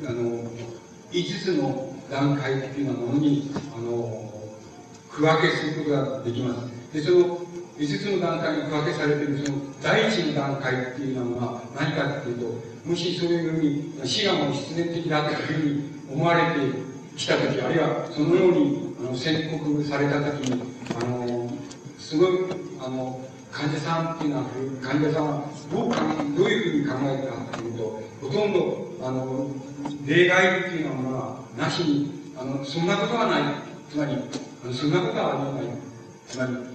[0.07, 0.43] あの、
[1.11, 4.32] 5つの段階っていうようなものに、あの、
[5.11, 6.93] 区分けすることができます。
[6.93, 7.45] で、その
[7.78, 16.60] 5つの段階に分けされているその第一の段階っていうのは何かっていうと、もしそういうふうに死がもう必然的だというふうに思われて
[17.18, 20.62] きたとき、あるいはそのようにあの宣告されたときに、
[20.96, 21.50] あの、
[22.00, 22.30] すごい、
[22.80, 23.20] あの、
[23.52, 24.46] 患者さんっていうのは、
[24.82, 25.98] 患者さんはどうか、
[26.38, 29.48] どういうふうに考えたかというと、ほとんど、あの、
[30.06, 33.44] 例外っていうのはなしに、あの、そんなことはない。
[33.90, 34.16] つまり、
[34.74, 35.78] そんなことはありえない。
[36.28, 36.75] つまり、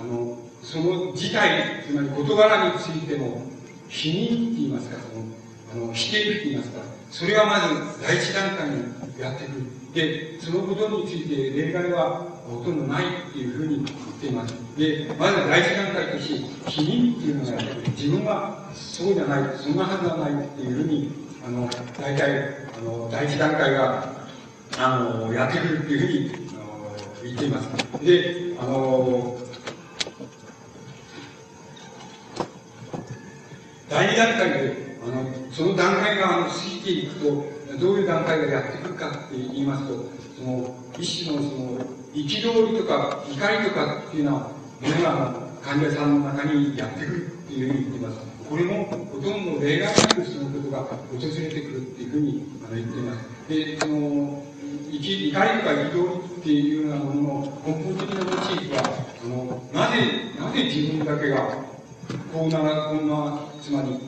[0.00, 3.42] あの、その事態、つまり事柄についての
[3.88, 9.78] 否認って言いますか、その、あの、否定って言いますか、それはまず第一段階にやってくる。
[9.94, 13.86] で、そのことについて例外はほとんどないっていうふうに言っ
[14.20, 14.54] ています。
[14.76, 17.62] で、まず第一段階として、否認っていうのが
[17.96, 21.12] 自分はそうじゃない、そんなはずはないっていうふうに、
[21.46, 24.28] あの、大体、あの、第一段階が、
[24.78, 26.48] あの、やってくるっていうふうに、
[27.22, 28.04] 言っています。
[28.04, 29.36] で、あの、
[33.88, 37.26] 第二段階で、あの、その段階があの過ぎていくと、
[37.78, 40.04] どういう段階がやってくるかって言いますと、
[40.36, 44.40] その、一種のその、憤りとか怒りとかっていうのは、
[44.80, 48.18] もの患者さんの中にやってくるっていうふうに言っています。
[48.48, 53.48] これもほとんど例外なくそのことが訪れてくるっていうふうにあの言っています。
[53.48, 54.42] で、その、
[54.90, 58.82] 怒りとか憤りっていうようなものの根本的なモチーフは、
[59.22, 59.96] あの、なぜ、
[60.38, 61.68] なぜ自分だけが、
[62.32, 63.98] こんなら、こんな、つまり、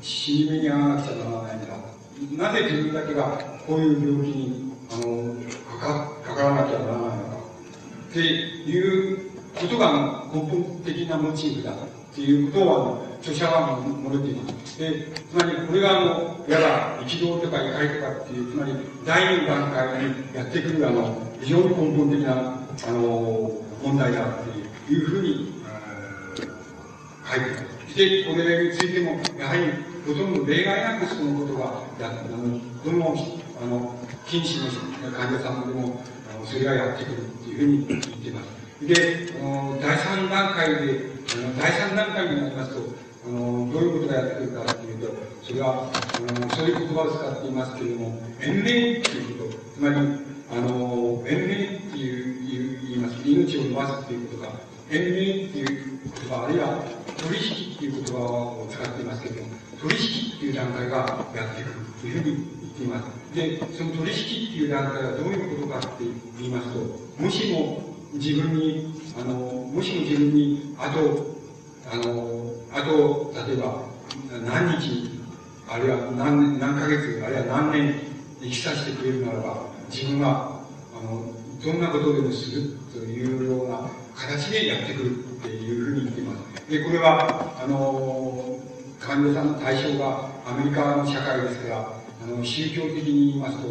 [0.00, 2.44] 死に目に遭わなくちゃならないんだ。
[2.44, 5.34] なぜ自分だけがこういう病気に、あの、
[5.78, 7.40] かか、からなきゃならないのか。
[8.10, 11.76] っていうことが根本的なモチーフだっ
[12.14, 14.78] ていうことを、あの、著者は述べています。
[14.78, 18.72] で、つまりこれが、あの、いわば、憤とか怒りとかっていう、つまり、
[19.04, 23.52] 第二段階にやってくる、あの、非常に根本的な、あの、
[23.82, 24.38] 問題だっ
[24.86, 25.59] ていうふうに、
[27.30, 27.58] 書いていま
[27.88, 27.96] す。
[27.96, 33.14] で、これについても、やはり、ほとんど例外なくそのことがあのどの
[33.62, 33.94] あの
[34.26, 34.70] 近視の
[35.12, 36.00] 患者さんでも
[36.34, 38.60] あのそれがやってくるっていうふうに言っています。
[38.86, 38.94] で、
[39.80, 42.80] 第3段階で、あの第3段階になりますと、
[43.26, 53.20] あのどういうことがやってくるかっていうと、それは、あのそういう言葉を使っていますけれども、延命っていうこと、つまり、あの、延命っていう言います。
[53.28, 54.52] 命を伸ばすっていうことが、
[54.90, 56.82] 延命っていう言葉、あるいは
[57.20, 59.48] 取引っていう言葉を使っていますけれども、
[59.80, 60.96] 取引っていう段階が
[61.36, 63.34] やってくるというふうに言っています。
[63.34, 66.04] で、その取引っていう段階はどういうことかって
[66.38, 67.82] 言いますと、もしも
[68.14, 71.36] 自分に、あの、もしも自分に、あと、
[71.92, 73.84] あの、あと、例えば、
[74.44, 75.10] 何日、
[75.68, 77.94] あるいは何何ヶ月、あるいは何年
[78.40, 80.60] 生きさせてくれるならば、自分は、
[80.98, 86.29] あの、どんなことでもするというような形でやってくるっていうふうに言っています。
[86.70, 88.56] で、これは、あの、
[89.00, 91.92] 患者さんの対象がアメリカの社会ですから、
[92.22, 93.66] あの、宗教的に言いますと、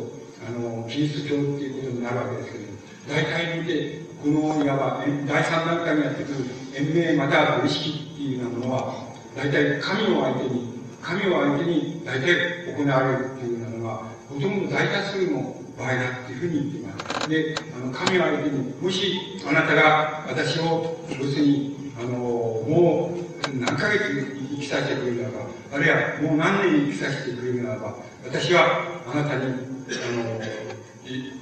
[0.46, 2.66] あの、キリスト教っていうことになるわけですけど、
[3.08, 6.44] 大体にて、この、いわば、第三段階にやってくる
[6.76, 12.36] 延命または取引っていうようなものは、大体神を相手に、神を相手に大体
[12.68, 17.30] 行われるっていうようなのが、ほとんど大多数の場合だっていうふうに言っています。
[17.30, 25.40] で、あの、神を相手に、もしあなたが私を、要するに、あの、もう何ヶ月生きさせてくれるならば、
[25.74, 30.40] あるいはもう何年生きさせてくれるならば、私はあなたに、あの、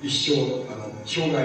[0.01, 1.38] 一生、あの、生涯、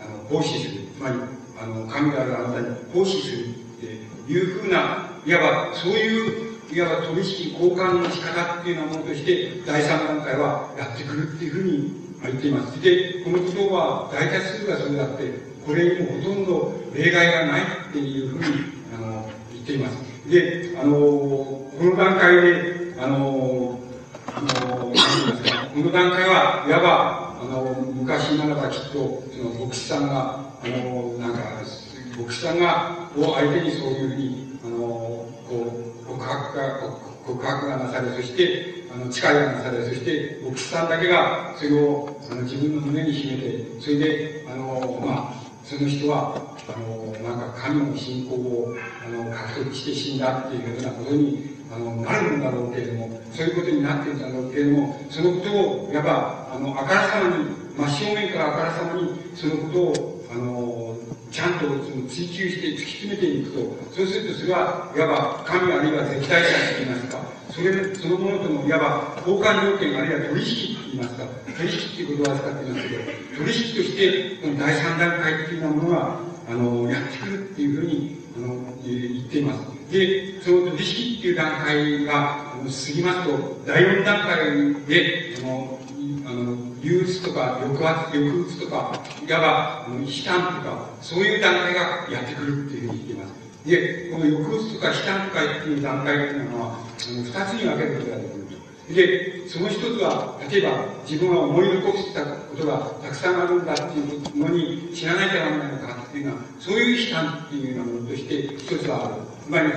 [0.00, 0.80] あの、奉仕する。
[0.96, 1.16] つまり、
[1.60, 5.40] あの、神があるあなたに奉仕するっていうふうな、いわ
[5.70, 12.80] ば、そういう、いわば取引交換の仕方っていうようなものとして、第三段階はやってくるっていうふうに言っています。
[12.80, 18.44] で、このことは大多数がそれだって、これにもほとんど例外がないっていうふうに
[18.94, 19.96] あの、言っています。
[20.28, 23.78] で、あの、この段階で、あの、
[24.34, 24.92] あの、
[25.74, 27.62] この段階は、いわば、あの、
[27.92, 31.40] 昔ならばきっと、その、牧師さんが、あの、なんか、
[32.16, 35.28] 牧師さんが、を相手にそういうふうに、あの、こ
[36.02, 36.80] う、告白が、
[37.26, 46.36] 告白がなされ、そして、あの、誓いがなされ、そして、牧師さんだけが、それを、あの、自分の胸に秘めて、それで、あの、まあ、その人は、
[46.68, 55.50] あの、なんか神の信仰を、あの、獲得して死んだっていうようなことに、あの、なるんだろうけれども、そういうことになってるんだろうけれども、そのこと
[55.88, 57.46] を、やっぱ、あの、あからさまに、
[57.78, 60.93] 真正面からあからさまに、そのことを、あの、
[61.34, 63.58] ちゃんとその追求して突き詰めていくと、
[63.90, 67.18] そうするとそれは、いわば神あるいは絶対者と言いますか、
[67.50, 71.26] それそのものとのいわば交換条件あるいは取引と言いますか、
[71.58, 78.54] 取引っていう言葉を使っていますけど、取引として、この第三段階的なものが、あの、やってくるっていうふうに、あの、
[78.86, 79.90] 言っています。
[79.90, 85.80] で、その取引っていう段階が過ぎますと、第四段階で、あの、
[86.34, 88.92] の、憂鬱とか抑圧、抑鬱とか、
[89.26, 91.80] いわば、悲嘆とか、そういう段階が
[92.10, 93.34] やってくるっていうふうに言っています。
[93.64, 98.44] で、この抑鬱とか悲嘆とかっていう段階っていうのは、あの、二つに分けることができる。
[98.92, 100.70] で、その一つは、例えば、
[101.08, 109.14] 自分は思い残したことがたくさんあるんだっていうのに知らなきゃならないのかっていうのは、そういう悲嘆っていうようなものとして、一つはある。
[109.44, 109.72] つまり、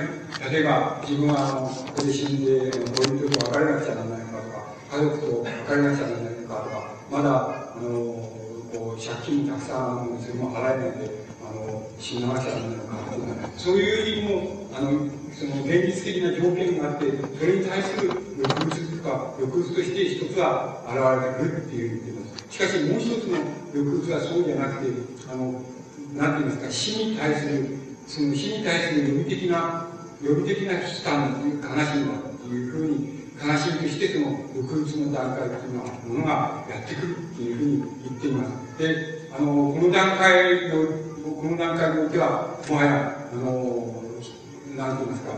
[0.52, 7.90] 例えば、自分は、あの、ここで死んで、こういう人と別れなくちゃならないのかとか、家族と別れなくちゃならないかとか、まだ、あの、
[8.72, 17.06] こう、借金たくさん、それも払えないで、あの、死ななくちゃならないのかっていうのは、そういう意味も、あの、その現実的な条件があって、
[17.38, 22.44] それに対する抑鬱とか、抑鬱として一つは現れてくるっていう言ってます。
[22.50, 23.38] しかしもう一つの
[23.72, 24.92] 抑鬱はそうじゃなくて、
[25.30, 25.62] あの、
[26.16, 29.86] なんて言いますか、死に対する、その死に対する予備的な、
[30.22, 38.78] 予備的な危機感という悲しみだっていうふうに、悲しみとしてその抑鬱の段階っていうのは、ものがやってくるっていうふうに言っています。
[38.78, 40.86] で、あの、この段階の、
[41.22, 43.98] この段階においては、もはや、あの、
[44.74, 45.32] なんて言いますか、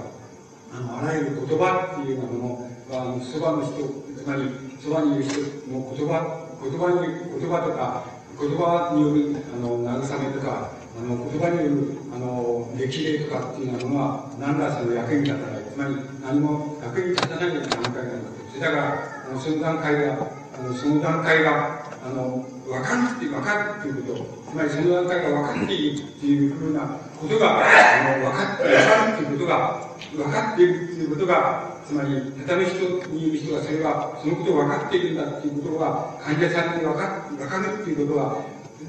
[0.72, 3.76] あの、あらゆる言葉っていうようなものは、あの、そばの人、
[4.16, 4.48] つまり、
[4.80, 8.04] そばにいる人の言葉、言葉に、言葉とか、
[8.40, 15.59] 言葉による、あの、慰めとか、あの、言葉による、あの、激励とかっていうようなものは、何らその役に立たない。
[15.80, 18.60] まり、何も役に立たない段階なんだと。
[18.60, 26.80] だから、あの、その段階が、あの、その段階が、あの、分かるって、分かるっていうこと、つまりその段階が分かっているっていうふうな
[27.18, 38.36] ことが、あの、分かって、分かるっていうことが、分かっているっていうことが、つまり、他の人にいる人がそれは、そのことを分かっているんだっていうことが、患者さんに分か分かるっていうことは、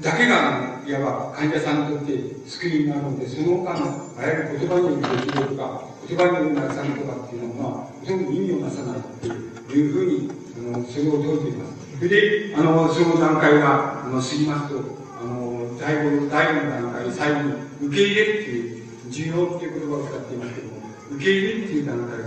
[0.00, 10.30] だけが、いわば患者さんにとって救いになるので、その他の、あらゆる言葉による激励とか、言葉による慰めとかっていうのは、ほとんど意味をなさないっていうふうに、
[10.74, 11.96] あの、それを説いています。
[11.96, 14.80] それで、あの、その段階が、あの、過ぎますと、
[15.20, 17.54] あの、第5、第5の段階、最後に、
[17.88, 20.72] 受け入れっていう、重要っていう言葉を使っていますけども、
[21.12, 22.24] 受け入れっていう段階が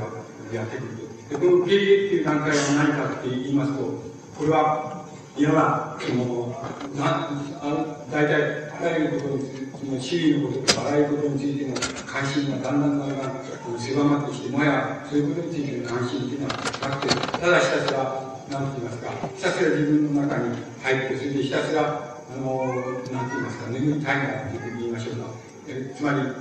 [0.53, 0.89] やってくる
[1.29, 1.39] と。
[1.39, 4.03] で、この受け入れっていう段階は何かって言いますと、
[4.37, 5.05] これは、
[5.37, 6.55] いわば、その、
[6.95, 7.29] な、
[7.61, 11.75] あ大体、あらゆることについて、その周囲のこととか、あらゆることについての
[12.05, 22.65] 関心がだんだんだんだん狭まってきて、もや、そういうことについての関心っていうのはなくて、ただひたすら、なんて言いますか、ひたすら自分の中に入って、それでひたすら、あの、
[23.11, 25.29] なんて言いますか、眠りたいなって言いましょうか。
[25.67, 26.33] えつまり、あの、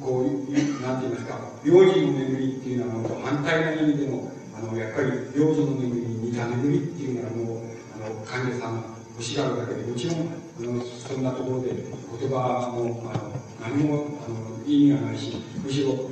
[0.00, 7.64] こう、なんて言いますか、幼児の眠りっていうのは、反対の意味でも、あの、やっぱり幼児の眠りに似た眠りっていうのは、もう、
[7.94, 13.32] あの、患者さん欲しがるだけで、もちろん、あの、そんなところで言葉も、あの、
[13.64, 15.32] 何も、あの、意味がないし、
[15.64, 16.10] むしろ、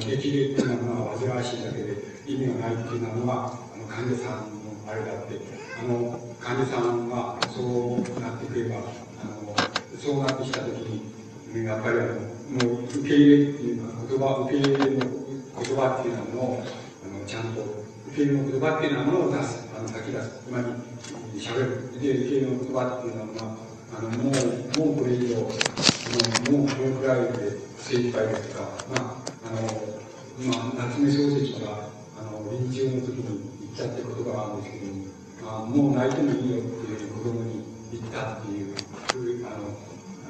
[0.00, 1.94] 激励っていうのは煩わしいだけで
[2.26, 5.38] 意味がないっていうのは、あの、患者さんのあれだって、
[5.78, 9.54] あの、患者さんがそうなってくれば、あの、
[9.96, 16.64] そうなってきたときに、やっぱりあの、もう受け入れっていうのは、言葉、受け入れの言葉っていうのを、
[17.06, 17.60] あの、ちゃんと、
[18.10, 20.42] 受け入れの言葉っていうようなものを出す、あの、吐き出す。
[20.44, 20.91] つまり、
[21.40, 22.00] 喋る。
[22.00, 26.10] で、受け入れの言葉っていうのは、まああの、もう、もうこれ以上、あ
[26.48, 29.92] の、もうこのくらいで精一杯ですとか、まあ、あの、
[30.48, 35.04] まあ、夏目漱石が、あの、臨終の時に言ったって言葉があるんですけども、
[35.44, 38.74] まあ、もう泣いてもいいよっていう子供に言ったっていう、
[39.46, 39.76] あの、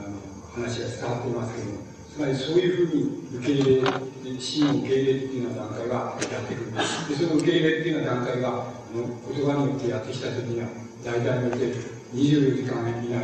[0.03, 1.79] あの話が伝わっていますけども、
[2.13, 6.73] つまりそういうふうに受け入れ、死の受け入れっていうような段階がやってくる。
[6.73, 6.83] で、
[7.15, 11.67] その受け入れっていうような段階が、あの言葉によってやってきたときには、大体によって
[12.15, 13.15] 24時間以内に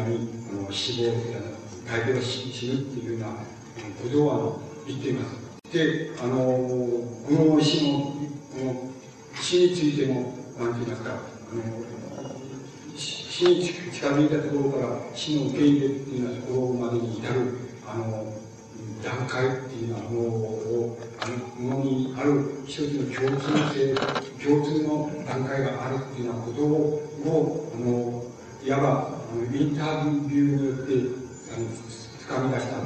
[0.51, 1.13] あの死亡、
[1.87, 3.37] 大病死死ぬっていうような
[4.03, 5.73] ことをあの言っています。
[5.73, 8.91] で、あの、この死の、この
[9.41, 11.63] 死についても、なんて言いますか、あの、
[12.97, 17.41] 死に近づいたところから死の受け入れっていうようなところまでに至る、
[17.87, 18.35] あの、
[19.03, 23.95] 段階っていうようなものを、あの、ものにある一つの共通性、
[24.45, 28.25] 共通の段階があるっていうようなことを、あの、
[28.65, 30.93] いわば、あのインタビューによって、
[31.55, 31.67] あの、
[32.19, 32.77] 掴み出した、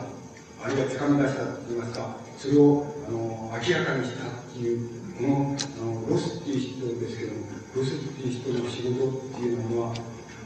[0.65, 9.95] あるいは掴み出したと言いますか、それを、あの、明らかにしたっていう、この、あの、ロスっていう人ですけども、ロスっていう人の仕事っていうのは、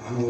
[0.07, 0.21] あの、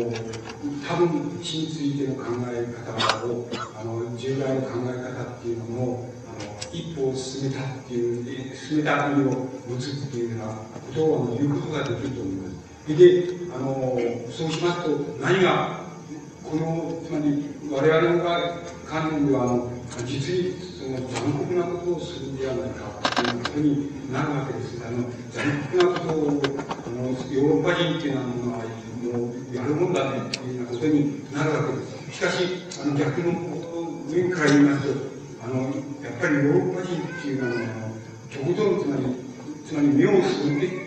[0.89, 3.47] 多分死についての考え方を、
[3.79, 12.97] あの、従来の考え方っていうのを、あの、一歩を進めたっていう、進めた意味を持つっていうようなことを言うことができると思います。
[12.97, 13.99] で、あの、
[14.31, 15.85] そうしますと、何が、
[16.43, 18.57] この、つまり、我々が
[18.89, 19.71] 観念では、あの、
[20.07, 24.81] 実にその残酷なことをするんではないかということになるわけです。
[24.87, 26.43] あの、残酷なことを、
[26.87, 28.65] あの、ヨーロッパ人っていうのは、
[29.07, 31.83] もうやるもんだねというようなことになるわけで
[32.13, 32.19] す。
[32.19, 33.33] しかし、あの逆の
[34.11, 35.01] 面から言いますと、
[35.45, 35.73] あの、やっ
[36.21, 37.91] ぱりヨーロッパ人っていうのは、
[38.33, 39.03] とことんつまり、
[39.67, 40.87] つまり目をすんで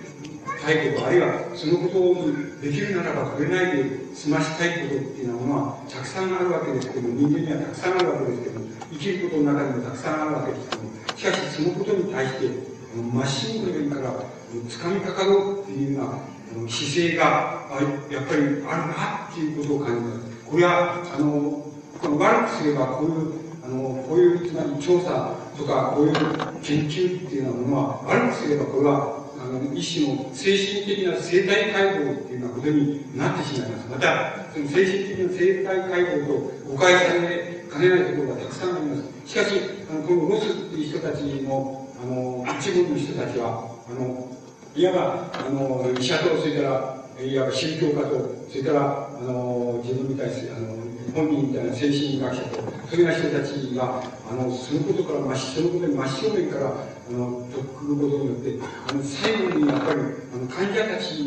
[0.61, 2.27] たいこと、あるいはそのことを
[2.61, 12.69] できるならば触れないで済ましたいことっていうのは、たくさんあるわけですけども、人間にはたくさんあるわけですけども、生きることの中でもたくさんあるわけですけども、しかしそのことに対して、
[13.13, 14.13] まっしぐるから
[14.67, 16.19] 掴みかかろうっていうような
[16.67, 17.67] 姿勢が
[18.09, 20.45] やっぱりあるなっていうことを感じます。
[20.45, 21.65] これは、あの、
[22.01, 23.33] この悪くすればこういう、
[23.63, 26.13] あの、こういう、つまり調査とか、こういう
[26.63, 33.89] 研究っていうようなものは、悪くすればこれは、あの、一種の精神的な生態解剖っていうようなことになってしまいます。
[33.89, 36.33] また、その精神的な生態解剖と
[36.71, 39.03] 誤解されかねないところがたくさんあります。
[39.29, 44.38] しかし、あの、このロスっていう人たちの、あの、一部の人たちは、あの、
[44.75, 50.77] いわば、あの、医者と、それから、いわば宗教家と、それから、あの、自分みたいあの、
[51.13, 52.57] 本人みたいな精神学者と、
[52.89, 59.99] そういうような人たちが、あの、そのことから、そのことに真正面から、あの、とっくることによって、あの、最後にやっぱり、
[60.33, 61.17] あの、患者たち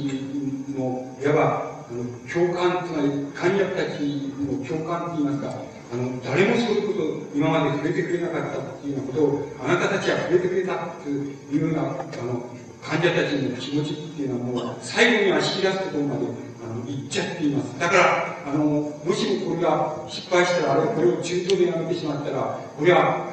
[0.78, 4.00] の、いわば、あの、共感、つまり、患者たち
[4.38, 5.52] の共感といいますか、
[5.92, 12.44] あの、誰もそういうこと今まで触れてくれなかったっていうようなことを、あなたたちは触れてくれたというような、あの、
[12.82, 16.26] 患者たちの気持ちっていうのはもう最後には引き出すところまで
[16.62, 17.78] あの行っちゃっています。
[17.78, 23.28] だから、あの、もしもこれが失敗したら、あるいはこれを中途でやめてしまったら、これは、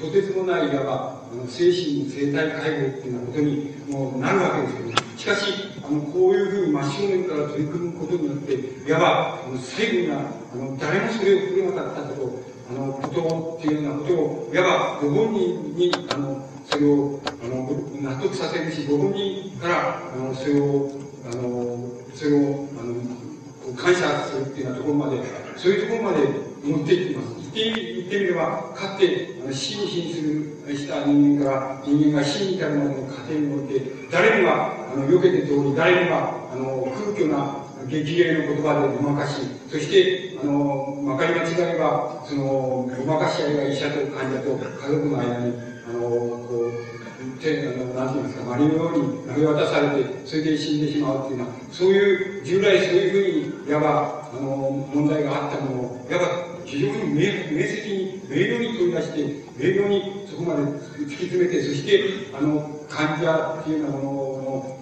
[0.00, 16.46] とてつもない、いわば、あの精神の生態介護っていうようなことにもうなるわけですけど、しかし、あの、こういうふうに真正面から取り組むことによって、いわば、あの最後には、あの、誰もそれを触れなかったこと、あの、ことっていうようなことを、いわば、ご本人に、あの、
[16.76, 20.90] それをあの納得させるし、ご本人からあのそれを、
[21.24, 25.22] あのそれをあの感謝するっていうようなところまで、
[25.56, 26.26] そういうところまで
[26.62, 27.50] 持っていってます。
[27.54, 30.20] 言って言ってみれば、かつてあの死に死にす
[30.68, 33.80] るした人間から人間が死に至るまでの過程において、
[34.12, 56.26] 誰にはあの避けて通り、誰にはあの空虚な激励の言葉でごまかし、そして、あの、まかり間違いは、その、ごまかし合いが医者と患者と家族の間に、あの、こう、手、あの、なんていうんですか、マリのように投げ渡されて、それで死んでしまうっていうのは、そういう、従来そういうふうに、いわば、あの、問題があったものを、いわば、
[56.64, 59.20] 非常に明明晰に、明瞭に取り出して、
[59.56, 62.02] 明瞭にそこまで突き詰めて、そして、
[62.36, 64.78] あの、患者っていうようなものの、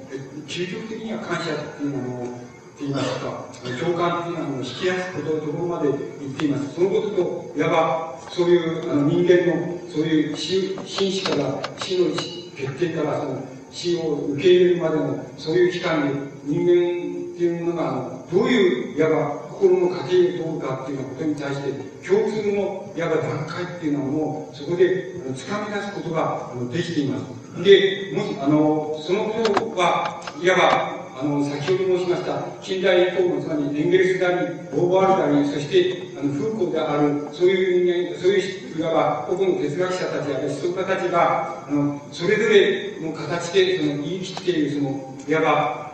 [0.47, 2.45] 究極的には感謝っていうようなものを、
[2.81, 3.47] 言いますか、
[3.81, 6.75] 共感っていうのは引き出すことところまで言っています。
[6.75, 12.11] そのことと、いわば、そういうあの人間の、そういう死死死から死の
[12.57, 16.15] 決定からその死を受け入れるまでの、そういう期間で
[16.45, 21.73] 人間っていうものが、どういう、いわば、心の過程を通るかっていうようなことに対して、
[22.09, 27.65] 共通の、いわば段階っていうのはもう、そこで、あの、掴み出すことが、できています。
[27.65, 45.93] で、もし、あの、そのことは、いわば、あの、先ほど申しました、近代以降の、つまりエンゲルスであり、ボーバールなり、そして、あの、フーコーである、そういう人間、そういう、いわば、個々の哲学者たちや思想家たちが、あの、それぞれの形で、その、言い切っている、その、いわば、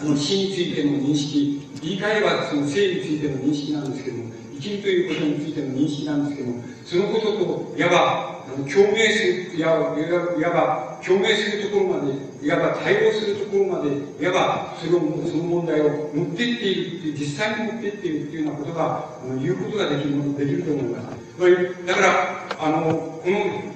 [0.00, 8.30] あの、死についての認識、言い換えば、その、生についての認識なんですけども、ということについての認識なんですけども、そのことと、いわば、
[8.68, 12.12] 共鳴する、いわいわば、共鳴するところまで、
[12.46, 13.90] いわば対応するところまで、
[14.22, 21.86] いわば、それを、その問題を持っていっている、実際に持っていっているっていうようなことが、あの言うことができる、できると思います。
[21.86, 23.70] だから、あの、この、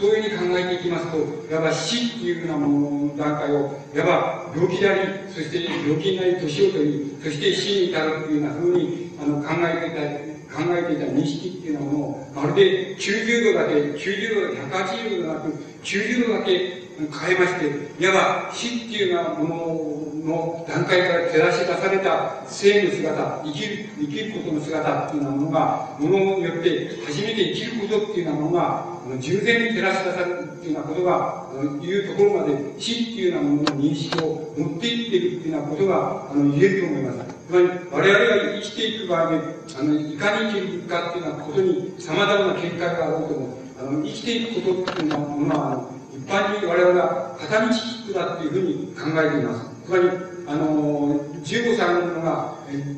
[0.00, 1.18] そういうふうに考えていきますと、
[1.50, 15.48] いわば死っていうようなものの段階を、いわば病気であり、そして病気になり、年を取り、そして死に至るっていうようなふうにあの考えていた、考えていた認識っていうのはもう、まるで90度だけ、90度だけ、180度ではなく、
[15.82, 31.46] 90度だけ変えまして、いわば死っていうようなものの段階から照らし出された生の姿、生きる、生きることの姿っていうようなものが、ものによって初めて生きることっていうようなものが、従前に照らし出されるっていうようなことが、
[31.80, 37.36] いうところまで死っていうようなものの認識を持っていってるっていうようなことが、あの、言えると思います。
[37.46, 39.40] つまり、我々が生きていく場合で、
[39.78, 45.95] あの、いかに生きるかっていうようなことに様々な見解があろうとも、あの、生きていくことっていうのは、
[46.26, 49.70] 一般に我々が片道切符だっていうふうに考えています。
[49.86, 50.10] つまり、
[50.48, 52.56] あの、15歳の者が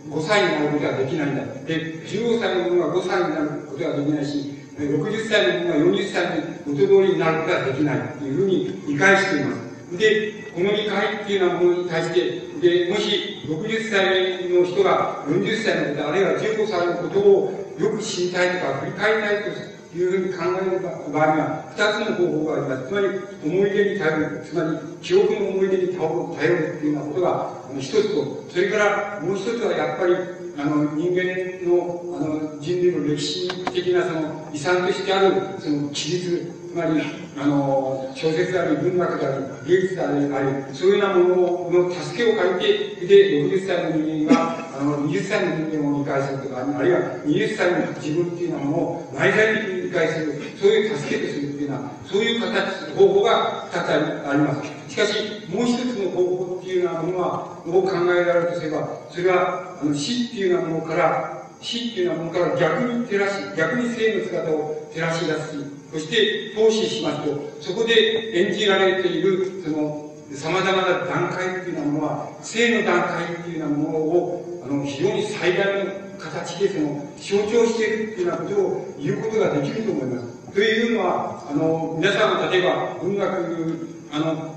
[0.09, 1.45] 5歳になることはできないんだ。
[1.67, 9.99] で、15歳の者が5歳になることはできないし、60歳の者が40歳に元通りになることはできないっていうふうに理解しています。
[9.99, 20.81] で、この理解っていうようなものに対して、で、もし60歳の人が40歳のこと、あるいは15歳のことをよく知りたいとか振り返りたいというふうに考える
[21.13, 22.89] 場合には、二つの方法があります。
[22.89, 23.07] つまり、
[23.45, 30.15] 思い出に頼る、つまり、記憶の思い出に頼る頼るっていうようなことが、一つと、それからもう一つはやっぱり、
[30.59, 31.23] あの、人間
[31.69, 37.01] の、あの、人類の歴史的なその遺産としてある、その記述、つまり、
[37.41, 54.93] あの、小説であり、文学であり、芸術であり、そういうようなものの助けを借りて、で、60歳の人間が、あの、20歳の人間を理解するとか、あるいは20歳の自分っていうようなものを内在的に理解する、そういう助けとするっていうのは、そういう形、方法が2つあります。
[54.93, 80.39] しかし、もう一つの方法っていうようなものは、を考えられるとすれば、それは、あの死っていうようなものから、死っていうようなものから逆に照らし、逆に生の姿を照らし出すし、そして投資しますと、そこで演じられている、その、様々な段階っていうようなものは、生の段階っていうようなものを、あの、非常に最大の形でその、象徴しているっていうようなことを言うことができると思います。
[80.53, 84.55] というのは、あの、皆さん例えば、文学、あの、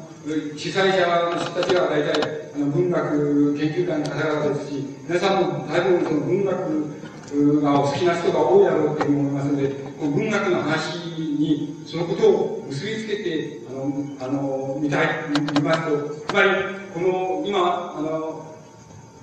[0.55, 9.69] 主催者の人たちは大体、あの、文学研究会の方々ですし、皆さんも大分その文学がお好きな人が多いだろうと思いますので、
[9.99, 15.07] 文学の話にそのことを結びつけて、あの、あの、見たい、
[15.55, 16.49] 見ますと、つまり、
[16.93, 18.50] この、今、あの、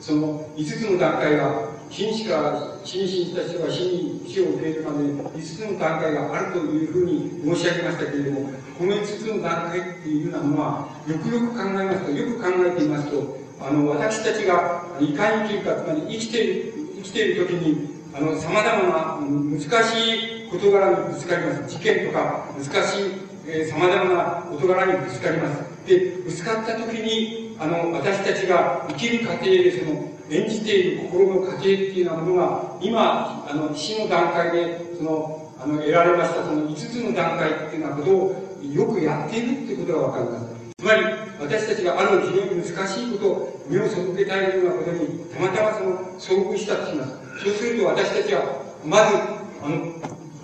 [0.00, 21.74] その5つの段階が、死か、死に死にした人が死に死を受けるまで5つの段階があるというふうに申し上げましたけれども、この5つの段階っていうのは、よくよく考えますと、よく考えていますと、あの、私たちがいかに生きるか、つまり生きている、生きている時に、あの、様々な難しい事柄にぶつかります。
[21.74, 23.12] 事件とか難しい、
[23.46, 25.62] えー、様々な事柄にぶつかります。
[25.86, 40.46] で、ぶつかった時に、あの、私たちが生きる過程でその、演じている心の過程っていうようなものが、今、あの、死の段階で、その、あの、得られました、その5つの段階っていうようなことを、よくやっているっていうことがわかります。
[40.78, 41.04] つまり、
[41.40, 47.14] 私たちがある非常に難しいことを目を背けたいようなことに、たまたまその、遭遇したとします。
[47.42, 48.42] そうすると私たちは、
[48.84, 49.16] まず、
[49.62, 49.92] あの、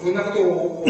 [0.02, 0.84] こんなことを、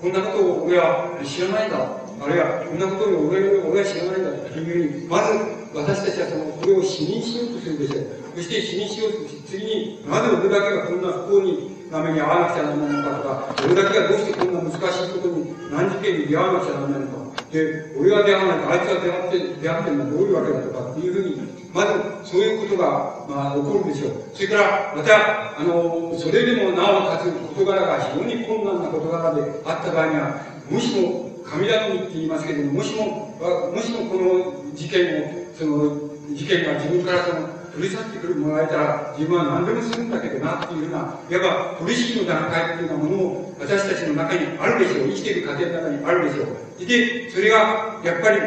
[0.00, 1.76] こんなことを俺は知らないんだ。
[2.20, 8.06] あるいは、こんなことを俺俺は知らないんだっていうふうに、まず、私たちはその、これを死認しようとするでしょう。
[8.36, 17.28] そして死認しようとし、次に、なぜ俺だけがこんな不幸にな目に遭わなくちゃならないのかとか、俺だけがどうしてこんな難しいことに、難事件に出会わなくちゃならないのか。
[17.50, 21.92] で、俺が出会わないと、あいつが出会って、出会ってるのはどういうわけだとかっていうふうに、まず、
[22.24, 24.12] そういうことが、まあ、起こるでしょう。
[24.32, 30.40] それから、また、あの、それでもなおかつ事柄が非常に困難な事柄であった場合には、
[30.70, 33.38] もしも、神頼みって言いますけれども、もしも、
[33.74, 35.90] もしもこの事件を、その、
[36.34, 45.08] 事件が自分からその、取り去ってくるもらえたら、自分は何でもするんだけどなっていうような、いわば取引の段階っていうようなものも私たちの中にあるでしょう。
[45.08, 46.86] 生きている過程の中にあるでしょう。
[46.86, 48.40] で、それが、やっぱり、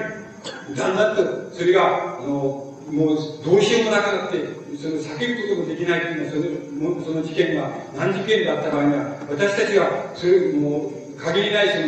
[0.75, 4.39] だんだんと、それが、あの、もうどうしようもなくなって、
[4.79, 11.87] その避けることもできないっていうのは、そのその事件が何事件だった場合には、私たちが、それもう、限りないその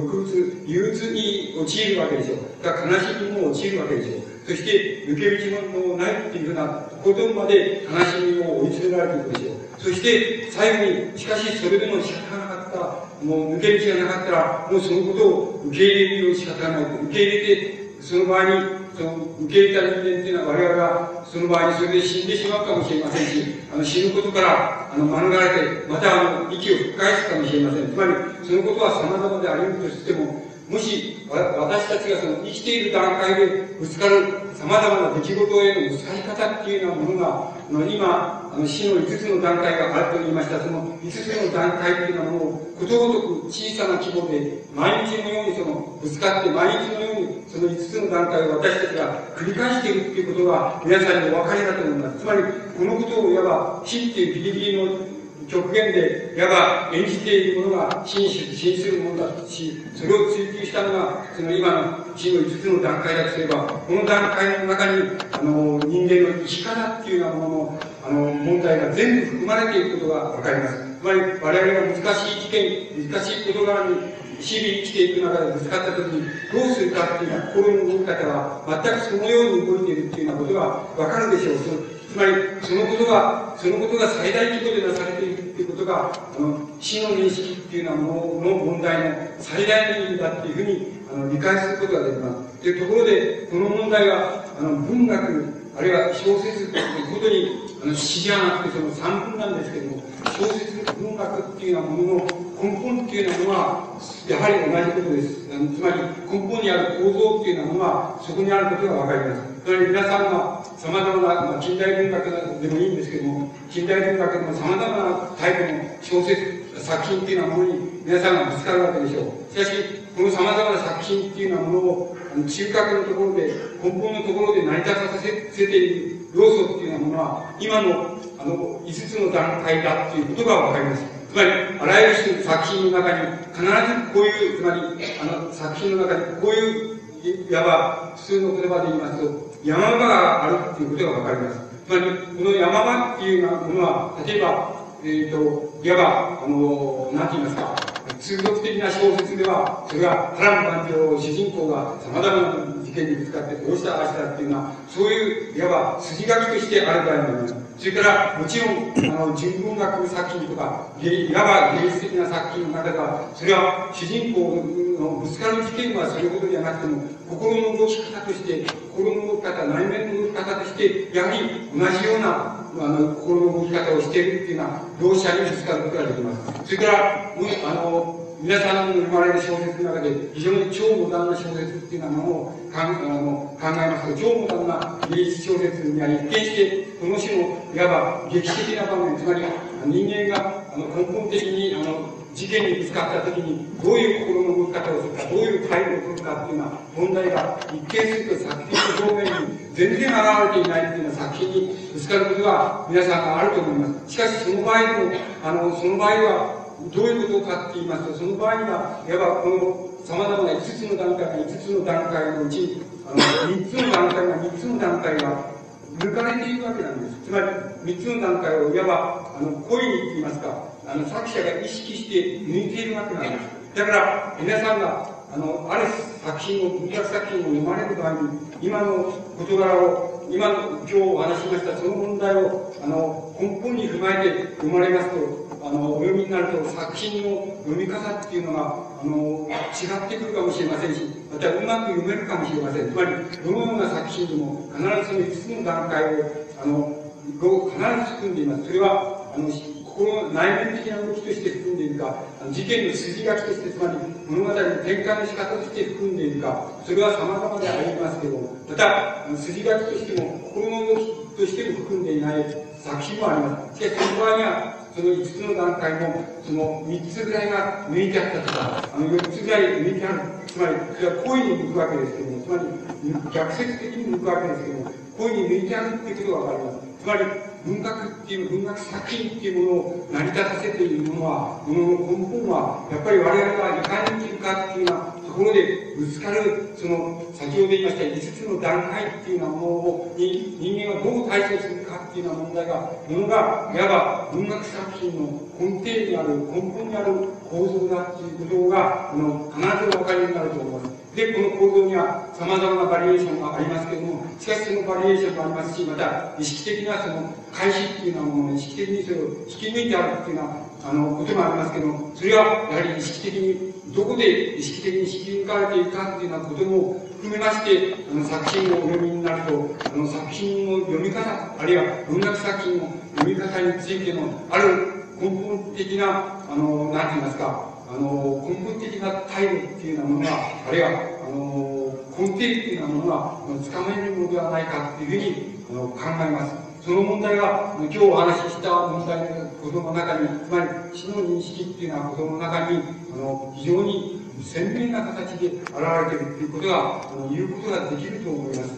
[0.00, 2.64] 抑うつ、憂鬱に陥るわけでしょう。
[2.64, 4.29] だから悲しみも陥るわけでしょう。
[4.50, 6.66] そして、抜け道もないっていうふうな
[7.04, 9.56] ことまで悲しみを追い詰められていくでしょう。
[9.78, 16.82] そして、最後に、しかしそれでも仕方がなかった、もう抜け道がなかったら、もうそのことを受け入れるよう仕方がない。
[16.82, 18.50] 受け入れて、その場合に、
[18.98, 19.16] その
[19.46, 27.86] 受け入れた人間っていうのは我々はその場合にそれで死んでしまうかもしれませんし、あの死ぬことからあの免れて、またあの息を吹き返すかもしれません。
[27.86, 28.12] つまり、
[28.42, 33.46] そのことは様々であり得るとしても、もし、私たちがその生きている段階で
[33.80, 40.60] ぶつかる様々な出来事へのぶつかり方っていうようなものが、あの今、あの死の5つの段階があると言いました。
[40.60, 52.18] その5つの段階っていうようなものを、ことごとく小さな規模で、毎日のようにその、ぶつかって、毎日のようにその5つの段階を私たちが繰り返しているっていうことが、皆さんにお分かりだと思います。
[52.20, 52.42] つまり、
[52.78, 55.09] このことをいわば死っていうギリギリの
[55.50, 56.48] 極限で、いわ
[56.90, 65.02] ば演じているものが真実、真するものだし、それを追求したのが、その今の死の5つの段階だとすれば、この段階の中に、
[65.32, 70.76] あの、人間の生き方っていうようなものの、あの、問題が全部含まれていることがわかります。
[71.00, 76.22] つまり、我々が難しい事件、難しい事柄に日々生きていく中でぶつかった時に
[76.52, 80.60] どうするかっていうのは心の動き方は全くそのように動いているっていうようなことが
[81.04, 81.99] わかるでしょう。
[82.10, 82.32] つまり、
[82.62, 92.64] そのことが、そのことが最大規模でなされているということが、あの、死の認識っていうようなものの問題の最大の意味だっていうふうに、あの、理解することができます。
[92.64, 102.24] で、ところで、この問題は、あの、文学、あるいは小説ということに、あの、詩じゃなくてその散文なんですけども、小説、文学っていうようなものの
[102.62, 105.48] 根本っていうようなのは、やはり同じことです。
[105.48, 105.96] つまり、
[106.30, 109.42] 根本にある構造っていうようなのは、そこにあることがわかります。
[109.64, 112.24] つまり皆さんが様々な、まあ、近代文学
[112.60, 119.52] でもいいんですけども、近代文学の様々なタイプの小説、作品っていうようなものに皆さんがぶつかるわけでしょう。
[119.52, 119.72] しかし、
[120.16, 122.16] この様々な作品っていうようなものを、
[122.46, 131.04] 中核のところで、根本のところで成り立たせている要素っていうようなものは、今の、あの、5つの段階だっていうことがわかります。
[131.30, 133.68] つまり、あらゆる作品の中に、必ず
[134.14, 134.80] こういう、つまり、
[135.20, 141.60] あの、作品の中に、こういう、いわば、普通の言葉で言いますと、山場があるっていうことがわかります。
[141.86, 142.02] つまり、
[142.38, 157.54] この山場っていうようなものは、例えば、えっ、ー、と、いわば、あの、なんて言いますか、通俗的な小説では、それは波乱万丈、主人公が様々な事件にぶつかってこうしたああしたっていうのは、そういう、いわば筋書きとしてある場合もあります。
[157.78, 164.58] それから、もちろん、あの、純文学作品とか、いわば芸術的な作品の中では、それは主人公
[165.00, 176.34] のぶつかる事件はそれほどじゃなくても、心の動き方として、心の動き方、内面の動き方として、やはり同じような、あの、心の動き方をしているっていうのは、同社にぶつかることができま
[176.66, 176.74] す。
[176.74, 189.44] それから、もう、あの、皆さんの生まれる小説の中で、非常に超モダンな小説っていうようなものをかんあの考えますと、超モダンな芸術小説には一見して、この種の、いわば劇的な場面、つまり
[189.84, 204.12] 人間があの根本的にあの事件にぶつかった時に、どういう心の動き方をするか、どういう態度を取るかっていうような問題が、一見すると作品の表面に全然現れていないっていうような作品にぶつかることが皆さんあると思います。
[204.12, 205.12] しかし、その場合も、
[205.44, 206.59] あの、その場合は、
[206.92, 215.50] どういうことかって言いますと、その場合には、いわばこの様々な5つの段階が5つの段階のうち、あの、3つの段階が3つの段階が
[215.98, 217.26] 抜かれているわけなんです。
[217.26, 217.46] つまり、
[217.94, 223.78] 3つの段階をいわば、あの、故意に言いますか、あの、作者が意識して抜いているわけなんです。
[223.78, 225.86] だから、皆さんが、あの、ある
[226.24, 228.28] 作品を、文学作品を読まれる場合に、
[228.60, 242.90] 今の事柄を、今の今日お話しましたその問題を、あの、根本に踏まえて読まれますと、あの、お読みになると作品の読み方っていうのが、あの、違ってくるかもしれませんし、またうまく読めるかもしれません。
[242.90, 243.10] つまり、
[243.44, 246.24] どのような作品でも必ずその5つの段階を、
[246.62, 247.00] あの、
[247.30, 248.64] 必ず含んでいます。
[248.64, 249.48] それは、あの、
[249.84, 252.16] 心の内面的な動きとして含んでいるか、
[252.50, 254.54] 事件の筋書きとして、つまり物語の
[254.84, 262.44] 展開の仕方として含んでいるか、それは様々でありますけども、また、筋書きとしても、心の動きとしても含んでいない
[262.82, 263.78] 作品もあります。
[263.78, 270.20] しかし、その場合には、その5つの段階も、その3つぐらいが抜いてあったとか、あの4つぐらい抜いてある。
[270.46, 276.90] つまり、それは故意に向くわけですけども、つまり、逆説的に向くわけですけども、故意に抜いてあるっていうことがわかります。
[277.00, 277.24] つまり、
[277.64, 301.16] 文学っていう文学作品っていうものを成り立たせているものは、ものの根本は、やっぱり我々がいかに生きるかっていうようとこでぶつかる、その、先ほど言いました5つの段階っていうようなものを、に人間がどう対処するかっていうような問題が、ものが、いわば文学作品の根底にある、根本にある構造だっていうことが、あの、必ずお分かりになると思います。
[301.16, 321.20] で、この構造には様々なバリエーションがありますけれども、しかしそのバリエーションもありますし、また意識的なその開始っていうようなものを意識的にそれを引き抜いてあるっていうようなあのこともありますけど、それはやはり意識的に、どこで意識的に引き抜かれているかっていうようなことも、含めまして、あの作品をお読みになると、あの作品の読み方、
[321.58, 330.30] あるいは文学作品の読み方についての、ある根本的な、あの、なんて言いますか、あの、根本的な態度っていうようなものが、
[330.66, 336.69] あるいは、あの、根底っていうようなものが、つかめるのではないかっていうふうに、あの、考えます。
[336.82, 342.80] その問題は、今日お話しした問題のことの中に、つまり死の認識っていうようなことの中に、
[343.12, 345.76] あの、非常に鮮明な形で現
[346.10, 348.72] れているということが、あの、言うことができると思います。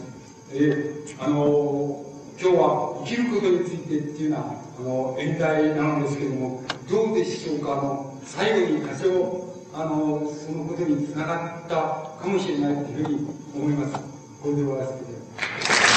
[0.51, 2.05] えー、あの、
[2.41, 11.77] 今日は生きることについてっていうような、あの、演題なのですけれども、どうでしょうか、あの、最後に多少、あの、そのことにつながった
[12.21, 13.95] かもしれないというふうに思います。
[14.43, 15.92] これで終わらせてください。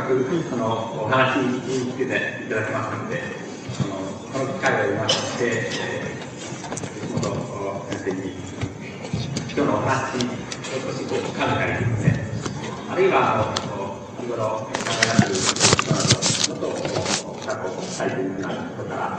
[0.00, 1.60] かくそのお話に
[1.92, 3.20] 来ていただきますので、
[3.82, 3.96] あの
[4.30, 7.34] この機会を得まして、えー、吉本
[7.90, 10.30] 先生に今日のお話を
[10.70, 12.06] 少しこう考えですね、
[12.88, 15.98] あるいはあの日頃考えられる人な
[16.60, 16.78] どもっと
[17.40, 19.18] 深くしたいというようなことから、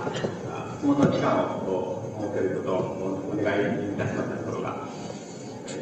[0.77, 2.77] 質問の時間を設けることを
[3.34, 4.88] お願いいたしましたところが、
[5.68, 5.76] えー、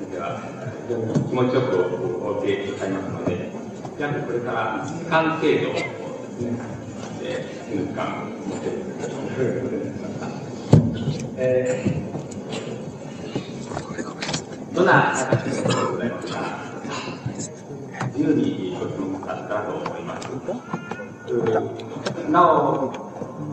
[0.00, 0.40] 先生は
[0.88, 1.76] 非常に気持ちよく
[2.24, 3.39] お受けくださいますので、
[4.00, 6.56] 約これから1時間程度ですね、
[7.22, 8.64] えー、1時間持って
[11.36, 16.40] えー、どんな形でございますか
[18.08, 20.28] 自由にご質問だったらと思います。
[22.30, 22.92] なお、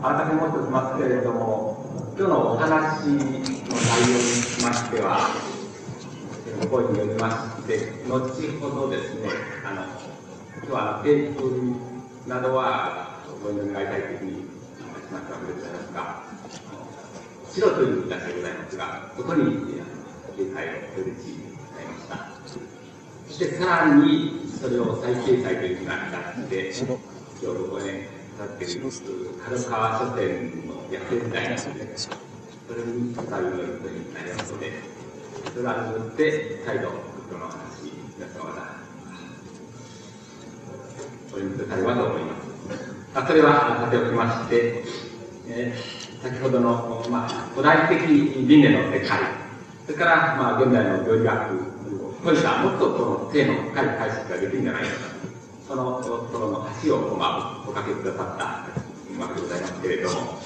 [0.02, 5.28] あらかじめ申しておきますけれども、今日のお話の内容にしましては、
[6.62, 8.18] ご声によりまして、後
[8.60, 9.28] ほどですね、
[9.64, 10.07] あの、
[10.58, 14.38] 今日はテープなどはご覧になりたいというふうにし
[15.12, 16.22] ましたわけでございますが、
[17.48, 19.44] 白というだけでございますが、ここに
[20.36, 21.22] 掲載をそれでご
[21.74, 22.30] ざいました。
[23.28, 26.98] そしてさらにそれを再掲載というふうな形で、今
[27.38, 28.82] 日5年経っている
[29.44, 32.10] 角川書店の逆転代なので、そ
[32.74, 34.72] れに使うようになりますので、
[35.52, 38.77] それらによって再度、この話、皆様方
[41.38, 42.48] ということであればと思います。
[43.14, 44.82] あそれはさておきまして、
[45.46, 49.20] えー、先ほどの、まあ、古代的輪廻の世界、
[49.86, 51.58] それから、まあ、現代の病理学、
[52.18, 54.94] こういったもっとこの性の深い解釈ができるんじゃないかと、
[55.68, 58.44] その、そのの橋を、まあ、おかけくださった
[59.22, 60.38] わけでございますけれども、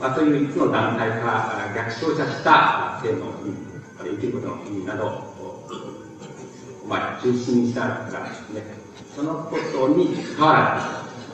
[0.00, 3.56] まあ、そういういつの段階から逆照射した性の意味、
[3.98, 5.68] あるいは生きることの意味などを、
[6.86, 8.77] まあ、中心にしたからですね、
[9.18, 10.80] そのことに関わら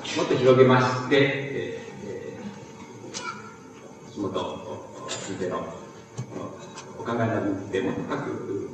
[0.03, 5.59] ず、もっと広げまして、えー、橋本先生の
[6.99, 8.71] お考えなどについても深く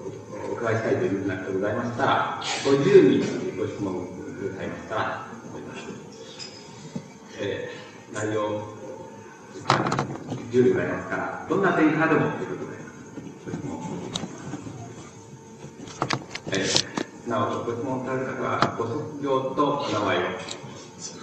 [0.49, 3.19] お伺いしたいというふうなことでございましたら、ご自由に
[3.59, 4.07] ご質問
[4.39, 5.81] くださいましたら、思います。
[7.41, 8.63] えー、内容、
[10.53, 12.77] 自由でございますから、どんな点からでもということで、
[13.45, 13.83] ご質問を。
[16.53, 16.90] えー
[17.31, 20.21] なお、ご質問される方は、ご卒業とお名前を。
[20.99, 21.17] そ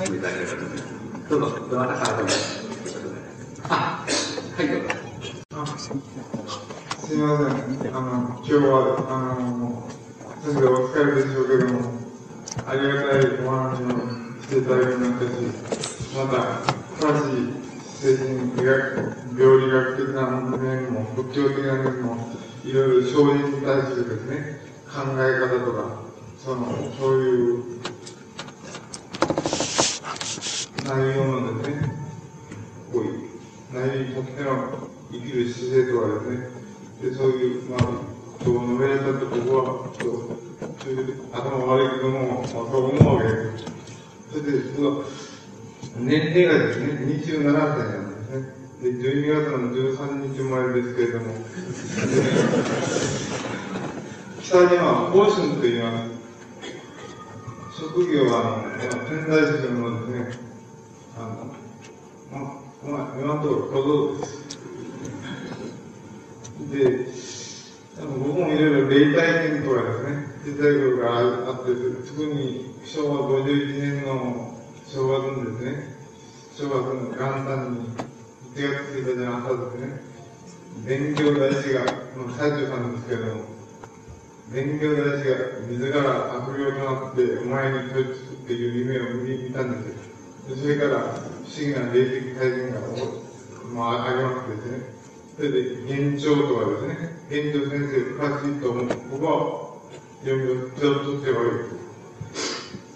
[0.00, 0.32] れから、
[1.28, 2.28] どうぞ、どなたからでも。
[3.68, 4.06] あ、
[4.56, 4.88] はい、どうぞ。
[5.76, 7.94] すみません。
[7.94, 8.08] あの、
[8.38, 8.72] 今日は、
[9.10, 9.86] あの、
[10.42, 11.92] 先生お疲れでしょうけども、
[12.66, 13.88] ありがたいお話を
[14.40, 15.36] していただきましたし、
[16.16, 16.36] また、
[17.06, 17.61] 詳しい
[18.02, 18.26] 精神
[18.60, 20.26] 医学、病理学的な
[20.58, 22.16] 面も、仏教的な面も、
[22.64, 24.58] いろいろ症状に対してですね、
[24.92, 26.02] 考え方とか、
[26.36, 26.66] その、
[26.98, 27.64] そういう
[30.84, 31.94] 内容のですね、
[32.92, 33.30] こういう
[33.72, 36.48] 内容にとっての生きる姿勢とかですね、
[37.02, 37.80] でそういう、まあ、
[38.42, 43.64] そう述べられたとここは、ちょっと、そういう頭悪いけども、まあ、そう思うわけです。
[44.28, 45.31] それで、
[45.96, 48.46] 年齢がですね、27歳なんですね。
[48.82, 51.34] で、12月の13日生まれですけれども、
[54.42, 56.12] 北には宝春と言います。
[57.78, 60.38] 職業は、あの、天台宗のですね、
[61.18, 61.28] あの、
[62.30, 64.26] ま、まあ、今のところ小僧
[66.70, 67.80] です。
[67.96, 70.10] で、僕もいろいろ霊体験とかですね、
[70.44, 71.70] 実体験があって、
[72.08, 74.61] 特に昭和51年の
[74.92, 75.96] 正月にですね、
[76.52, 77.88] 正月の元旦に
[78.52, 80.00] 1月1日の朝ですね、
[80.84, 81.80] 勉強大師が、
[82.14, 83.40] の最中さんですけれども、
[84.52, 89.96] 勉強大師が自ら悪霊となってお前に取り付くっていう夢を見見たんで
[90.44, 90.56] すよ。
[90.60, 92.80] それから不思議な霊的体験が、
[93.72, 94.92] まあ、ありましてですね。
[95.36, 95.58] それで、
[95.88, 98.86] 現状とかですね、現状先生、詳しいと思う。
[99.10, 99.72] 僕は
[100.22, 101.81] 読みをちょっとして悪い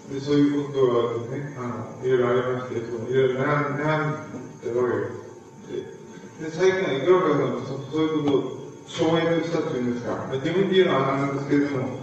[0.09, 0.19] で。
[0.19, 5.97] そういうことはですね、あの、いろいろありまして、いろいろ悩んでるわけです。
[6.41, 7.27] で、最近はいくらか
[7.65, 8.57] そそういうことを
[8.87, 11.99] 省略したというんですか、自分っていうのはなんですけれども、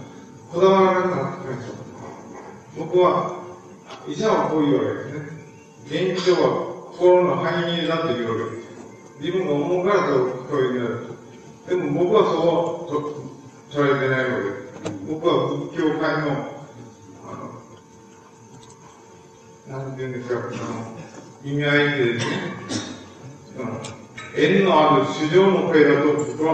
[0.51, 1.75] こだわらなくなってきました。
[2.77, 3.43] 僕は、
[4.07, 5.25] 医者はこういうわけで
[5.89, 6.15] すね。
[6.15, 8.65] 現状は心の範囲だというわけです。
[9.19, 11.07] 自分が思うからそうそういうになる。
[11.67, 15.05] でも僕はそうと捉えてないわけです。
[15.09, 16.27] 僕は仏教界の、
[17.23, 17.61] あの、
[19.67, 20.51] なんていうんですか、あの、
[21.43, 22.31] 意味合いでですね、
[24.37, 26.53] 縁のある主情の声だと僕は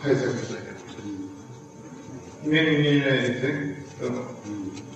[0.00, 0.66] 解釈したい。
[2.44, 3.84] 目に見えないですね、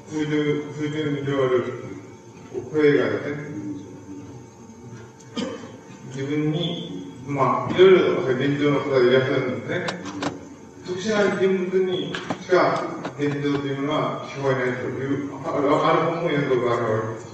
[0.09, 1.85] 風流、風流である
[2.71, 3.37] 声がですね、
[6.15, 7.99] 自分に、まあ、いろいろ
[8.29, 9.87] 現状の方がいらっしゃるんですね。
[10.87, 12.85] 特殊な人物にしか
[13.19, 17.30] 現状というのは聞こえないという、ある本も読んだことあるわけです。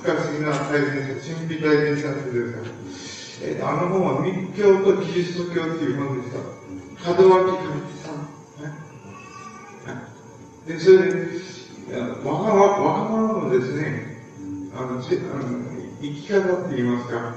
[0.00, 2.60] 不可思議な体験者、神秘体験者ってですか。
[3.42, 6.38] えー、あの本は密教とキリスト教という本でした。
[7.14, 8.28] 門脇かみさん。
[10.66, 11.28] で、それで、
[12.24, 14.22] 若若者のですね、
[14.76, 15.68] あの、せあの
[16.00, 17.34] 生き方って言いますか、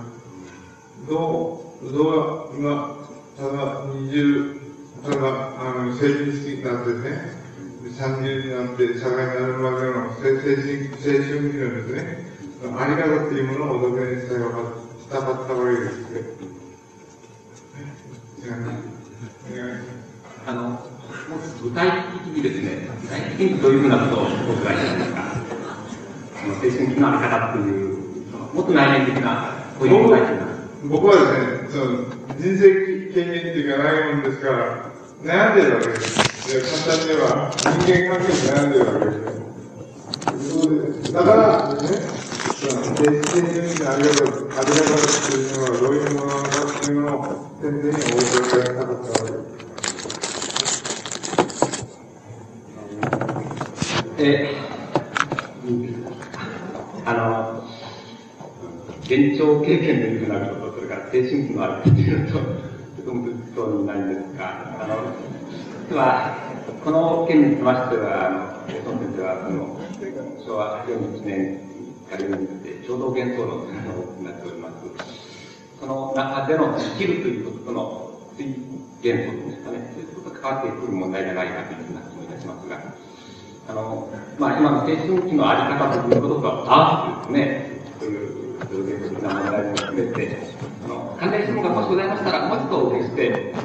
[1.09, 2.97] どう、どう、今、
[3.38, 4.59] ただ20、
[5.03, 5.17] ただ、
[5.59, 7.41] あの、成人式になってね、
[7.89, 12.30] 30になって社会になるまでの青春青春期のですね、
[12.63, 14.39] あり方っていうものをお得にしたし
[15.09, 16.51] たかったわけですけど。
[20.45, 20.79] あの、
[21.63, 25.21] 具体的にですね、具体的にどういうふうなことを僕が言いますか、
[26.45, 27.97] 青春期のあり方っていう、
[28.53, 30.47] もっと内面的な、こういう具体的な。
[30.85, 31.85] 僕はですね、その
[32.39, 34.91] 人生経験っていうかないもんですから、
[35.23, 36.31] 悩んでるわけです。
[36.85, 39.11] 簡単には人間関係に悩んでるわけで
[41.05, 41.13] す。
[41.13, 42.30] だからね、
[42.61, 47.23] その、精神的なありがとう、ありがとうっていうのはどういうものなのかっていうのを
[47.59, 49.51] 先生にお伺いしたかったわけです。
[54.19, 54.53] え
[57.03, 57.63] あの、
[59.05, 64.97] 現状経験のいうなこと、それから精神期のあるっていうのと、ちょっと難しそうになるんですが、あの、
[65.89, 66.38] 実は、
[66.83, 68.77] この件につきましては、あの、先
[69.17, 69.81] 生は、その、
[70.45, 71.70] 昭和41年
[72.11, 74.75] からにて、共同幻想論というのをなっております。
[75.79, 78.47] その中での生きるということとの追
[78.99, 82.77] 幻想ですかね、そういうことと関わってくる問題じゃないかというふうな気もいたしますが、
[83.69, 90.38] あの、まあ、今の青春期のあり方ということとは合わせてですね、そういう上限的な問題も含めて、
[90.83, 93.55] あの、関連質問がもしございましたら、もう一度お受けして、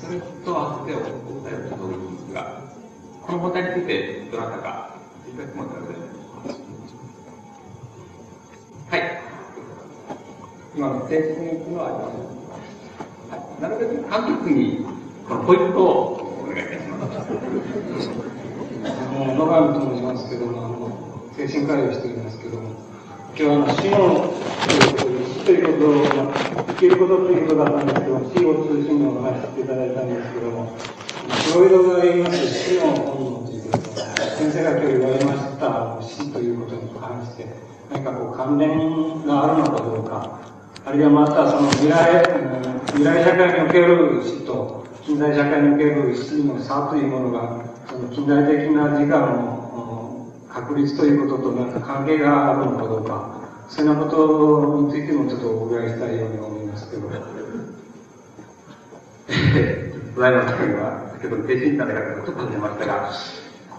[0.00, 2.62] それと合わせてお答えをいただきますが、
[3.26, 4.96] この問題について、どなたか、
[5.28, 6.09] いただく問題ございます
[8.90, 9.22] はい。
[10.74, 12.26] 今の提出にのはあります。
[13.30, 13.62] はい。
[13.62, 14.84] なるべく簡潔に、
[15.28, 18.10] このポイントをお願いいたします。
[19.30, 20.90] 野上と申しますけども、あの
[21.36, 22.70] 精神科医をしていますけども、
[23.30, 24.34] 今日はあの死の
[25.38, 26.34] 死ということを、まあ、
[26.66, 30.74] 生きることということだったんですけども、死を中心にお話ししていただいたんですけども、
[31.54, 33.78] フロイドが言います死の本能ということ
[34.34, 40.40] 先生が今日言われました死ということに関して、何かこう関連があるのかどうか、
[40.84, 42.22] あるいはまたその未来、
[42.86, 57.08] 未来社会における死と、近代社会における死の差というものがその近代的な時間の確立ということとなんか関係があるのかどうか、そんなことについてもちょっとお伺いしたいように思いますけど。
[60.20, 63.12] ございますは、先ほど低身体の方がちょっと始めましたが、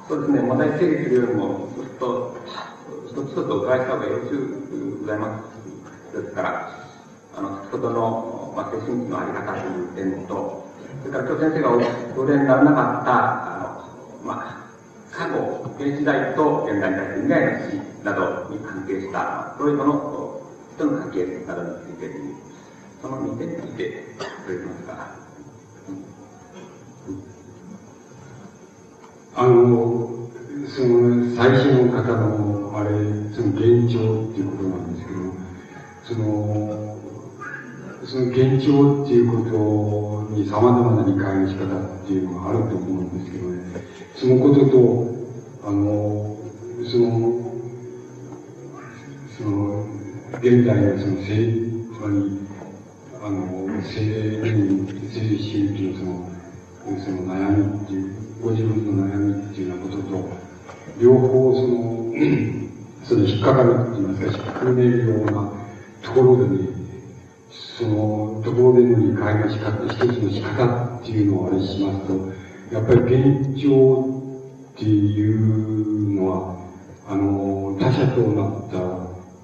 [0.07, 2.38] そうですね、問題整理するよりも、ちょっと、
[3.11, 5.43] 一つ一つお伺いした方がよろしゅうございま
[6.13, 6.15] す。
[6.15, 6.71] ですから、
[7.35, 10.63] あの、先ほどの、まあ、精神期のあり方という点と、
[11.03, 13.83] それから今日先生がお出にならなかった、あ
[14.23, 14.63] のまあ、
[15.11, 15.35] 過去、
[15.77, 20.41] 明治時代と現代以外の史などに関係した、フロイトの
[20.75, 22.15] 人の関係などについて、
[23.01, 25.21] その2点について触れてますか。
[29.35, 30.20] あの、
[30.67, 32.89] その、最初の方の、あれ、
[33.33, 35.21] その現状っていうことなんですけど、
[36.03, 36.97] その、
[38.03, 43.61] その現状っていうことに様々な理解の仕方っていうのがあると思うんですけどね。
[44.15, 45.11] そのことと、
[45.63, 46.38] あの、
[46.83, 47.41] その、
[49.38, 49.85] その、
[50.41, 51.51] 現代のその性、
[51.91, 52.38] つまり、
[53.23, 54.01] あの、性
[54.53, 56.31] に、性心理のその、
[56.99, 58.11] その悩みっていう、
[58.41, 60.40] ご自分の悩みっていうようなことと、
[61.01, 62.13] 両方その、
[63.03, 65.51] その引っかかるって言いますか、引っかめるような
[66.03, 66.69] ところでね、
[67.49, 72.13] そのところでの理解の仕方、一つの仕方っていうのをあれしますと、
[72.71, 74.05] やっぱり現状
[74.73, 76.55] っていうのは、
[77.07, 79.01] あの、他者となった、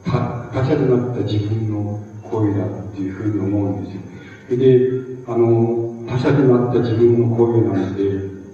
[0.09, 4.57] 他他者となった自分の声だっていうふうに思うんですよ。
[4.57, 4.91] で、
[5.27, 8.03] あの、他者となった自分の声なので、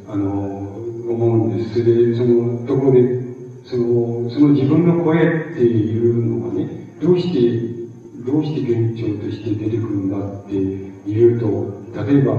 [0.07, 0.72] あの、
[1.13, 1.73] 思うんです。
[1.73, 3.23] それで、そのところで、
[3.65, 7.73] その、その自分の声っていうのがね、どうして、
[8.25, 10.53] どうして現状として出てくるんだって
[11.07, 12.33] 言うと、例えば、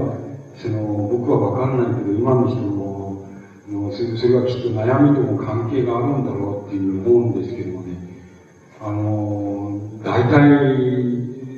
[0.57, 0.81] その、
[1.11, 3.25] 僕はわかんないけど、今の人の、
[3.67, 7.95] のそれそれはきっと悩みとも関係があるんだろうっていう思うんですけどもね、
[8.81, 10.85] あの、大体、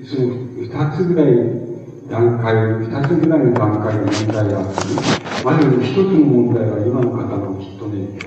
[0.05, 1.67] その、二つぐらい
[2.09, 8.19] 段階、二つぐらいの段階の問題があって、まず一つの問題は今の方のきっとね、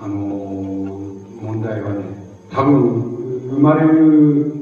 [0.00, 2.04] あの、問題はね、
[2.50, 4.54] 多分、生まれる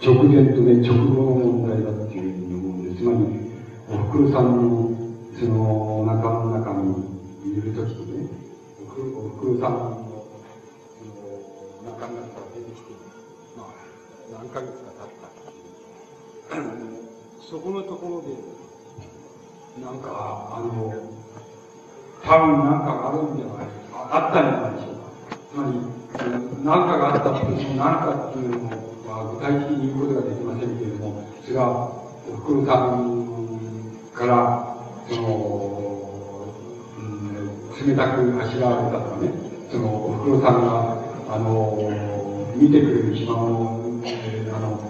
[0.00, 2.98] 直前とね、直後の問題だっていうふうに思うんです。
[2.98, 3.18] つまり、
[3.90, 4.94] おふくろさんの、
[5.34, 8.28] その、お腹の中にいるときとね、
[8.78, 11.12] おふくろさんの、その、
[11.82, 12.94] お腹の中から出てきて、
[13.56, 13.74] まあ、
[14.32, 16.98] 何ヶ月か経ったっていう。
[17.42, 18.57] そこのところで、
[19.80, 20.92] なんか、あの、
[22.24, 23.66] 多分なんかあるんじゃない
[24.10, 25.08] あったんじゃないでしょうか。
[25.50, 25.98] つまり、
[26.64, 28.70] 何かがあったって何かっていうの
[29.06, 31.64] は具体的に言うことができませんけれども、それが、
[32.28, 33.28] おふくろさん
[34.12, 34.76] から、
[35.08, 35.28] その、
[36.98, 39.30] うん、冷たくあしらわれたとかね、
[39.70, 40.98] その、おふくろさんが、
[41.30, 41.78] あの、
[42.56, 44.80] 見てくれる暇も、えー、あの、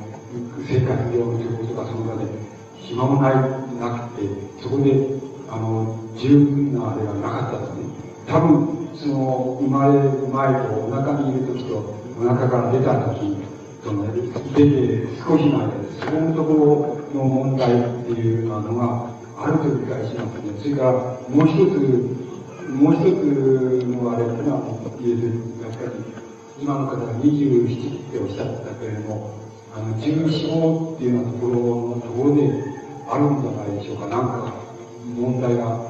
[0.66, 2.28] 生活上のとかその場で
[2.76, 4.28] 暇もない、なくて、
[4.62, 5.18] そこで、
[5.50, 7.84] あの、十分なあれがなかったですね。
[8.26, 13.36] 多分、その、生まれる前とお腹にいる時と、お腹から出た時
[13.84, 14.08] とね、
[14.56, 20.58] 出て少しの間で、そこのところの問題っていうのがあると理解しますね。
[20.60, 21.78] それから、もう一つ、
[22.68, 24.62] もう一つのあれっていうのは、
[25.00, 25.28] 言える、
[25.62, 26.18] やっぱり、
[26.60, 29.30] 今の方が27っておっしゃったけれども、
[29.74, 32.77] あの、14号っていうようなところのところで
[33.08, 34.06] あるんじゃないでしょうか。
[34.06, 34.52] なんか、
[35.16, 35.80] 問題が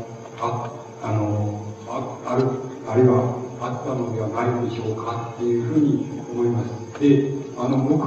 [0.41, 0.71] あ、
[1.03, 2.45] あの、ある、
[2.87, 7.01] あるいはあったのではないでしょうかっていうふうに思います。
[7.01, 8.07] で、あの、僕、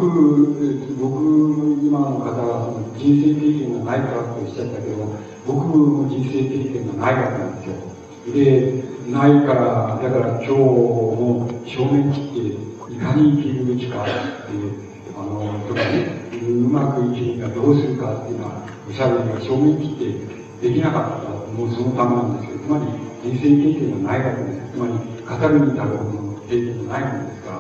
[1.00, 5.04] 僕、今の方はその人生経験がないからとおっしゃったけど、
[5.46, 7.92] 僕も人生経験がないわけなんですよ。
[8.34, 14.74] で、ないから、だから今日も正面切って、いかに生きるべきかっていう、
[15.18, 21.32] あの、とかね、うまく生きるにはどうするかっていうのは、おしゃべりが正面切ってできなかった。
[21.52, 22.86] もうそのためなんですけど、つまり
[23.24, 24.72] 人生経験がないわけです。
[24.74, 27.58] つまり、語るに至るほどの経験がないものですから、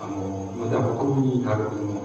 [0.00, 2.02] あの、また誇るに至るほどの、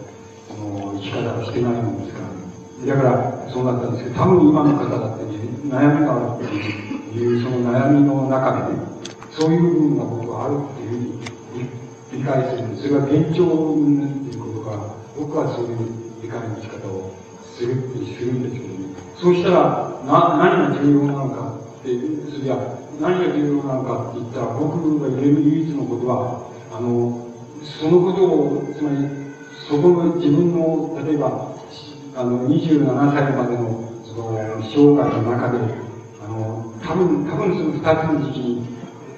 [0.48, 8.80] その、生き方をしてないものですから、だから、そうなったんですけど、多分今の方だってね、悩みがあるっていう、その悩みの中でね、
[9.32, 11.72] そういう部分が僕はあるっていうふうに
[12.12, 12.76] 理解する。
[12.78, 14.78] それが現状を生むっていうことが、
[15.18, 15.78] 僕はそういう
[16.22, 17.21] 理解の仕方を
[17.62, 17.76] する
[18.18, 18.96] するんですけどね。
[19.22, 21.90] そうしたら、な、何が重要なのかって、
[22.32, 22.58] そりゃ、
[23.00, 27.28] 何が重要なのかって言ったら、僕が言える唯一のことは、あの、
[27.62, 28.98] そのことを、つまり、
[29.70, 31.54] そこの自分の、例えば、
[32.16, 35.60] あの、27歳までの、その、生涯の中で、
[36.26, 38.68] あの、多分、多分その二つの時期に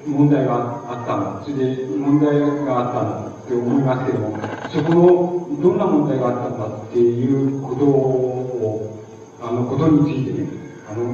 [0.06, 1.44] 問題があったんだ。
[1.44, 4.38] それで、問題があったんだって思いますけども、
[4.74, 9.00] そこの、どんな問題があったんだっていうことを、
[9.42, 10.48] あの、ことについてね、
[10.90, 11.14] あの、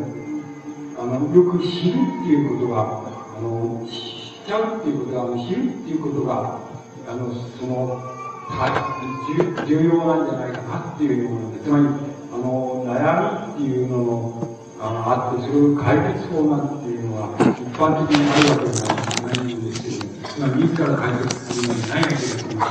[1.00, 3.04] あの、よく知るっていうことが、
[3.38, 6.60] あの、知っちゃうっていうことが、知るっていうことが、
[7.08, 8.02] あの、その、
[9.68, 11.86] 重要なんじゃないかなっていうような、つまり、
[12.34, 21.49] あの、悩みっていうのの、あのあって、それを解決法なんていうのは、一般的にあるわけではないんですけど、ま、自ら解決
[21.90, 22.64] ないわけですけ、しかし、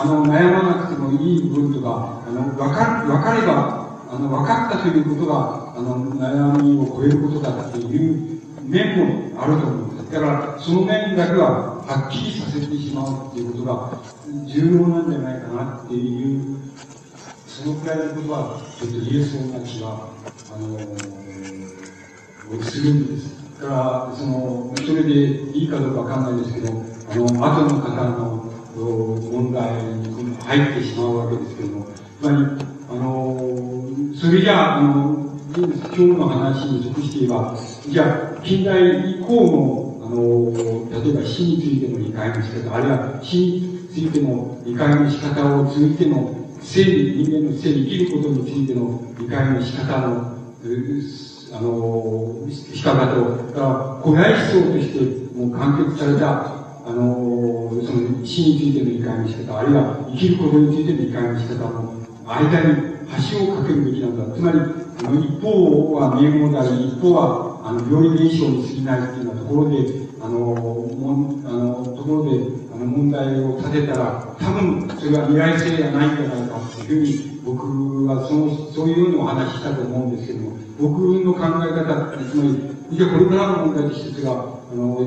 [0.00, 8.98] あの、悩まなくてもいい部分とか、あの、わか、わかれば、あの、分かったということが、あの、悩みを超えることだっていう面
[9.32, 10.12] もあると思うんです。
[10.12, 14.00] だから、その面だけは、はっきりさせてしまうっていうことが
[14.46, 16.56] 重要なんじゃないかなっていう、
[17.46, 20.78] そのくらいのことは、ちょっと言えそうな気が、あの、
[22.62, 23.36] するんです。
[23.60, 25.12] だから、その、それで
[25.52, 28.46] いいかどうかわかんないですけど、あの、後の方の
[29.32, 31.86] 問題に入ってしまうわけですけども、
[32.20, 32.36] つまり、
[32.90, 35.26] あの、それじゃあ、あの、
[35.56, 37.56] 今日の話に属して言えば、
[37.88, 50.36] じゃあ、近代以降の、あの、例えば死についての理解の仕方、あるいは死についての理解の仕方を通じての生理、人間の生理、生きることについての理解の仕方の、
[51.52, 61.94] あの、仕方と、だから古代思想としてもう完結された、あの、その死についての理解の仕方、あるいは生きることについての理解の仕方の
[62.24, 62.96] 間に
[63.30, 64.36] 橋を架けるべきなんだ。
[64.36, 64.60] つまり、
[65.02, 84.30] あの一方は名門であり、一方はあの病理現象に過ぎないっていうようなところで、あの、もあのところであの問題を立てたら、多分それは未来性がないんじゃないかっていうふうに、僕はその、そういうようにお話ししたと思うんですけども、僕の考え方、つまり、じゃこれからの問題と一つが、
[84.70, 85.02] あの、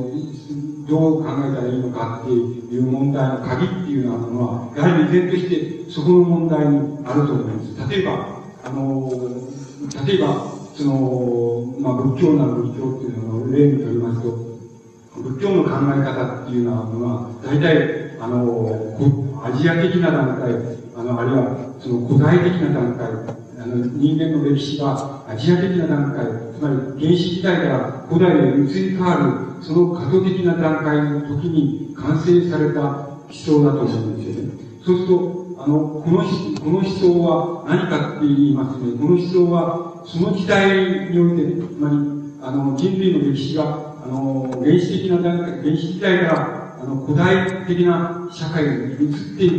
[0.89, 7.89] どう考えたらいいのかっていう問題の鍵っていうのは、やはり依然としてそこの問題にあると思います。
[7.89, 9.11] 例えば、あの、
[10.05, 14.49] 例えば、その、まあ、仏教なら仏教っていうのを例にとりますと、
[15.21, 20.53] 仏教の考え方っていうようなものは、大体、あの、アジア的な段階、
[20.95, 23.07] あの、あるいは、その古代的な段階、
[23.61, 26.76] あの、人間の歴史がアジア的な段階、つまり
[27.07, 29.15] 原始時代から古代へ移り変わ
[29.57, 34.52] る、その過渡的な段階の時に完成された思想だと思うんですよね。
[34.84, 36.18] そうすると、あの、この、
[36.60, 38.91] この思想は何かって言いますね。
[38.99, 41.95] この思想は、その時代において、つまり、
[42.41, 49.49] あの、人類の歴史が、あの、原始的な段階、原始時代から、あの、古代的な社会に移ってい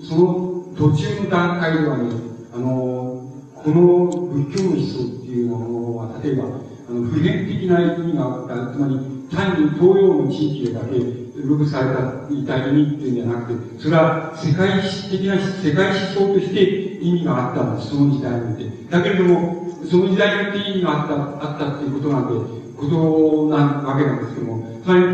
[0.00, 2.10] く、その途中の段階ではね、
[2.54, 6.44] あの、この仏教の思想いうものは、例えば、
[6.88, 8.98] あの、普遍的な意味があった、つまり、
[9.30, 18.90] 単に東洋の地域でだけ、ルブされた、いた意味っていうんじゃなくて、それは世界史的な、世界思想として意味があったんです、その時代において。
[18.90, 22.34] だけれども、その時代によって意味があった、あったっていうことなんで、
[22.76, 25.04] ことなわけなんですけども、つまり、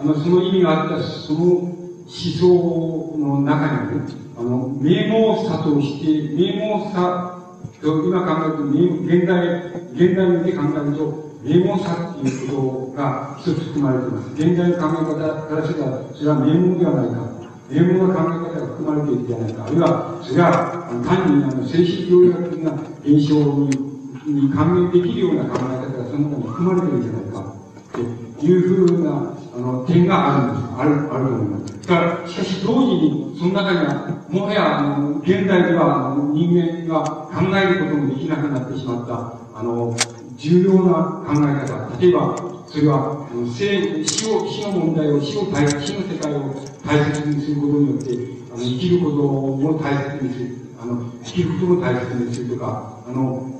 [0.00, 1.76] あの、その意味があった、その思
[2.08, 7.37] 想の中にね、あの、名門さとして、名門さ
[7.82, 8.64] 今考えると、
[9.06, 9.38] 現代、
[9.94, 14.32] 現代において考えると、名門さっていうことが一つ含まれています。
[14.34, 17.28] 現在の考え方からすれば、それは名門ではないか。
[17.70, 19.64] 名門の考え方が含まれているではないか。
[19.66, 22.72] あるいは、それは単にあの精神教育的な
[23.04, 23.88] 現象に
[24.28, 27.54] に関連できるような考え方がその中に含まれているんじゃないか。
[28.38, 30.74] というふうなあの点があるんです。
[30.76, 31.88] ある、あると思います。
[31.88, 39.94] だから、しかし同時に、その中には、もはや、あの、現代では、人間が考えることもできなくなってしまった、あの、
[40.36, 41.98] 重要な考え方。
[42.00, 42.34] 例えば、
[42.66, 46.50] それは、あの生死を、死の問題を、死を大死の世界を
[46.84, 48.10] 大切にすることによって、
[48.52, 50.56] あの生きることも大切にする。
[50.82, 53.54] あの、生きることも大切にするとか、あの、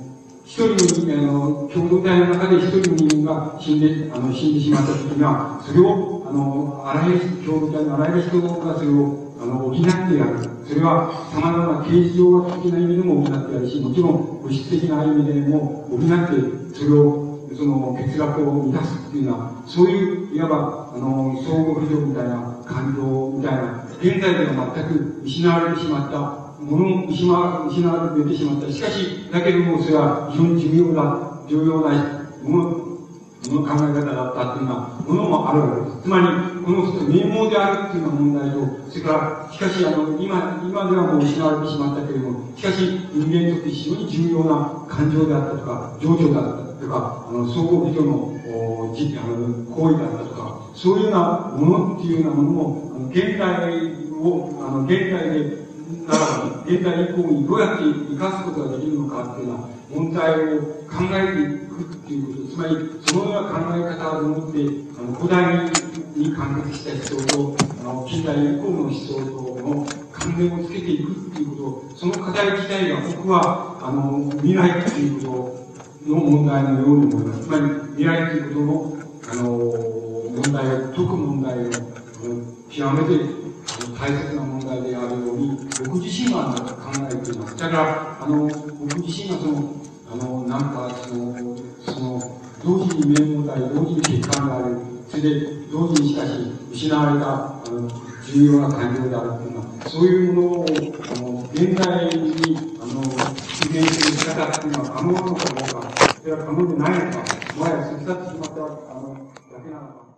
[0.45, 10.49] 一人の人間、あの、共同体の中で一人の人間が死んで、あの、死んでしまった時には、それを、あの、あらゆる、共同体のあらゆる人がそれを、あの、補ってやる。
[10.67, 28.71] それは、様々な形状的な意味でも補ってやるし、もちろん、物質的な意味でも補ってそれを、その欠落を満たすっていうのは、そういう、いわば、あの、相互扶助みたいな感情みたいな、現在では全く失われてしまった、もの、失わ失われてしまった。
[28.71, 36.03] しかし、だけども、それは非常に重要な、重要なもの、もの考え方だったっていうのは、ものもあるわけです。
[36.03, 36.25] つまり、
[36.63, 62.75] この人名門であるっていうような問題と、それから、しかし、あの、今、今ではもう失われてしまったけれども、しかし、人間にとって非常に重要な感情であったとか、情緒だったとか、あの、相互扶助の、おじあの行為だったとか、そういうようなものっていうようなものも、あの現代を、あの、現代で、なら現代以降にどうやって生かすことができるのかっていうような問題を考えていくっていうこと、つまり、
[63.07, 64.59] そのような考え方を持って、
[64.99, 65.65] あの、古代
[66.15, 75.65] に完結した思想と、あの、近代以降の思想との関連をつけていくっていうこと、その課題自体が僕は、あの、未来っていうこ
[76.05, 77.43] との問題のように思います。
[77.45, 77.63] つまり、
[77.97, 78.97] 未来っていうことの、
[79.31, 79.43] あの、
[80.35, 81.71] 問題を、解く問題を、
[82.69, 83.48] 極めて
[83.99, 87.57] 大切な問題であるように、僕自身は考えています。
[87.59, 89.75] だから、あの、僕自身はその、
[90.09, 94.77] あの、なんか、その、その、同時に名門であり、同時に欠陥である、
[95.09, 96.31] それで、同時にしかし、
[96.71, 97.91] 失われた、あの、
[98.23, 100.65] 重要な環境であるっていうのは、そういうものを、
[101.11, 103.03] あの、現代に、あの、
[103.51, 107.27] 実現する仕方っていうのは可能なのかどうか、それは可能でないのか、
[107.57, 109.17] もはや過ぎ去ってしまった、あの、
[109.51, 110.08] だけなのか。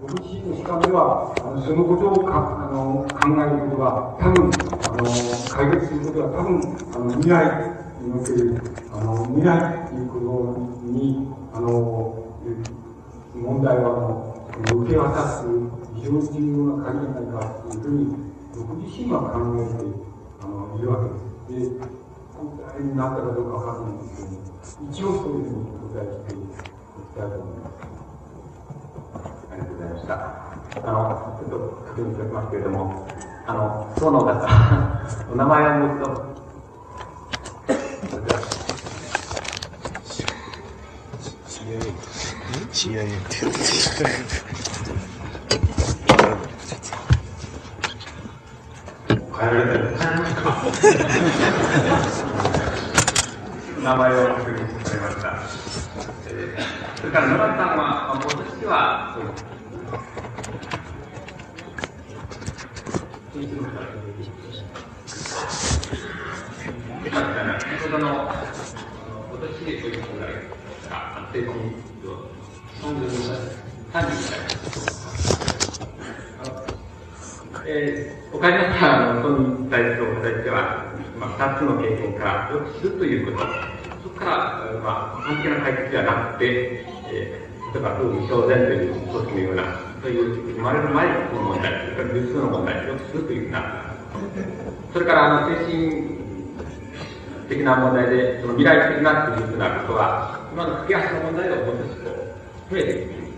[0.00, 6.56] 僕自身の主観では、あのそのことをかあの考えることは、多分あの解決することは、多分
[6.94, 7.36] あの未来
[8.00, 8.56] における
[8.92, 10.56] あの未来ということ
[10.88, 11.68] にあの
[13.34, 13.88] 問題は
[14.56, 15.44] あの受け渡す
[15.94, 18.16] 非常に重要な鍵じゃないかというふうに、
[18.56, 19.84] 僕自身は考えて
[20.40, 21.76] あのいるわけです。
[21.76, 21.84] で、
[22.32, 24.40] 本題になったかどうかわからないんですけども、
[24.90, 27.84] 一応そういうふうにお答えしていきたいと思います。
[29.50, 30.14] ありがとうございました。
[30.14, 31.58] あの、ちょっと
[31.88, 33.06] 確認しておきますけれども、
[33.46, 34.48] あの、その方、
[35.32, 36.30] お名前をもう一度。
[42.72, 44.04] CIA ってやつ
[49.38, 49.80] 変えられたよ
[53.82, 55.42] 名前を確認してくれました。
[56.28, 59.49] えーそれから野田さんは、まあ、今年は、そう
[63.40, 63.46] よ
[67.10, 67.58] かったな。
[67.58, 70.34] 先ほどの、あの今年でそういうぐらい
[70.90, 71.56] が安定的に、
[72.82, 73.08] 32
[73.92, 74.36] 歳、32歳。
[76.38, 76.52] あの
[77.66, 80.84] えー、岡島さんの本に対するお答えしては、
[81.18, 83.46] まあ、2つの経験からよく知るということ、
[84.02, 86.44] そこから、まあ、完璧な解決ではなくて、
[87.10, 93.84] えー、例えば、風味小然という一つのような、そういう生まれる前の問題、それから流通の問題をよく知るというふうな、
[94.94, 96.20] それから、あの、精神
[97.48, 102.10] 的な問題で、その未来的なというふうなことは、今の駆け足の問題をもう少しこ
[102.70, 103.28] う、増えていくという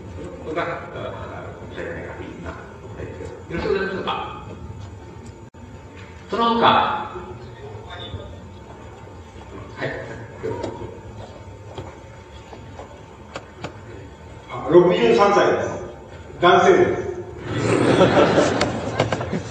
[0.44, 2.56] ことが、あおっしゃいないかというふうな答
[3.02, 3.18] えです。
[3.22, 4.46] よろしくお願いしますか。
[6.30, 7.10] その他、は
[9.80, 9.88] い。
[14.48, 15.81] あ63歳です。
[16.42, 17.02] 男性です。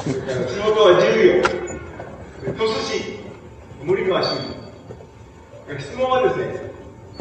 [0.04, 1.40] それから仕事は重業。
[2.52, 3.20] 鳥栖市、
[3.86, 5.80] 森川市議。
[5.80, 6.44] 質問はですね、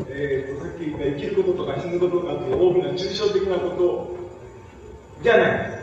[0.08, 4.16] えーと、さっき言った生きることとか死ぬこととかっていう大きな抽象的なこと
[5.22, 5.78] じゃないで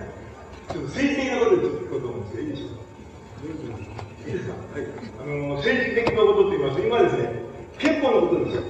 [0.67, 0.73] す。
[0.73, 2.83] ちょっと政治的なことでちょっと聞こうと思うんですけど、いいでしょうか。
[4.27, 4.51] いいですか？
[4.51, 4.83] はい。
[4.83, 7.31] あの、政治的なことって言いますと、今ですね、
[7.79, 8.63] 憲法のことですよ。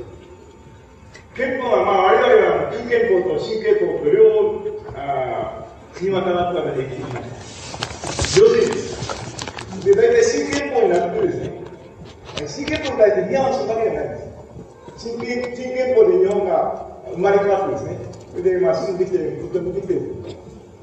[1.38, 4.66] 憲法は、まあ、我々は旧憲法と新憲法と両、
[4.98, 8.42] あーにわたらったのでできました。
[8.42, 9.94] 両政治で。
[9.94, 11.62] で、大体新憲法になってですね、
[12.48, 14.28] 新憲法に対して見合わせるわけじゃないです。
[14.98, 17.98] 新憲新憲法で日本が生まれ変わってですね、
[18.32, 19.98] それで、まあ、進んできて、とてもできて。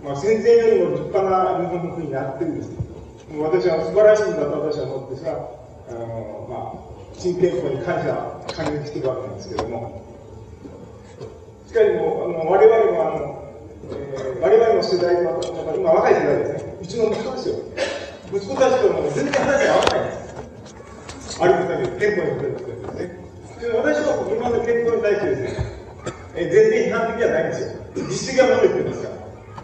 [0.05, 2.71] まあ、戦前よりも立派な日本の国になってるんです。
[3.33, 8.13] もう私は素晴らしいんだと私は思ってですが、あの、まあ、新憲法に感謝、
[8.53, 10.04] 感激してるわけなんですけども、
[11.75, 13.43] かしも、あの我々もあの、
[13.91, 15.41] えー我々の世代は、
[15.75, 17.57] 今若い世代ですね、うちの息子ですよ。
[18.33, 21.43] 息子たちとも全然話が合わないんです。
[21.43, 23.25] あり方に憲法に触れることですね。
[23.75, 25.67] 私は今の憲法に対してですね、
[26.37, 27.81] えー全然批判的じゃないんですよ。
[27.95, 29.15] 実績が述べてますから。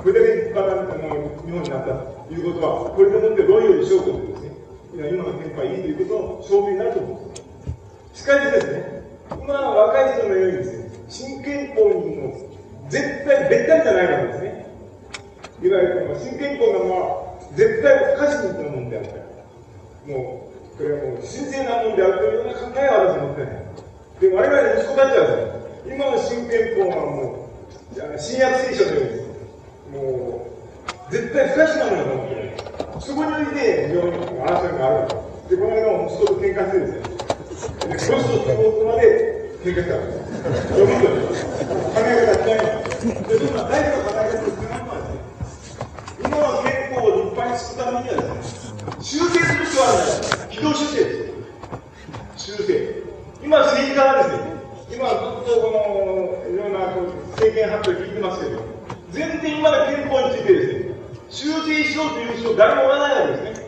[0.01, 1.13] これだけ立派なあの
[1.45, 4.43] 日本になったということは、これでもってロイヤル証拠でです
[4.97, 7.37] ね、今の憲法はいいということの証明になると思うんで
[8.15, 8.23] す。
[8.23, 10.80] しかしですね、今の若い人のようにですね、
[11.11, 12.39] 新憲法にも
[12.89, 14.67] 絶対、べったりじゃないわけですね。
[15.63, 23.61] いわゆるこの新憲法がまあ、絶対不可思議なものであったり、もう、これはもう神聖なものであるというような考えは私持ってない。
[24.21, 27.51] で、我々の息子たちはですね、今の新憲法はも
[27.91, 29.27] う、新約聖書のようです、
[29.93, 30.47] も
[31.11, 32.51] う、絶対不可思議なものだと思ってる。
[33.01, 35.09] そこにおいて非常に争いがある
[35.51, 35.57] で。
[35.57, 40.20] で、この間も息子と喧嘩してですね、で、この人とこまで喧嘩したわけです。
[40.41, 43.07] 読みと考え方違います。
[43.07, 45.85] で、そんな大事な考え方をするのはですね、
[46.21, 50.49] 今の憲法を立派にするためにはですね、修正する必要はあるんです。
[50.49, 51.35] 軌道修正ですよ。
[52.37, 52.73] 修正。
[53.43, 56.79] 今、政治家はで、今ずっとこの、いろんな
[57.37, 58.65] 政見発表聞いてますけど、
[59.13, 60.95] 全然今の憲法についてですね、
[61.29, 63.67] 修正しようという人誰もおらないわけですね。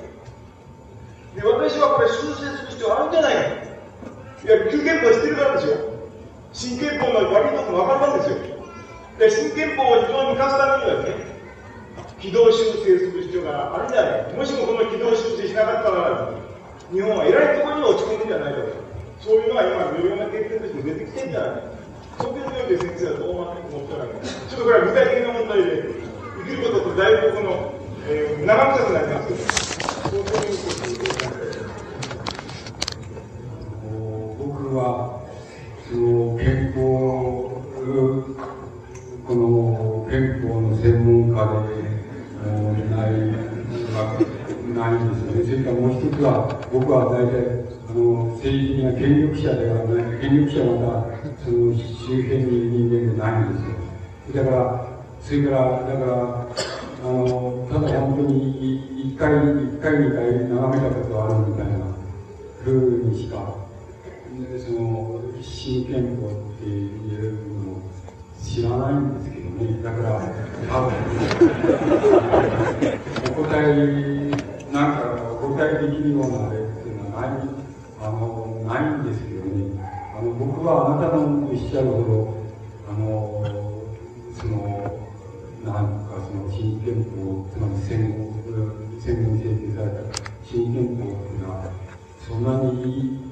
[1.36, 3.40] 私はこれ修正する必要あるんじゃないか。
[3.40, 5.91] いや、旧憲法知ってるからですよ。
[6.52, 8.36] 新憲法の悪いとこ分かるんですよ。
[9.18, 11.32] で、新憲法を非常に生かすためにはですね、
[12.20, 14.36] 軌道修正する必要があるんじゃないか。
[14.36, 16.30] もしもこの軌道修正しなかったら、
[16.92, 18.68] 日本は偉いところに落ち込むんじゃないかと。
[19.20, 21.62] そういうのが今、いろいろな経験として出てきてるんじゃないか。
[22.20, 25.82] そういうので先生はどう思ってられるちょっとこれは具体的な問題で、
[26.36, 29.40] 生きることと大国のえー、長くなりますけど。
[34.38, 35.21] 僕は、
[35.96, 37.62] の憲法、
[39.26, 41.36] この憲法の専門家
[41.68, 41.82] で、
[42.90, 43.42] ない
[44.74, 45.44] ないんですよね。
[45.44, 54.44] それからもう一つは、僕は大体、あの、政治的な権力者ではない、権力者はまた、その周辺にいる人間でないんですよ。
[54.44, 54.88] だから、
[55.20, 56.46] それから、だから、
[57.04, 61.72] あの、ただ本当に一回、一回、二回眺めたことあるみたいな
[62.62, 63.56] ふうにしか、
[64.58, 65.21] その、
[65.62, 67.34] 新憲法っていう
[67.64, 67.82] のを
[68.42, 69.80] 知らないんですけどね。
[69.80, 70.18] だから、
[70.68, 70.92] 多分、
[73.30, 73.70] お答え、
[74.72, 77.30] なんか、お答えできるようなあれっていうのはない、
[78.00, 79.78] あの、ないんですけどね。
[80.18, 82.34] あの、僕はあなたのおっしゃるほど、
[82.90, 83.46] あの、
[84.34, 84.98] その、
[85.64, 88.34] なんかその新憲法、つまり戦後、
[88.98, 91.70] 戦後に制定された新憲法っていうのは、
[92.26, 93.31] そんなにいい、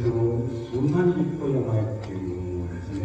[0.00, 0.40] その、
[0.70, 2.24] そんなに立派じゃないっていう
[2.60, 3.04] のですね。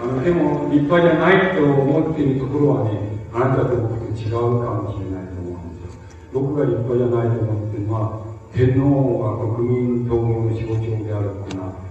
[0.00, 2.90] あのでも、立派じゃないと思っているところはね、
[3.32, 6.00] あなたと僕と違うかもしれないと思うんですよ。
[6.32, 8.22] 僕が立派じゃないと思っているのは、
[8.54, 11.88] 天皇は国民統合の象徴であるっていうのは、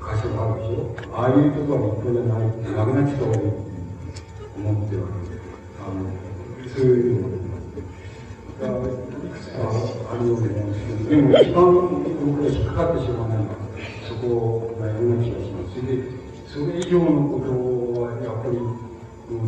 [0.00, 3.58] 箇所があるでしょああいうところは立派じゃないってなくなっちゃった方がいいって
[4.56, 5.44] 思ってるわけです
[5.80, 6.08] あの
[6.68, 9.09] そういうのがいくつか
[9.66, 11.64] あるように思うんですけどでも一番
[12.24, 13.30] 僕が引っかかってしょうのは
[14.08, 18.58] そこがような気がしますでそれ以上のことはやっぱり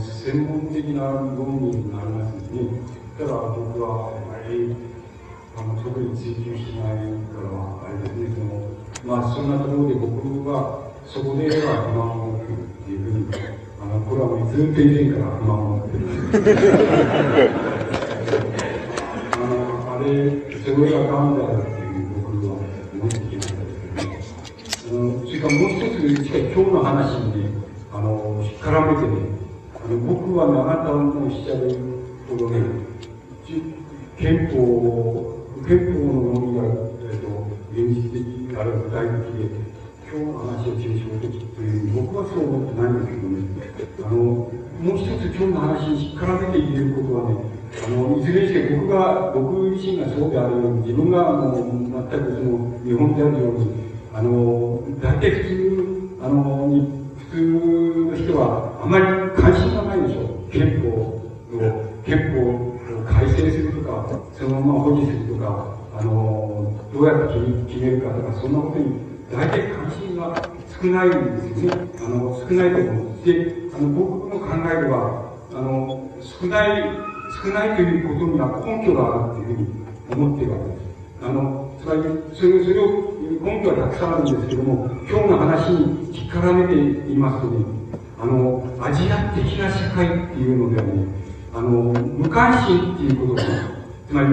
[0.01, 2.81] 専門的な論理になりますので、ね、
[3.19, 4.77] だから僕はあまり
[5.57, 7.51] あの特に追求しないから
[7.85, 8.73] あれですねその
[9.05, 13.27] まあ、そんなところで僕は、そこでは不満を持ってるっていうふうに、
[13.81, 17.82] あの、これはもうずっと以前から不満を持ってる。
[20.03, 20.31] あの、あれ、
[20.65, 22.55] それがガンだっていう僕は
[22.93, 27.51] 思ってきましたけど、ね、それからもう一つ、今日の話にね、
[27.93, 29.43] あの、しっからめてね、
[29.77, 31.79] あの僕はね、あなたのおっしゃる
[32.29, 32.63] ほどね、
[34.19, 36.65] 憲法、憲法の論理が、
[37.11, 37.27] えっと、
[37.71, 38.23] 現実的
[38.59, 39.73] あるいは具体的で、
[40.13, 43.47] 今日の話を抽象的という、僕はそう思ってないんですけどね、
[44.05, 53.67] あの、もう一つ今日の話に絡めて言えることはね、あの、いずれにして僕が、僕自身がそうであるように、自分があの、全くその、日本であるように、
[54.13, 56.69] あの、大体普通、あの、
[57.17, 59.05] 普通の人はあまり
[59.41, 60.51] 関心がないでしょう。
[60.53, 61.23] 憲法を、
[62.05, 70.35] 憲法を改正するとか、そのまま保持するとか、あの、どうやって決めるかとか、そんなことに大体関心が
[70.69, 71.89] 少ないんですよね。
[72.05, 73.27] あの、少ないと思う。
[73.27, 77.12] で、あの、僕の考えでは、あの、少ない、
[77.43, 79.69] 少ないということには根拠があるというふうに
[80.13, 80.83] 思っているわけです。
[81.23, 82.03] あの、つまり、
[82.35, 83.13] それそれを、
[83.43, 87.65] 根拠はたくさんあるんですけども、今日の話に引っ絡めていますとね、
[88.21, 91.05] あの、アジア的な社会っていうのではね、
[91.55, 93.43] あの、無関心っていうことが、
[94.09, 94.27] つまり、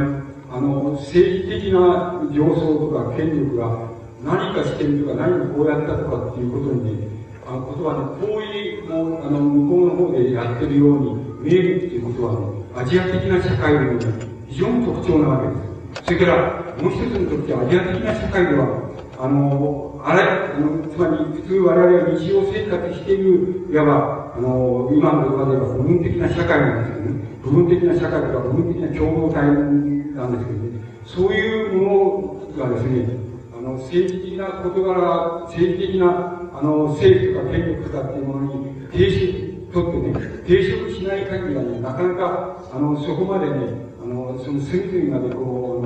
[0.51, 3.89] あの、政治的な上層とか権力が
[4.23, 7.07] 何かしてるとか何かこうやったとかっていうことにね、
[7.47, 13.99] あのことはね、遠いもうあの向こうの方でやってるように見えるっていうことはね、アジア的な社会の、
[14.47, 16.05] 非常に特徴なわけです。
[16.05, 27.19] それから、もう一つにとってアジア的な社会では、あの、あれ、あのつまり普通我々は日常生活している、いわば、あの、今の言葉で言えば部分的な社会なんですよね。
[27.43, 33.09] 部分的な社会とか部分的な共同体なんですけどね、そういうものがですね、
[33.57, 40.13] あの、政治的な事柄、政治的な、あの、政府とか権力とかっていうものに停止、とってね、
[40.45, 45.81] 抵触しない限りはね、なかなか、あの、そこまでね、あの、その隅々までこ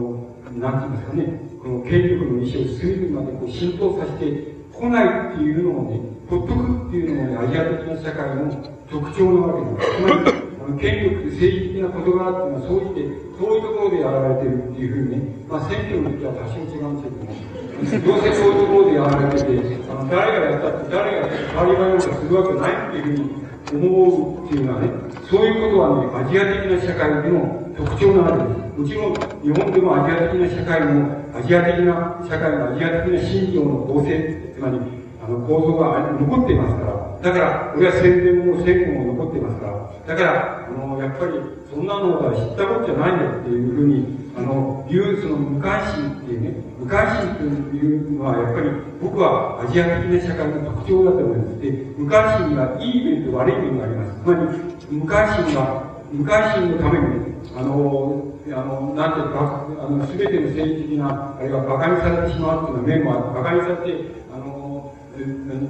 [0.45, 5.99] う、あの、なんて言いますかね、この権力の意思を隅々までこう浸透させてこないっていうのをね、
[6.29, 8.51] ほっとくっていうのもね、アジア的な社会の
[8.89, 9.97] 特徴なわけです。
[9.97, 10.31] つまり、
[10.63, 24.89] あの権力、政治的な事柄っていうのは、そうして、遠いところでやられてるっていうふうにね、まあ、選挙の時は多少違うんですけども、どうせそういうところでやられてて、あの誰がやったって、誰が変わり映えをするわけないっていうふうに思うっていうのはね、
[25.29, 28.63] そういうことはね、アジア的な社会での特徴なわけです。
[28.77, 34.79] もちろん、日本でもアジア的な社会も、アジア的な社会のアジア的な信条の構成、つまり、
[35.23, 41.33] あの構造が残っていますから、だから、俺は戦前も戦後も残っていますから、だから、の、やっぱり、
[41.71, 47.43] そんなのは知ったことじゃないよっていうふうに、あの、いう、その無関心っていうね、無関心と
[47.75, 48.69] いうのは、やっぱり、
[49.01, 51.61] 僕はアジア的な社会の特徴だと思います。
[51.61, 54.21] で、無関心にはいい面と悪い面があります。
[54.23, 63.39] つまり、無関心は、無関心のために、あの、あの、なんていうか、あの、すべての政治的な、あるいは馬鹿にされてしまうっていうの面もある。
[63.39, 64.93] 馬鹿にされて、あの、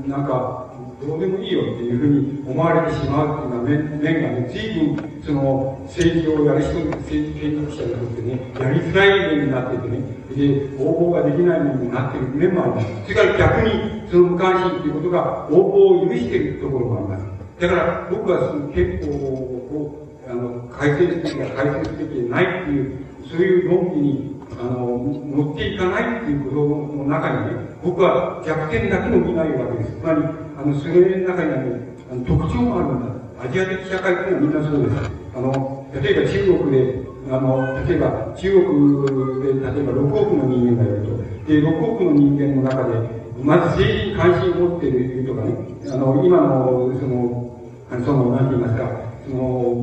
[0.07, 0.72] なんか、
[1.05, 9.99] どうでもいいよっていうふうに思われてしまうっていうような面面がね、随分、その、政治をやる人、政治権力者にとってね、やりづらい面になっててね、
[10.35, 12.87] で、応募ができない面になっている面もあります。
[13.03, 17.61] それから逆に、その無関心ということが応募を許しているところもあります。
[17.61, 26.55] だから、僕はその憲法を、あの、改正すべきか改正すべきでないっていう、そういう論理に、あの、持っていかないっていうこと
[26.97, 29.91] の中にね、僕は逆転だけの見ないわけです。
[29.99, 30.21] つまり、
[30.63, 31.79] あの、それの中にはね、
[32.09, 33.43] あの特徴があるんだ。
[33.43, 35.11] アジア的社会っていうのはみんなそうです。
[35.35, 41.19] あの、例えば中国で、あの、例えば中国で、例えば6億の人間がいると。
[41.51, 42.95] で、6億の人間の中で、
[43.43, 45.51] まず政治に関心を持っているとかね、
[45.91, 47.59] あの、今の、その、
[48.05, 48.87] その、なんて言いますか、
[49.27, 49.75] その、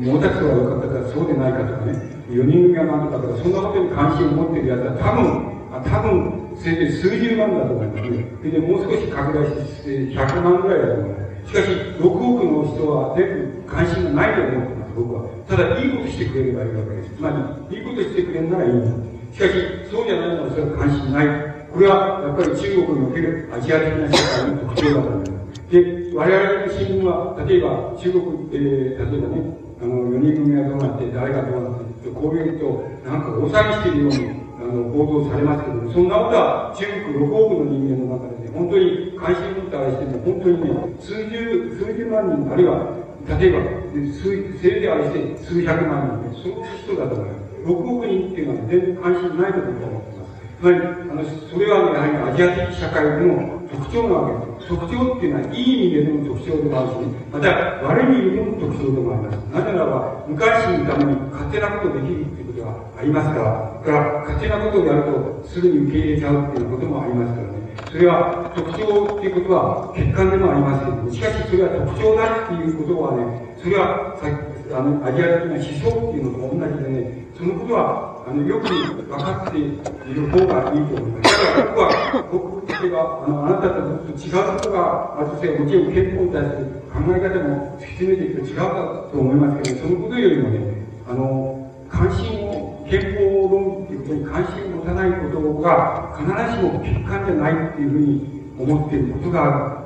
[0.00, 1.92] 毛沢東が良かったかそうでないかとかね、
[2.30, 8.50] 4人組が何とかとか、そんなことに関心を持っているやつは多分、多分、せいぜい数十万だと思いますね。
[8.50, 11.48] で、もう少し拡大して100万ぐらいだと思います。
[11.48, 11.68] しかし、
[11.98, 15.24] 6億の人は全部関心がないと思ってます、僕は。
[15.48, 17.14] ただ、いいことしてくれればいいわけです。
[17.16, 19.10] つまり、いいことしてくれるならいいんだ。
[19.32, 19.52] しかし、
[19.90, 21.26] そうじゃないのはそれは関心ない。
[21.72, 25.70] これは、やっぱり中国におけるアジア的な社会の特徴だと思います。
[25.70, 40.70] で、我々の新聞は、例えば中国、えー、例えばね、あの、4人組がどうなって、誰がどうなって、こういうと、なんか大騒ぎしているように、の、報道されますけどそんなことは中国6億の人間の中でね、本当に関心を持った愛しても、本当にね、
[41.00, 42.96] 数十、数十万人、あるいは、
[43.38, 43.58] 例えば、
[43.92, 47.50] 数、せいであれして数百万人、そういう人だと思います。
[47.66, 50.19] 6億人っていうのは全然関心ないと思います。
[50.60, 54.68] つまり、あの、それは、やはりアジア的社会の特徴なわけです。
[54.68, 57.48] 特徴っていうのは、いい意味での特徴でもあるし、また、
[57.80, 59.36] 悪い意味での特徴でもあります。
[59.56, 67.56] なぜならば、無関心のために勝手なことできるっていうことがありますから、から、勝手なことをやると、すぐに受け入れちゃうっていうこともありますからね。
[67.88, 74.28] それは、特徴っていうことは、欠陥でもありますけども、しかしそれは特徴だっていうことはね、それは、さ
[74.76, 79.64] あの、アジア的な思想っていうのと同じでね、そのことは、あの、よく分かってい
[80.12, 81.56] る方がいいと思います。
[81.56, 90.60] だから僕は、僕例えば、あの、あなたとずっと違うことがあるとして、もちろん憲法に対する考え方も突き詰めていくと違うかと思いますけど、そのことよりもね、
[91.08, 99.80] あの、関心を、憲法論っていうことに関心を持たないことが、必ずしも欠陥じゃないっていうふうに思っていることが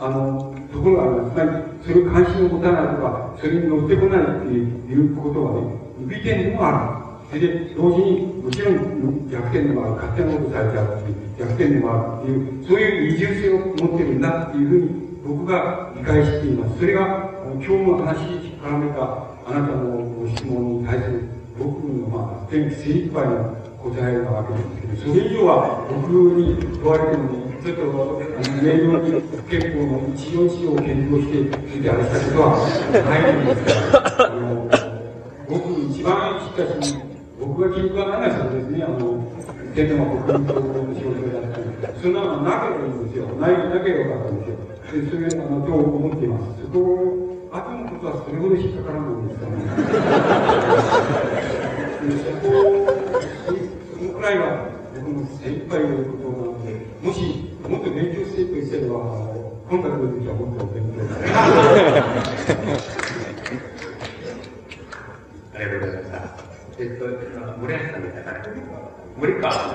[0.00, 1.34] あの、ところがあります。
[1.34, 1.50] つまり、
[1.84, 7.10] それを関心を持たないとか、それに乗ってこないっていうことはね、利点でもある。
[7.30, 16.80] それで、同時に、もちろん逆転でもある、勝手なことされちゃうっていう、逆転でもあるっていう、そういう二重性を持ってるんだっていうふうに、僕が理解しています。
[16.80, 21.22] それが、今日の話に絡めた、あなたのご質問に対する、
[21.56, 32.58] 僕の、まあ、精一杯の答えなわけですけど、それ以上は僕に問われてもね、ちょっと、あの、明瞭に憲法の一応一応を検討して、それであれしたことは
[33.06, 34.89] ないんですから、あの、
[36.50, 36.96] しかし、
[37.38, 38.98] 僕が記憶がないのはそうですね、あの、
[39.74, 41.64] 天皇は国民党の仕事だったり、
[42.02, 43.28] そんなのなければいいんですよ。
[43.38, 44.58] ない、なければよかったんですよ。
[44.90, 46.62] で、それ、あの、と思っています。
[46.62, 46.78] そこ、
[47.52, 49.54] 後のことはそれほど引っかからないんですかね。
[52.00, 52.50] でそこ、
[53.46, 59.30] そのくらいは、僕も精一杯いうことなので、もし、もっと勉強していくとしては、
[59.70, 63.09] 今回の時はもっと勉強して。
[65.60, 66.16] ありがとうございました。
[66.78, 67.04] えっと、
[67.58, 68.44] 森橋さんでしたかね。
[69.18, 69.70] 森川さん。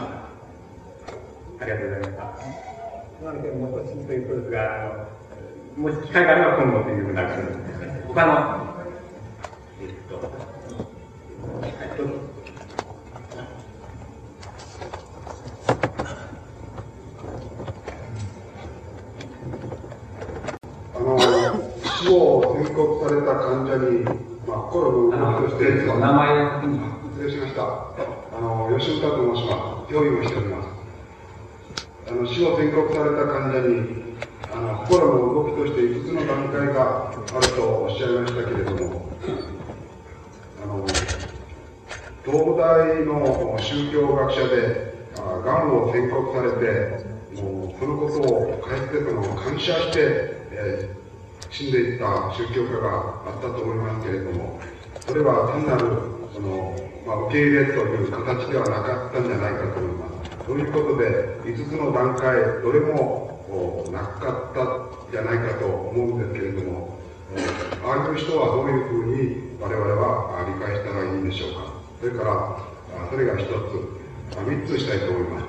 [1.61, 2.23] ありがとうございました。
[3.23, 5.07] なので、もう少しということですが、
[5.77, 8.07] もし機会があれば今度というふうな感じです。
[8.07, 8.33] 他の、
[9.79, 10.21] えっと、は
[11.69, 12.13] い、どうぞ。
[20.95, 21.19] あの、
[21.83, 26.61] 死を宣告された患者に、まあ、心の動きとして、名前を
[27.15, 27.63] 失礼しました。
[27.63, 29.93] あの、吉岡と申します。
[29.93, 30.69] 病院をしております。
[32.07, 34.05] あの、死を宣告された患者に、
[34.53, 39.11] あの、心の動きとして5つの段階があるとおっしゃいましたけれども、
[40.63, 40.85] あの、
[42.23, 44.95] 東大の宗教学者で、
[45.45, 47.05] がんを宣告されて、
[47.41, 49.99] もうそのことをかえってその感謝して、
[50.51, 51.04] えー、
[51.49, 54.59] 死んでいった宗教家があったと思いますけれども、
[55.07, 56.75] それは単なるその、
[57.07, 60.29] まあ、受け入れという形ではなかったんじゃないかと思います。
[60.45, 66.99] ということで、5つの段階、どれもなかったんじゃないかと思うんですけれども、
[67.85, 71.73] ああいう人はどういうふうに我々は理解したらいいんでしょうか。
[72.01, 72.59] それから、
[73.09, 73.51] それが一つ、
[74.35, 75.45] 三つしたいと思います。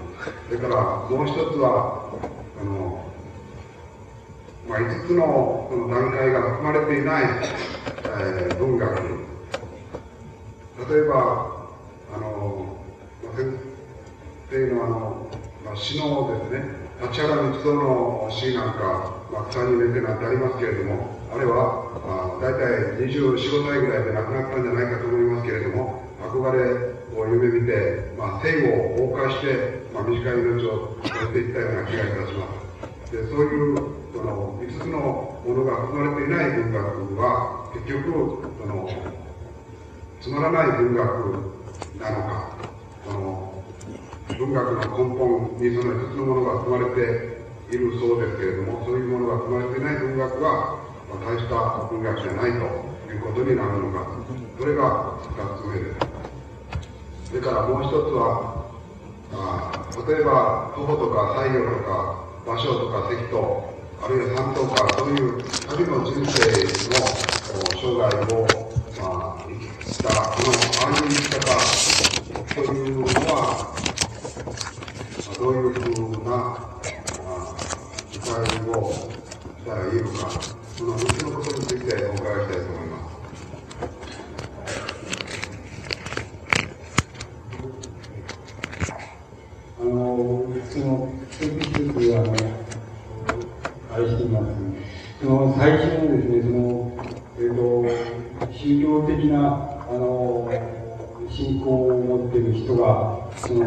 [0.48, 2.12] それからもう一つは、
[4.68, 8.96] まあ、5つの段階が含まれていない、えー、文学。
[10.90, 11.70] 例えば、
[12.14, 12.76] あの、
[13.36, 13.58] 先
[14.50, 15.30] 生のあの、
[15.64, 32.66] まあ、詩のですね、立原道蔵の詩なんか、まあ、草に入れてなんてありますけれども、あれは、あ大体24、5歳ぐらいで亡くなったんじゃないかと思いますけれども、憧れを夢見て、まあ、生を謳歌して、まあ、短い命をやっていったような気がいたします。
[33.12, 38.88] でそういうその5つのものが含まれていない文学は、結局、その
[40.22, 41.04] つまらない文学
[42.00, 42.56] なのか、
[43.04, 43.62] その
[44.38, 47.36] 文学の根本にその5つのものが含まれて
[47.70, 50.80] いるそうですけれども、そういうものが含まれていない文学は、
[51.12, 54.06] まあ、大した文学じゃないということになるのか、
[54.58, 56.06] それが2つ目です。
[57.28, 58.64] それからもう一つは、
[59.32, 59.72] あ
[60.08, 67.32] 例えば徒歩とか作業とか場所とか席と、あるいは山とか、そういう旅の人生の
[67.74, 71.40] 生涯を、まあ、生きた、このああいう生き方
[72.54, 73.74] というのは、
[75.38, 76.76] どういうふうな、ま
[77.24, 77.56] あ
[78.12, 78.30] 理解
[78.68, 78.92] を
[79.58, 80.30] したらいいのか、
[80.76, 83.16] その3つのことについてお伺いしたいと思います。
[89.78, 91.12] あのその
[93.96, 96.92] その最初のですね、その、
[97.38, 99.38] えっ、ー、と、宗教的な、
[99.88, 100.52] あの、
[101.30, 103.64] 信仰を持っている人が、その、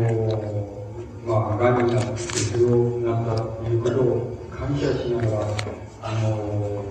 [1.26, 5.48] まあ、癌になって、それをなったということを感謝しながら、
[6.04, 6.86] あの、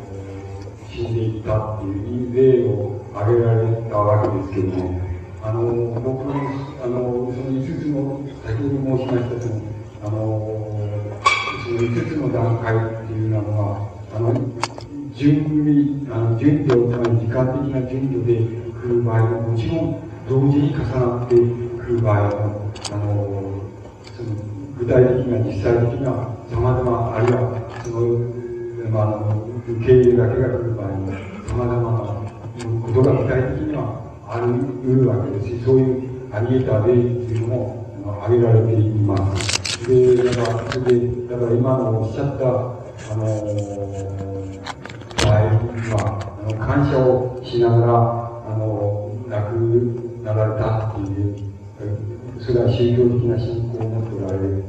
[0.90, 4.50] 死んでいったっていう例を挙げられたわけです。
[4.50, 5.00] けども、
[5.44, 6.34] あの、僕の、
[6.82, 9.68] あの、その5つの、先ほど申しましたと
[10.02, 10.68] あの、
[11.62, 12.97] その5つの段階
[13.28, 14.32] いうのは、あの、
[15.14, 23.60] 順組、あの、順序、つまり時間的な順序で来る場合も、もちろん同時に重なってくる場合も、あの、
[24.16, 24.30] その、
[24.78, 28.18] 具体的な、実際的な、様々、あるいは、その、
[28.90, 31.12] まあ、あの、受け入れだけが来る場合も、
[31.48, 32.08] 様々な
[32.80, 37.78] ことが具体的にはあるわけですし、そういうあり得た例っていうのも、
[38.22, 39.86] 挙げられています。
[39.86, 43.48] で、だから、それで、だから今のおっしゃった、あのー、
[45.24, 47.92] 場合には、あの、感謝をしながら、
[48.52, 49.54] あの、亡く
[50.22, 51.38] なられたっていう、
[52.38, 54.62] それは宗教的な信仰を持っておられる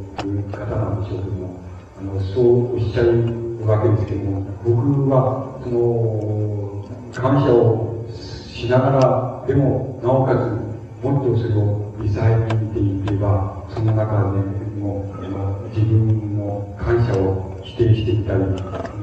[0.56, 1.60] 方なんでしょうけども、
[1.99, 14.40] あの、そうおっしゃるわけですけども、僕は、その、感謝をしながら、でも、なおかつ、もっとそれを微細に見ていけば、その中で
[14.80, 17.48] もう、自分の感謝を
[17.80, 18.45] 定してみたり、あ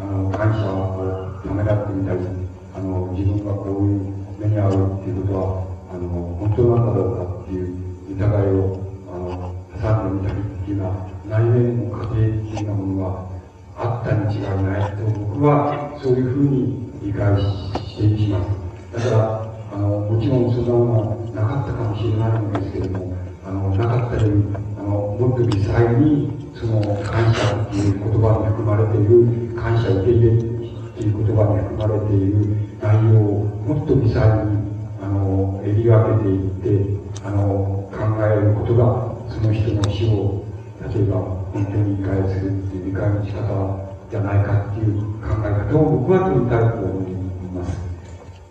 [0.05, 2.21] の、感謝をためらってみたり、
[2.77, 7.73] あの、自分がこういう目に遭うっていうことは、あの、本当なんだろうかっていう
[8.13, 13.27] 疑いを、あの、挟んでみたりっていうのは、内面の過程っていうようなものが
[13.79, 19.05] あったに違いないと、僕はそういうふうに理解していきます。
[19.05, 23.17] だから、あの、もちろんそんなものはなかったかもしれないんですけれども、
[23.47, 24.45] あの、なかったより、
[24.79, 34.65] あの、もっと微細に、その感謝という言葉に含まれている、感謝受け入れという言葉に含まれている内容をもっと微細に、
[35.03, 40.45] あの、えり分けていって、あの、考えることが、その人の死を、
[40.81, 41.21] 例えば、
[41.53, 47.13] 本当に理解するっていう理解の仕方じゃないかっていう考え方を僕は取りたいと思い
[47.53, 47.77] ます。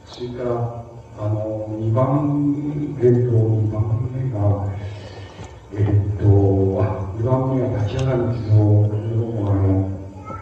[0.06, 0.86] それから、
[1.18, 2.54] あの、2番
[2.94, 4.85] 目と2番目が、
[5.74, 6.26] えっと、
[6.82, 8.86] あ、2番目は立ち上がる傷を、
[9.50, 9.96] あの、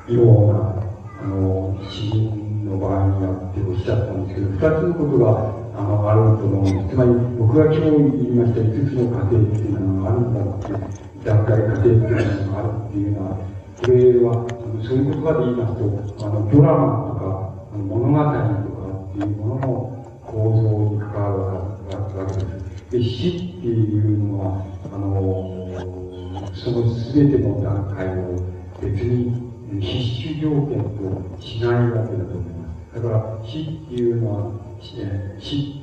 [0.10, 0.84] ような、
[1.22, 6.95] あの、詩人の場合になっておっしゃったんですけど、二つのことが、あの、あると思うんです。
[6.95, 10.80] つまり、僕が今日言いました5つの過程っていうのがあるんだっていう、
[11.24, 13.38] 段階過程っていうのがあるっていうのは、
[13.80, 13.95] これ
[14.28, 14.48] は、
[14.84, 18.44] そういう言葉で言いますと、あの、ドラマとか、物語とか
[19.08, 19.70] っていうものの
[20.26, 22.91] 構造に関わるわけです。
[22.91, 23.43] で、死っ
[27.74, 32.95] あの、その全ての段階を、別に必須条件としないわけだと思います。
[32.95, 34.52] だから、死っていうのは、
[34.82, 35.00] 死っ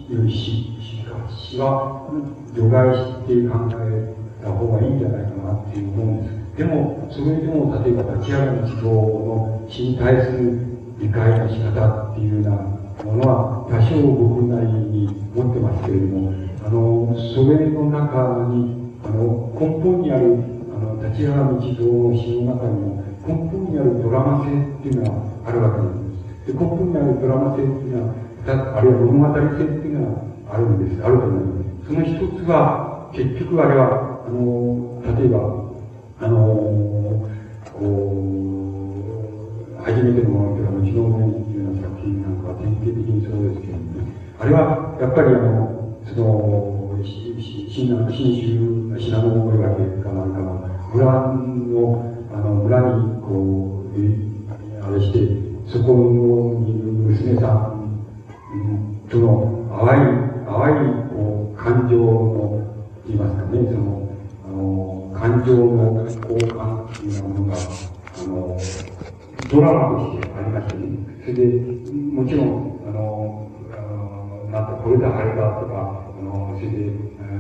[0.07, 0.37] ていう死、
[0.81, 2.11] 死か、死は
[2.55, 6.59] 除外死っていう考えた方がいいんじゃないかなっていう思うんです。
[6.59, 20.37] でも、それでも、例えば立ち上がる地方の死に対する理解の仕方っていうようなものは、多少僕なりに持ってますけれども、あの、それの中に、あの、根本にある、
[21.11, 26.15] 立ち上がる地方の詩の中にも、根本にあるドラマ性っていうのがあるわけなんで
[26.47, 26.53] す。
[26.53, 28.15] で、根本にあるドラマ性っていうのは、
[28.47, 31.05] あるいは物語性っていうのがあるんです。
[31.05, 31.51] あると思いま
[31.85, 31.89] す。
[31.89, 35.61] その一つは、結局あれは、あの、例えば、
[36.23, 36.39] あの
[37.74, 37.81] こ
[39.78, 43.82] う、初めてのものというか、もちろんっていうような作品なんかは典型的にそうですけどね。
[44.39, 47.37] あれは、やっぱりあの、その、新
[47.70, 55.19] 新州、信濃森脇かなんかの村の、あの、村に、こう、あれして、
[55.67, 57.81] そこにいる娘さん
[59.09, 62.67] との淡い、淡い、こう、感情の、
[63.07, 64.09] 言いますかね、その、
[64.45, 68.59] あの、感情の交換っていうものが、あの、
[69.51, 71.11] ドラマとしてありましてね。
[71.23, 71.45] それで、
[71.93, 76.91] もちろん、あの、あなんとこれだ、あれだとか、あの、それで、え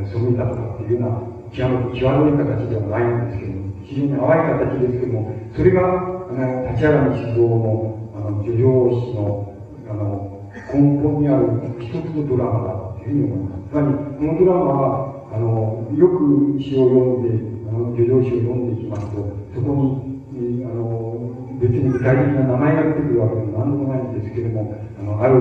[0.06, 5.82] ー、染めたとかっていうような、極め際どい形ではないんですけども、非常に淡い形ですけども、それが、
[6.28, 9.54] あの、立ち上がり指導の、あの、叙情詩の、
[9.90, 10.30] あの、
[10.72, 11.46] 根本にある
[11.80, 13.70] 一つのドラマだというふうに思います。
[13.70, 17.34] つまり、このドラマは、あの、よく詩を読んで、
[17.68, 19.16] あの、叙情詩を読んでいきますと、
[19.54, 25.34] そこに、あの、別に具体的な名前が出てくるわけでも何でもないんですけども、あの、ある、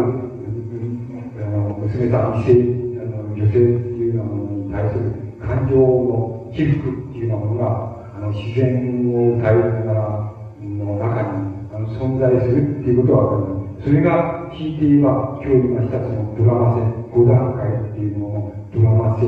[1.38, 2.52] あの、娘さん、異性、
[2.98, 10.30] あの、女性っていうようなものに対する感情の起伏っていうようなものが、あの、自然を歌いなら、
[10.62, 13.90] の中に、あの、存在するっていうことはわかります。
[13.90, 16.82] それが、引いて言えば、今日言いました、そのドラマ性、
[17.16, 19.26] 五段階っていうもののドラマ性、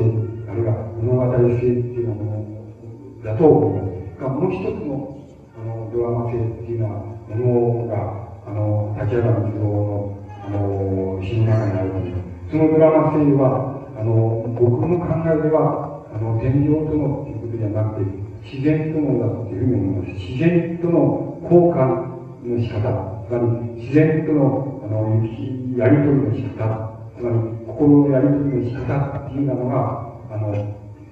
[0.48, 4.20] あるいは物語性っていうようなものだと思います。
[4.22, 5.26] が、もう一つの、
[5.58, 12.12] あの、ドラマ性っていうのは、ものが、あの、立ち上がる自動の、あの、詩の中にあるので、
[12.50, 18.06] そのドラマ性は、あの、僕の考えでは、あの、天井とのっていうことじゃなくて、
[18.44, 20.12] 自然とのだというふうに思います。
[20.12, 22.12] 自然との交換
[22.44, 25.16] の仕方、つまり、自然との、あの、
[25.76, 27.36] やりとりの仕方、つまり、
[27.66, 30.54] 心のやりとりの仕方っていうのが、あの、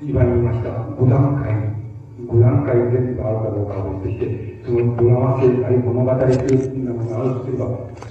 [0.02, 1.80] 今言いました、五段階
[2.26, 7.66] 5段階全部あるかどうかは別として、そのドラマ性、あるいは物語性っていうものがあるとすれば、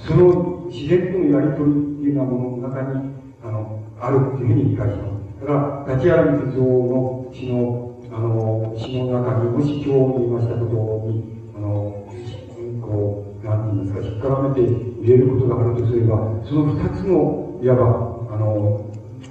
[0.06, 3.14] その自然とのやりとりっていうようなものの中に、
[3.44, 5.19] あの、あるっていうふうに理解します。
[5.40, 11.24] だから、立ち上がり鉄道の詩の、あの、詩の中に、もし今日言いましたことに、
[11.56, 12.04] あの、
[12.82, 14.60] こう、なんて言いますか、引っ絡めて
[15.00, 18.84] 入れることがあるとすれば、その二つの、いわば、あの、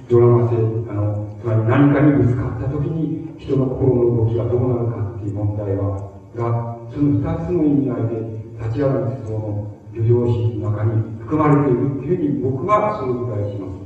[0.08, 0.56] ドラマ性、
[0.90, 13.78] あの、つまり何かにぶつかったときに、人の心の動きがどうなるかっていう問題は、が、その二つの意味合いで、立ち上がる思想の叙情詩の中に含まれているっていうふうに僕はそう理解します。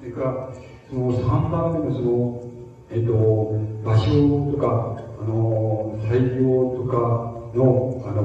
[0.00, 2.42] それから、その三番目のその、
[2.90, 3.12] えっ、と、
[3.84, 6.96] 場所とか、あの、採用とか
[7.54, 8.22] の、あの、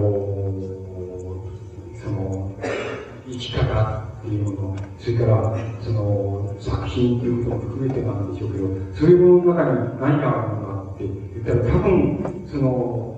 [2.01, 2.55] その、
[3.27, 13.17] 生き方っていうもの、それから、その、作品ということも含めてなんでしょうけど、そういうものの中に何があるのかって言ったら、多分、その、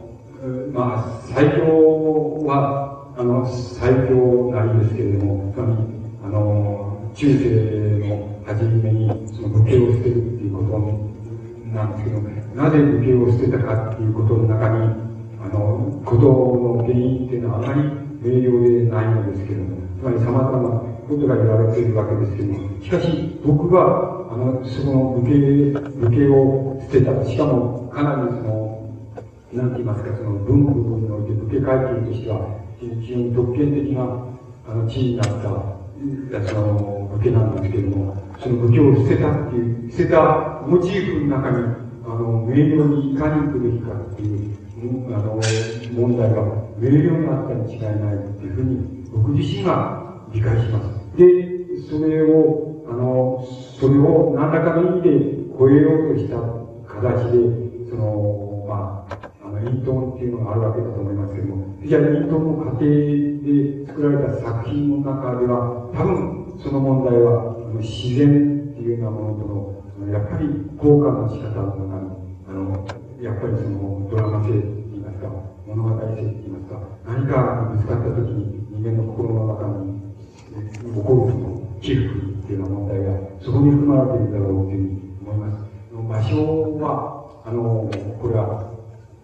[0.74, 5.72] まあ、最強は、あの、最強なりですけれども、つまり、
[6.24, 10.78] あの、中世の初めに、その武家を捨てるっていうこと
[11.76, 12.22] なんですけど、
[12.56, 14.94] なぜ武家を捨てたかっていうことの中に、
[15.44, 17.82] あの、ことの原因っていうのはあまり
[18.22, 27.26] 明瞭でないのですけども、つまり様々なことが言われているわけですけども、しかし、僕は、あの、その武家、武家を捨てた。
[27.26, 28.90] しかも、かなりその、
[29.54, 34.04] なんて言いますか、その文部において武家階級としては、非常に特権的な、
[34.68, 41.58] あの、地位になった、その、武家なんですけども、その武家を捨てたっていう、捨てたモチーフの中に、
[42.06, 44.56] あの、明瞭にいかに行くべきかっていう、
[45.16, 45.42] あの、
[45.94, 46.42] 問題が
[46.78, 51.18] 明瞭にあったに違いないっていうふうに、僕自身が理解します。
[51.18, 51.56] で、
[51.90, 53.48] それを、あの、
[53.80, 56.38] それを何らかの意味で超えようとした
[56.88, 70.48] 形で、その、まあ、あの、イントンっていうのがあるわけだと思いますけども、じゃあ、イントンの過程で作られた作品の中では、多分、その問題は、自然っていうようなものとの、やっぱり、
[70.78, 72.12] 効果の仕方の中に、
[72.48, 72.86] あの、
[73.22, 75.30] やっぱりその、ドラマ性って言いますか、
[75.68, 80.06] 物語性って言いますか、何かぶつかった時に人間の心の中に
[80.56, 85.66] 起こるその起伏っていうような問題が、そこに含まれているだろうというふうに思います。
[86.08, 87.90] 場所は、あの、
[88.22, 88.72] これは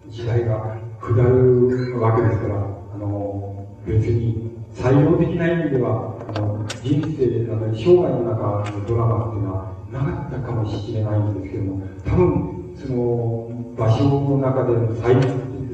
[0.07, 2.55] 時代が下るわけですから、
[2.93, 15.15] あの、別に採用的な意味では、あの、人生、あの、生涯の中のドラマっていうのはなかったかもしれないんですけども、多分、その、場所の中での最、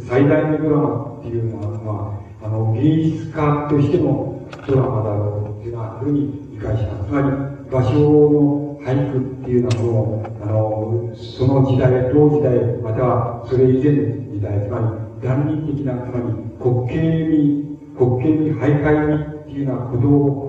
[0.08, 7.08] 最大のドラマっていうのは、あの、芸術家としてのドラマだろうっていうのは、ふうに理解します。
[7.08, 7.28] つまり、
[7.70, 20.47] 場所の俳句っていうのはもう、あの、その時代、同時代、またはそれ以前の時代、つまり、断人的な、つまり、滑稽に、滑稽に、徘徊にっていうようなことを、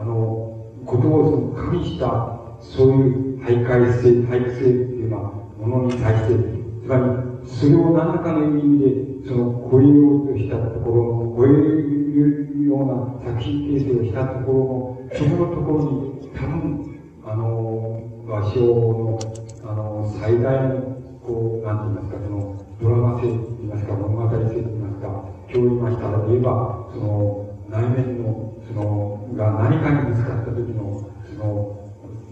[0.00, 5.16] あの、ことをその加味した、そういう徘徊性、俳句性っていうよ
[5.58, 6.34] うなものに対して、
[6.82, 7.02] つまり、
[7.44, 19.18] それを何らかの意味で、その、超えようとしたところの、超えるような作品形成をしたところの、そこのところに、多分、あの、和尚の、
[19.64, 20.80] あの、最大の、
[21.24, 31.78] こう、なんて言いますか、その、ドラマ性と言いますか、物語性と言いますか、今日言いましたら言えば、その、内面の、その、が何かにぶつかった時の、その、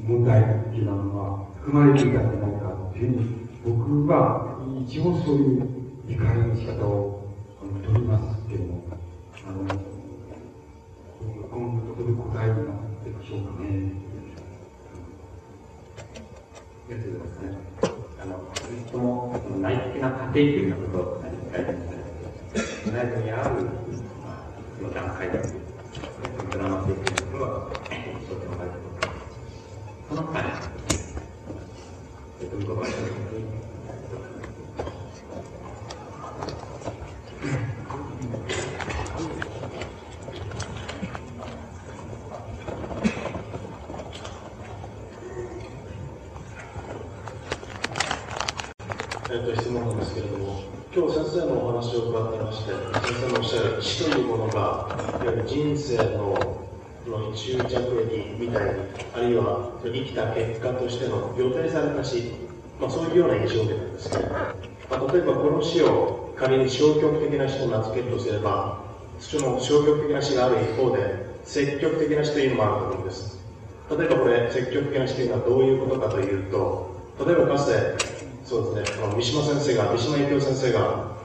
[0.07, 5.69] 問題っていうのは含まれていたんじゃないかというふうに、僕は一応そういう
[6.07, 7.21] 理解の仕方を
[7.85, 8.83] 取りますけども、
[9.47, 9.69] あの、
[11.51, 13.93] このところで答えになってましょうかね。
[16.89, 17.49] ありがとうございますね。
[18.21, 18.31] あの、
[18.91, 22.91] その、その内的な過程というようなことを何か書いてます。
[22.91, 23.71] 内部にある、ま
[24.27, 24.49] あ、
[24.79, 25.70] その段階だという、
[26.53, 27.71] ドラマ性というころは、
[28.29, 28.91] そうでもないと。
[33.39, 33.60] に、
[55.51, 56.61] 人生の
[57.09, 58.71] の終着駅みたいに、
[59.13, 62.31] あるいは生きた結果としての予定された死、
[62.81, 64.55] まあ、そういうような印象を受けたんですけど、ま
[64.91, 68.79] あ、例えばこの死を仮に消極的な死と名付けるとすれば、
[69.19, 71.03] その消極的な死がある一方で、
[71.45, 73.41] 積極的な死というのもあると思うんです。
[73.91, 76.95] 例えばこれ、積極的な死というのはどういうことかというと、
[77.27, 81.17] 例えばかつてそうですね、あの三島先生が、三島由紀夫先生が、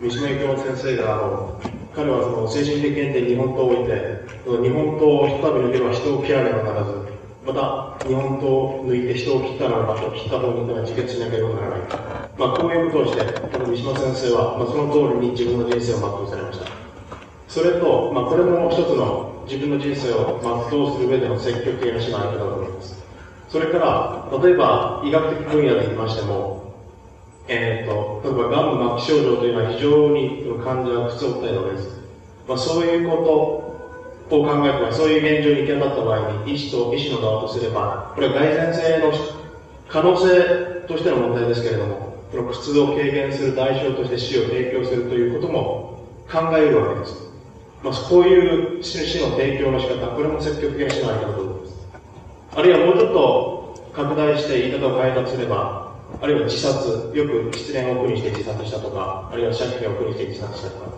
[0.00, 1.60] 三島由紀夫先生が、あの
[1.96, 6.92] 彼はその精神的検定に日本刀を置いて、日本刀をひとたび抜けば人を切らねばならず、
[7.40, 11.80] また日本刀を抜いて人を切ったならば、切った方には自決しなければならない。
[12.36, 16.68] まあ、こういうことをして、この三島先生は、まあ、その通りに自分の人生を全うされました。
[17.48, 20.36] それと、まあ、これも一つの自分の人生を
[20.68, 23.02] 全うする上での積極的な手段だと思います。
[23.48, 26.65] それから、例えば医学的分野で言いましても、
[27.48, 32.00] えーと、例えばがんの末期症状というのは非常に患者が苦痛を訴えるわけです。
[32.48, 33.16] まあ、そういうこ
[34.30, 39.12] とを考えれば、そういう現状に行き当たった場合に、医師と医師の側とすれば、これは蓋然性の
[39.88, 46.00] 可能性としての問題ですけれども、この苦痛を軽減する代償として死を提供するということも
[46.30, 47.30] 考えるわけです。
[47.82, 51.86] まあ、こういう死の提供の仕方、これも積極的な死のあり方だと思います。
[52.56, 55.85] あるいはもうちょっと拡大して言い方を変えたとすれば、
[56.20, 60.90] あるいは自殺、よく失恋を苦にして自殺したとか、あるいは借金を苦にして自殺したとか、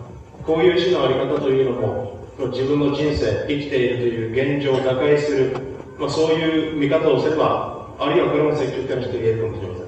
[0.47, 2.19] こういう死のあり方というのも、
[2.53, 5.57] 自分の人生、生きているという現状を打開する、
[5.99, 9.87] まあ、そういう見方をすれば、あるいはこれも積極的な死と言えるかもしれません。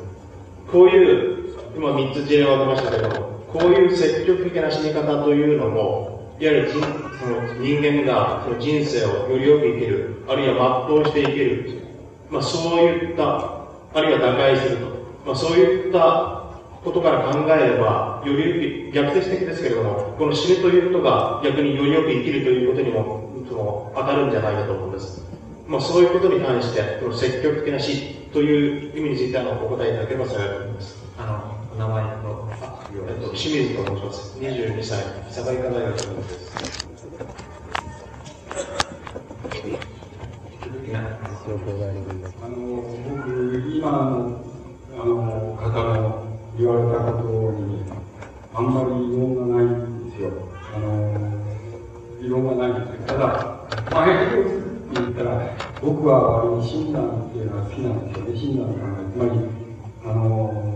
[0.73, 11.83] こういう、今3つ事例を挙げましたけど、こういう積極的な死に方というのも、いわゆる人その人間がその人生をよりよく生きる、あるいは全うして生きる、
[12.31, 16.45] まあ、そういった、あるいは打開すると、まあ、そういった
[16.85, 25.23] ことから考えれば、より逆説的ですけれども、この死ぬということが逆によりよく生きるということにもその当たるんじゃないかと思うんです。
[25.67, 30.97] まあ、そういうことに関して、この積極的な死という意味についてあのお答えいただければ幸いと思います。
[31.19, 32.49] あの、お名前と、
[33.09, 34.39] えっと、清水と申します。
[34.41, 36.51] 22歳、堺医科大学のです。
[42.43, 42.57] あの
[43.09, 44.50] 僕、今のあの
[45.71, 46.23] 方が
[46.59, 47.83] 言われたことに、
[48.53, 50.31] あんまり異論がないんですよ。
[50.75, 51.41] あの、
[52.21, 53.07] 異論がないんですよ。
[53.07, 58.39] ただ、って言ったら、僕は割に診断っていうのは好きなんですよね。
[58.39, 59.01] 診断の考。
[59.13, 59.31] つまり、
[60.05, 60.75] あの、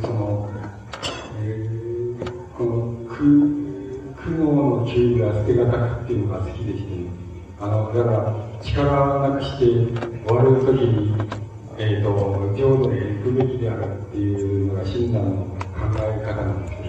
[0.00, 0.50] その、
[1.42, 3.14] えー、この苦、
[4.16, 6.88] 苦悩の注意が捨てがたくっていうのが好きでして、
[7.60, 9.64] あの、だから、力なくして
[10.26, 11.14] 終わるときに、
[11.78, 14.03] えっ、ー、と、浄土へ行くべきである。
[14.14, 15.58] っていうのが親鸞の考
[15.98, 16.88] え方なんですけ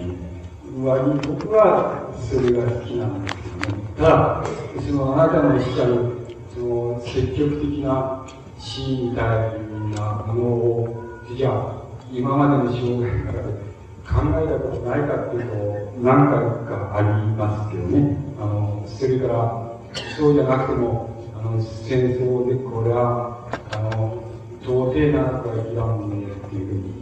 [0.70, 3.82] ど、割に僕はそれが好きなんですけどね。
[3.96, 4.44] ただ、
[4.86, 6.22] そのあなたのおっしゃる、
[6.54, 8.24] その積極的な
[8.60, 9.58] 死みたい
[9.98, 10.94] なものを、
[11.36, 11.82] じゃあ、
[12.12, 13.66] 今までの生涯の中で
[14.06, 16.38] 考えたことないかっていうと、何回
[16.70, 18.16] かありますけどね。
[18.38, 19.78] あの、それから、
[20.16, 24.22] そうじゃなくても、あの、戦争でこれは、あの、
[24.62, 26.95] 到底なんとか生きらんねっていうふうに、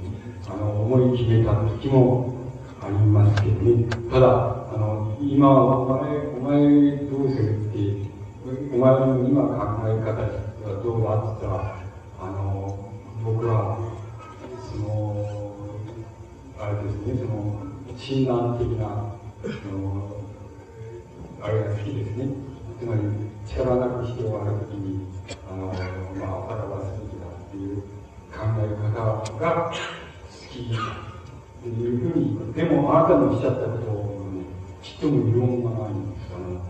[0.54, 2.32] あの、思い決めた時も
[2.80, 3.88] ありますけどね。
[4.08, 4.28] ただ、
[4.72, 8.08] あの、今、お前、お前どうするって、
[8.72, 11.76] お前の今考え方はどうだって言ったら、
[12.20, 12.78] あの、
[13.24, 13.78] 僕は、
[14.70, 15.54] その、
[16.60, 17.66] あれですね、その、
[17.98, 20.16] 診断的な、その、
[21.42, 22.28] あれが好きですね。
[22.78, 23.00] つまり、
[23.44, 25.08] 力なくして終わるときに、
[25.50, 27.80] あの、まあ、お腹がすべきだっていう
[28.30, 29.72] 考え方が
[30.54, 30.68] 好きっ
[31.62, 34.44] ていうふうに、でもあなたのおっしゃったことを、ね、
[34.82, 36.30] ちっとも異論がないんです。
[36.30, 36.62] あの、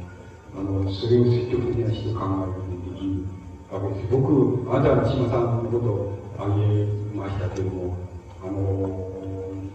[0.56, 3.24] あのそれを積極的な人考えることができる
[3.70, 4.08] わけです。
[4.10, 7.96] 僕、あなたは千葉さんのことを挙げましたけども、
[8.42, 9.14] あの、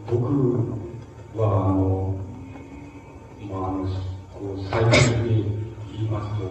[0.09, 0.25] 僕
[1.37, 2.15] は、あの、
[3.45, 3.85] まあ、あの、
[4.33, 5.29] こう最近で
[5.93, 6.49] 言いますと、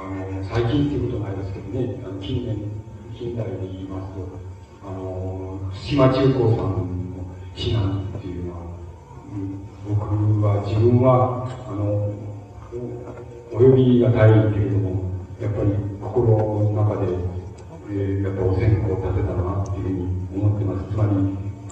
[0.00, 2.56] あの、最近っていうことないですけどね、あの近年、
[3.18, 4.41] 近代で言いますと、
[4.84, 8.62] あの、島中高さんの避難っていうのは、
[9.88, 12.12] 僕は自分は、あの、
[13.52, 17.12] お呼びがたいけれども、やっぱり心の中で、
[17.90, 20.90] えー、やっぱお線香を立てたなっていうふうに思ってます。
[20.90, 21.10] つまり、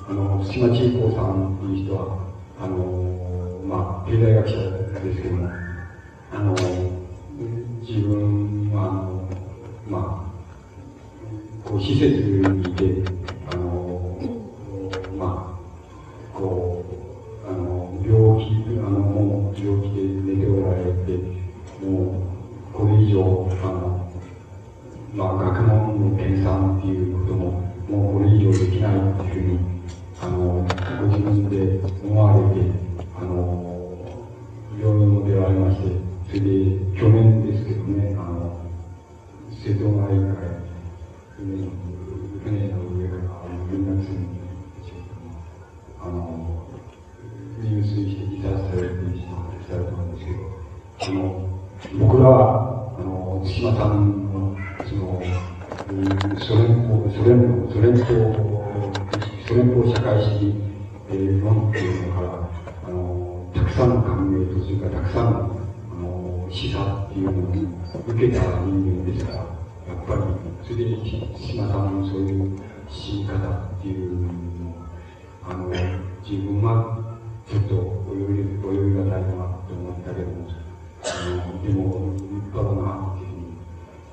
[0.09, 2.19] あの、島中高さんという人は、
[2.61, 4.55] あの、まあ、経済学者
[5.01, 5.49] ですけども、
[6.32, 6.55] あの、
[7.81, 9.28] 自分は、あの、
[9.89, 10.30] まあ、
[11.70, 13.09] こう、施設にいて、
[13.52, 14.18] あの、
[15.16, 15.56] ま
[16.34, 16.84] あ、こ
[17.47, 20.02] う、あの、病気、あの、もう病気で
[20.34, 21.12] 寝ておられて、
[21.86, 22.26] も
[22.72, 24.10] う、これ以上、あの、
[25.14, 27.51] まあ、学問の研鑽っていうことも、
[27.88, 29.59] もうこれ以上できないっていうふうに、
[30.20, 30.66] あの、
[31.01, 32.66] ご自分で思われて、
[33.16, 34.18] あの、
[34.76, 38.60] 病院も出られまして、それで、去年ですけどね、あの、
[39.52, 40.69] 瀬戸内海、
[41.40, 43.22] 船の上から
[43.72, 45.00] 連絡するんですけど
[46.02, 46.66] あの、
[47.62, 49.00] 入水して自殺されて
[49.66, 50.38] されたんですけど、
[51.00, 51.48] あの、
[51.98, 54.54] 僕らは、あの、月島さんの、
[56.38, 56.56] ソ
[59.54, 60.54] 連邦、社会主義、
[61.08, 62.28] えー、論っていうのから、
[62.84, 65.56] あの、たくさんの感銘と、それかたくさんの、
[65.90, 67.62] あの、示唆っていうのを
[68.08, 69.60] 受けた人間ですから、
[69.90, 70.22] やっぱり、
[70.62, 70.96] それで、
[71.36, 72.58] 島さんのそういう
[72.88, 74.74] 死に方っていうのを、
[75.42, 75.68] あの、
[76.22, 77.18] 自分は、
[77.48, 77.74] ちょっと
[78.14, 79.28] 泳ぎ、泳ぎがないな
[79.66, 80.46] と思ったけども、
[81.02, 83.58] あの、でも、立派だなっていうふうに、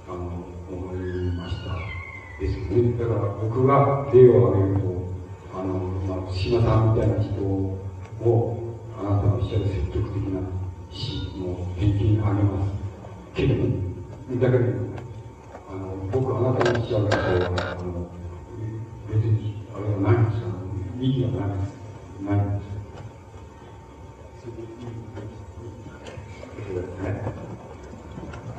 [0.08, 1.98] あの、思いました。
[2.40, 2.98] ですね。
[2.98, 5.08] だから僕が例を挙げると、
[5.54, 5.74] あの、
[6.10, 7.78] まあ、島さんみたいな人を、
[9.00, 10.42] あなたのおっしゃる積極的な
[10.90, 12.72] 死の研究に励ます
[13.36, 13.88] けどね。
[14.42, 14.87] だけど、
[16.08, 17.22] あの、僕、あなたのおっしゃることは、
[17.72, 18.08] あの、
[19.10, 20.48] 別に、あれはないんですよ。
[21.00, 21.70] 意義はないです。
[22.24, 22.68] ないんです。
[26.68, 27.08] そうですね。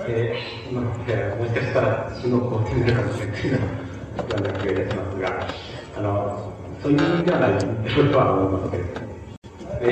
[0.01, 3.63] えー、まあ、えー、もしかしたら死の肯定になるかもしれないけど、よ
[4.39, 5.49] うな気がいたしますが、
[5.97, 6.53] あの、
[6.83, 9.07] そういう意味ではないとは思いますけれども。
[9.81, 9.89] で、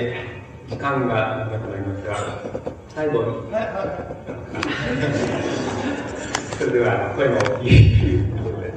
[0.68, 2.16] 時間がなくなりますが、
[2.88, 3.50] 最後に、
[6.58, 8.72] それでは声も大きいということで。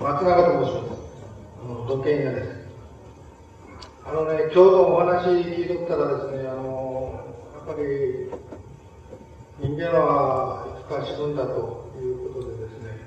[0.00, 1.00] 松永と申します。
[1.62, 2.48] あの、土建屋です。
[4.04, 6.82] あのね、ちょうどお話聞いとったらですね、あの、
[7.66, 8.28] ぱり
[9.60, 12.98] 人間はいつか死ぬんだということでですね、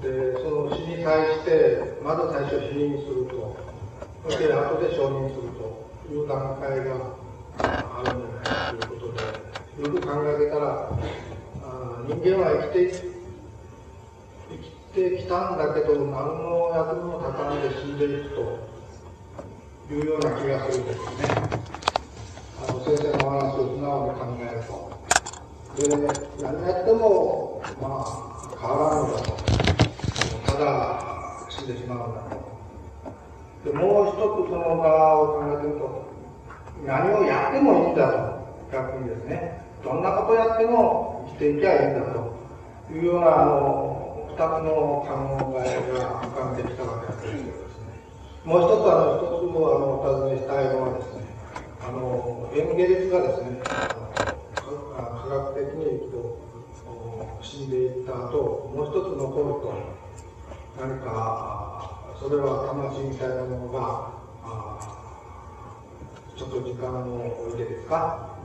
[0.00, 3.56] で、その死に対して、まず最初否認すると、
[4.24, 7.16] そして後で承認するという段階が
[7.64, 10.90] あるんじゃないかということで、よく考えてたら、
[11.64, 12.92] あ人間は生きて、
[14.50, 21.04] 生きてきたんだけど、何の役にも立たないで死んでいくというような気がするんですね。
[22.68, 24.80] あの先生の話を素直に考えると。
[25.76, 29.50] で、何やっても、まあ、変わらんのだと。
[30.60, 32.50] が死んでしまうんだと。
[33.64, 36.10] でもう一つその側を考えてみると、
[36.86, 43.89] 何をやってもいいんだと、逆にですね、どんなことやっても生きていきゃいいんだというような、あの、
[44.40, 48.00] 二つの考えが浮かんできたわけですけどですね。
[48.42, 51.28] もう一つ、あの、一つをあのお尋ねしたいのはですね、
[51.84, 56.40] あの、演芸術がですね、科学的にいくと、
[57.42, 59.76] 死んでいった後、もう一つ残ると、
[60.80, 64.08] 何か、それは魂みたいなものが、
[66.34, 68.38] ちょっと時間を置いてですか、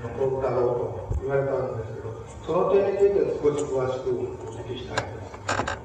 [0.00, 4.12] 残るだろうと言われたんですけど、その点について少し詳しくお
[4.52, 5.78] 聞きしたいです。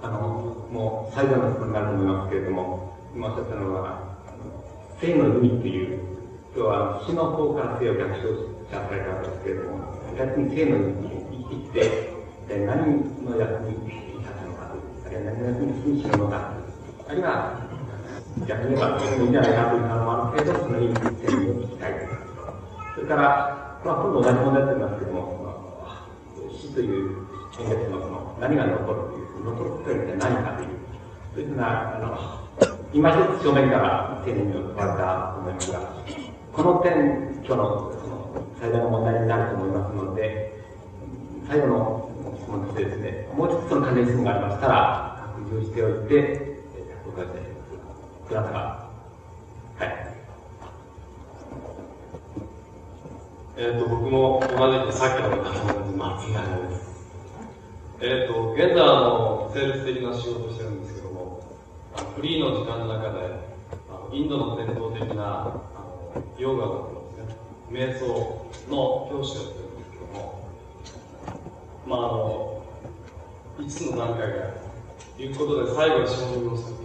[0.00, 3.98] あの、もう最後の質問になると思いますけれども、今おっしゃったのは、
[5.00, 5.98] 生の意味っていう、
[6.54, 8.22] 今日は死の方から生を逆称
[8.70, 9.78] されたわけですけれども、
[10.16, 10.94] 逆に生の意味、
[11.50, 12.14] 生きて、
[12.48, 16.54] 何の役に立つのか、あるいは何の役に死ぬのか、
[17.08, 17.66] あるいは
[18.46, 21.94] 逆に言えば、いいんじゃないかというのもあるけど、その意味に生を聞きたい。
[22.94, 25.38] それから、まあ、今度同じ問題になってますけども、
[26.50, 27.28] 死という
[27.60, 30.68] 演説のその何が残るという、残ることに何かという、
[31.34, 32.18] そういうふうな、あの、
[32.92, 35.80] 今一つ正面から丁寧に問われたと思いますが、
[36.52, 36.92] この点、
[37.34, 40.58] 今日のその最大の問題になると思いますので、
[41.48, 46.58] 最後の質問としてですね、もう一つその関連質問がありましたら、確認しておいて、
[47.06, 47.94] お伺いしたいと思いま
[48.26, 48.30] す。
[48.30, 48.58] どなたか。
[49.78, 50.17] はい。
[53.60, 57.08] え、ー、と、僕も同じくさっきの方と同じ松永です。
[58.00, 61.42] えっ、ー、と、現在あの、セールス的な仕事をしてるんですけども、
[61.96, 63.18] あのフリーの時間の中で、
[63.90, 67.36] あのインドの伝統的なあのヨガのですね、
[67.72, 70.48] 瞑想の教師をしてるんですけども、
[71.84, 72.62] まああの、
[73.58, 74.36] 5つの段階が
[75.16, 76.76] ということで最後に仕事をする。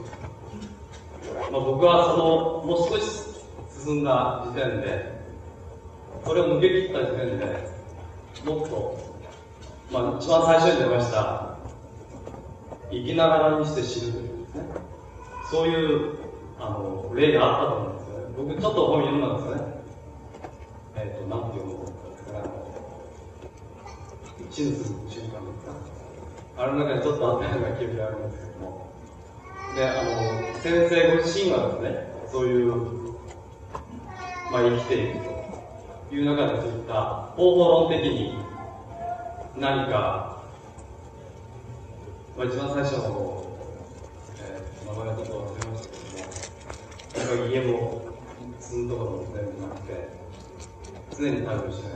[1.52, 3.06] まあ、僕はその、もう少し
[3.86, 5.13] 進んだ時点で、
[6.24, 7.46] それを抜け切った時点で、
[8.46, 8.98] もっと、
[9.92, 11.58] まあ、一番最初に出ました、
[12.92, 14.64] 生きながらにして死ぬというですね、
[15.50, 16.16] そういう
[16.60, 18.26] あの例があったと思うんですよね。
[18.38, 19.74] 僕、ちょっと本読んだんですね。
[20.96, 22.40] えっ、ー、と、なんて読むのですか、
[24.52, 24.72] 死ぬ
[25.10, 25.94] 瞬間ですか。
[26.58, 28.88] あれの中にちょっとあったような記憶があるんですけども。
[29.76, 32.76] で、あの、先生ご自身はですね、そういう、
[34.52, 35.33] まあ、生きていくと。
[36.14, 38.38] いう中でそういった方法論的に
[39.58, 40.44] 何か、
[42.38, 43.58] まあ、一番最初の、
[44.38, 48.02] えー、名前のことを忘れましたけども、やっぱり家も
[48.60, 50.10] 住むところも全部なくて、
[51.18, 51.90] 常に対応して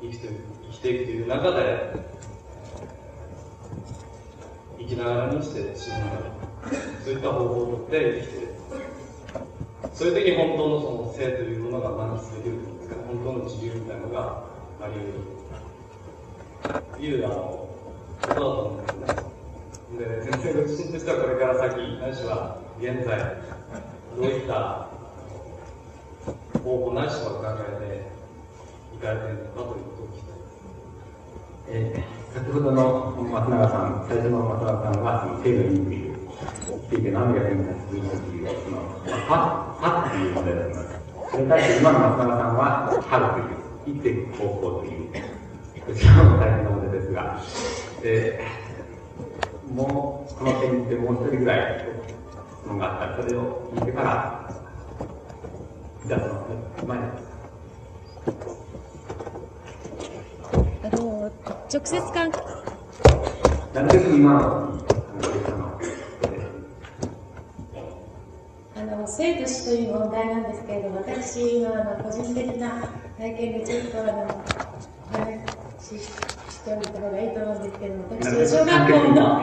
[0.00, 0.28] 生きて
[0.62, 1.92] 生きていくという中で、
[4.78, 6.16] 生きながらにして死ぬんだ
[7.04, 8.54] そういった方法をとって生きている。
[9.92, 12.79] そういう時に本当のその性というものが満喫できると
[13.10, 14.44] 本当の自由みたいなのが
[14.80, 15.02] あり得
[17.00, 19.26] るいうあのことだと思うんですね。
[19.98, 23.18] で、先生ご自身としてはこれから先、ないしは現在、
[24.16, 24.86] どういった
[26.62, 28.06] 方法ないしは考え
[28.92, 31.96] ていかれているのかということを聞きたいです。
[31.96, 38.78] えー、先ほどの松永さん、最初の松永さんは、その性の意味を聞いて何が変化するかという、その、
[39.26, 40.99] パッ、パッという問題だと思います。
[41.30, 45.12] それに対して今の松永さんは、春という、生きていく方法という、
[45.86, 47.40] こちらも大変な問題ですが、
[48.02, 48.40] で、
[49.72, 51.86] もう、この点でもう一人ぐらい
[52.60, 54.50] 質問があったら、それを聞いてから、
[56.06, 57.04] じゃあその前に。
[60.82, 61.30] あの、
[61.72, 62.38] 直接関係。
[63.72, 64.79] なるべく今の、
[69.20, 74.44] 生と死という問題なんですけれども、私のあの個人的な体験でちょっとあの
[75.12, 79.40] 話しておいた方がいいと思うんですけれども、私小学校の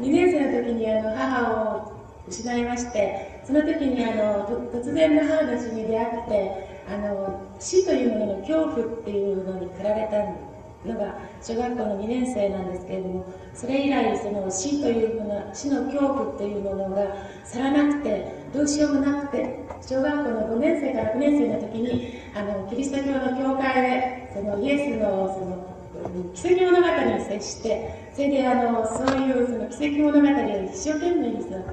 [0.00, 1.92] 2年生の時にあの母を
[2.26, 10.47] 失いまして、その時にあの突然の母の死に出会って、あの死というものの恐怖っていうのに駆られた
[10.86, 25.78] のが小学校の2年生なんですけれども、それ以来その死というもの、死の恐怖というものが去らなくて、どうしようもなくて小学校の5年生から6年生の時にあのキリスト教の教会でそのイエスのその
[26.34, 31.64] 奇跡物語に接してそれであのそういうその奇跡物語を一生懸命にその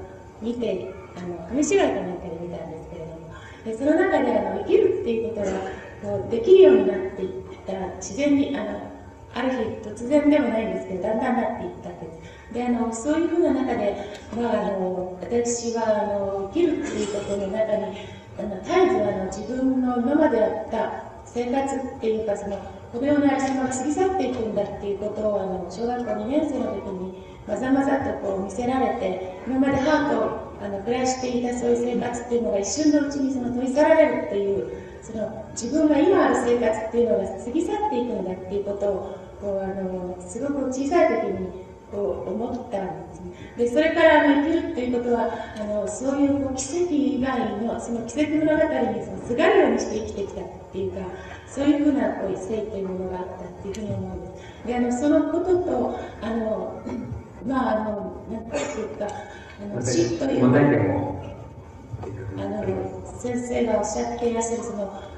[0.42, 3.30] 見てあの紙芝居かなんかで見たんですけれども
[3.64, 5.58] でその中であの生きるっていうことが
[6.02, 8.95] こうできるようになっていった自然にあの
[9.36, 9.56] ある日
[9.86, 13.94] 突然でもないんですけどだんだんなっていったんですであのそういうふうな中で、
[14.34, 17.84] まあ、あの私はあの生きるっていうことの中に
[18.38, 22.56] あの絶えずあの自分の今まであった生活っていうかその
[22.92, 43.54] このようなありさまが過ぎ去っていくんだっていうことをあの小学校2年生の時にまざまざとこう見せられて今まで母とあの暮らしていたそういう生活っていうのが一瞬のうちにその取り去られるっていうその自分が今ある生活っていうのが過ぎ去っていくんだっていうことをこうあのすごく小さい時にこう思ったんですね。
[43.56, 50.98] でそれからあの生きるっていうことはあのそういうこう奇跡以外のその奇跡物語にそのすがるようにして生きてきたっていうか
[51.46, 54.66] そういうふうなこう異性というものがあったっていうふうに思うんです。
[54.66, 56.82] であのそのこととあの
[57.46, 59.06] まああのなんていうか
[59.62, 61.16] あの死という問題点を。
[62.38, 62.62] あの
[63.18, 65.08] 先生がおっしゃっていらっしゃるそのあ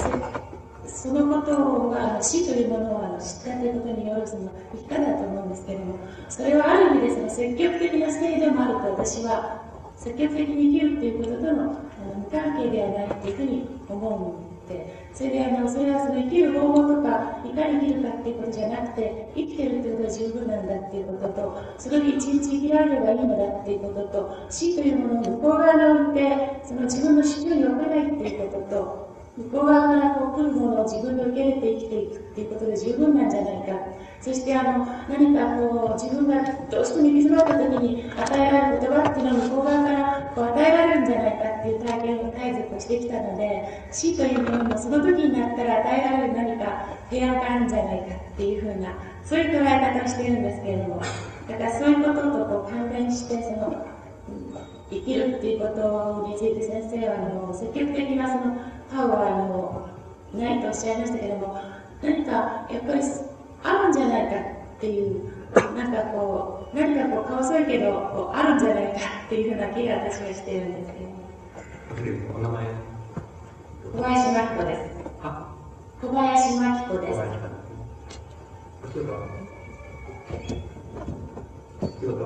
[0.00, 0.61] の
[1.02, 5.98] そのことが死というものをあの知ったということによるその生き方だと思うんですけれども
[6.28, 9.66] それはある意味でその積極的な性でもあると私は
[9.96, 33.72] 積極的に生きるということとのあの無関係ではないというふうに思うんでそれであのそれはその生きる方法とかいかに生きるかっていうことじゃなくて生きてるっていうことが十分なんだっていうこととその日一日生きられればいいのだっていうことと死というものを向こう側に置いてその自分の主張に置かないっていうことと向こう側からこう来るものを自分で受け入れて生きていくっていうことで十分なんじゃないか。
[34.20, 48.94] そしてあの何かこう自分がどうしても行き詰まった時に与えられる言葉っていうのは向こう側からこう与えられるんじゃないかっていう体験を絶えずしてきたので死というものもその時になったら与えられる何か平安があるんじゃないかっていうふうな
[49.24, 51.02] そういう捉え方をしてるんですけれども。
[51.48, 53.84] だからそういうこととこう関連してその
[54.92, 58.56] 生きるっていうことについて先生はあの積極的なその
[58.90, 59.88] パワーの
[60.34, 61.58] ないとおっしゃいましたけども
[62.02, 62.30] 何か
[62.70, 63.00] やっぱり
[63.62, 64.36] あるんじゃないか
[64.76, 71.12] っていうなんかこう何かこうか細いけどあるんじゃないかっていうふうな気が私はしているんですけど。
[72.34, 72.66] お名前
[73.94, 74.80] 小林真紀子です。
[76.00, 76.98] 小林真紀子。
[76.98, 77.20] です
[78.82, 79.18] お仕事は
[82.00, 82.24] 仕事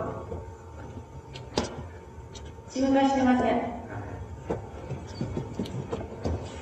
[2.82, 3.76] は仕事はしてません。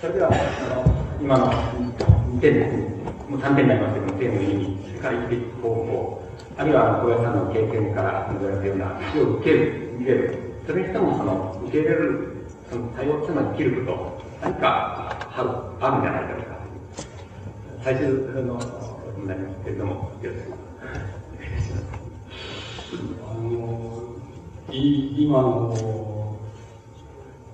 [0.00, 0.34] それではあ
[0.74, 0.84] の
[1.20, 2.82] 今の2点ですね
[3.28, 6.22] もう3点になりますけども点の意味それから生きていく方法
[6.58, 15.16] あるいは小林さんの経験から述べられたような死を受ける受けるそれにしてもその受け入れるその対応つまり生きること何か
[15.80, 16.54] あるんじゃないだろうか。
[17.82, 18.08] 最終
[18.44, 18.60] の
[19.18, 21.84] になりますけれどもよろしくお願いします
[23.24, 23.93] あの
[24.72, 26.38] 今の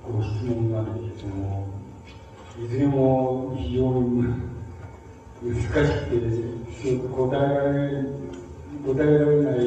[0.06, 1.68] ご質問なんですけども
[2.62, 4.22] いずれも非常に
[5.42, 8.04] 難しくて答えられ
[8.86, 9.64] 答えられない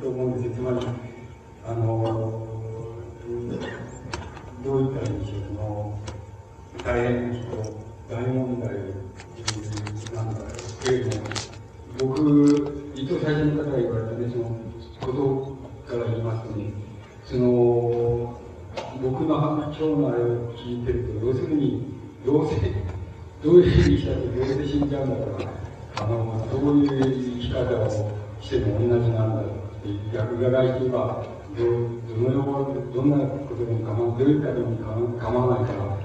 [0.00, 0.86] と思うんですつまり
[1.66, 2.46] あの
[4.62, 5.98] どういったらいいんでしょうの
[6.84, 7.46] 大変な人
[8.08, 8.68] 大問題
[10.14, 10.40] なんだ
[10.84, 11.24] けれども
[11.98, 14.56] 僕一応最初の方が言われたねその
[15.00, 15.59] こと
[15.90, 16.70] から言いますとね
[17.24, 18.40] その
[19.02, 21.84] 僕の今日のあれを聞いてると要するに
[22.24, 22.56] どうせ
[23.42, 34.76] どういうふうにしたってどうせ死んじゃうんだからあのどういう生き方をしても同じなんだって逆が来てはどどのようどんなことでも構わどういうかでも
[35.18, 35.96] 構わないから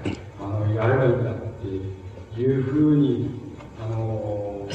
[0.42, 3.30] あのやればいいんだっていうふうに
[3.80, 4.68] あの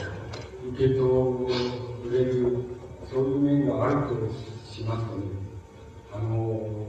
[0.72, 2.64] 受け取れる
[3.10, 5.24] そういう面があるとしますとね
[6.12, 6.86] あの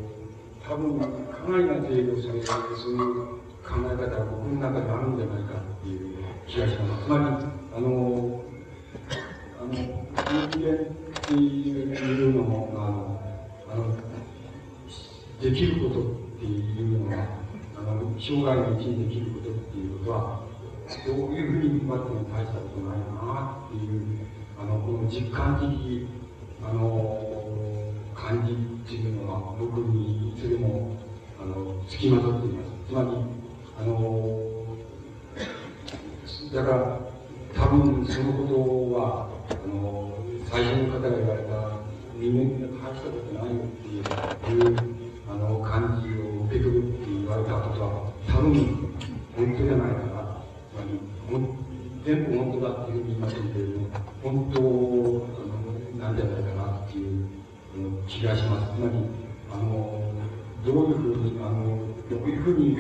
[0.64, 1.06] 多分か
[1.52, 3.26] なりな程度それそういう
[3.62, 6.16] 考え方が僕の中であるんじゃないかっていう
[6.48, 7.24] 気がしますつまり
[7.76, 8.42] あの
[9.60, 13.22] あの人間っていうのもあの
[13.74, 13.96] あの
[15.42, 16.06] できることっ
[16.40, 17.26] ていうのは
[17.78, 20.44] あの生涯のうちにできることっていうことは
[21.06, 24.28] どういうふうに踏ん張っても大したことないなっていう
[24.60, 26.08] あのこの実感的
[26.64, 27.51] あの
[28.32, 28.56] 感じっ
[28.88, 30.96] ていうのは僕にいつでも
[31.38, 33.08] あの付きまとっていますつまり
[33.78, 34.78] あの
[36.54, 37.00] だから
[37.54, 40.14] 多分そのことはあの
[40.50, 41.76] 最初の方が言われた
[42.16, 44.78] 人間が大したことないよっていう
[45.30, 48.54] あの感じを受け取るって言われたことは多分
[49.36, 50.40] 本当じゃないかな
[50.72, 51.46] つまり
[52.06, 53.88] 全部本当だっていうふうに言いませんけれども
[54.24, 54.62] 本当
[56.00, 56.81] なんじゃないかな。
[58.08, 58.98] 気がしますつまり
[59.52, 60.12] あの
[60.66, 61.78] どういうふうにあの
[62.10, 62.76] どういうふうに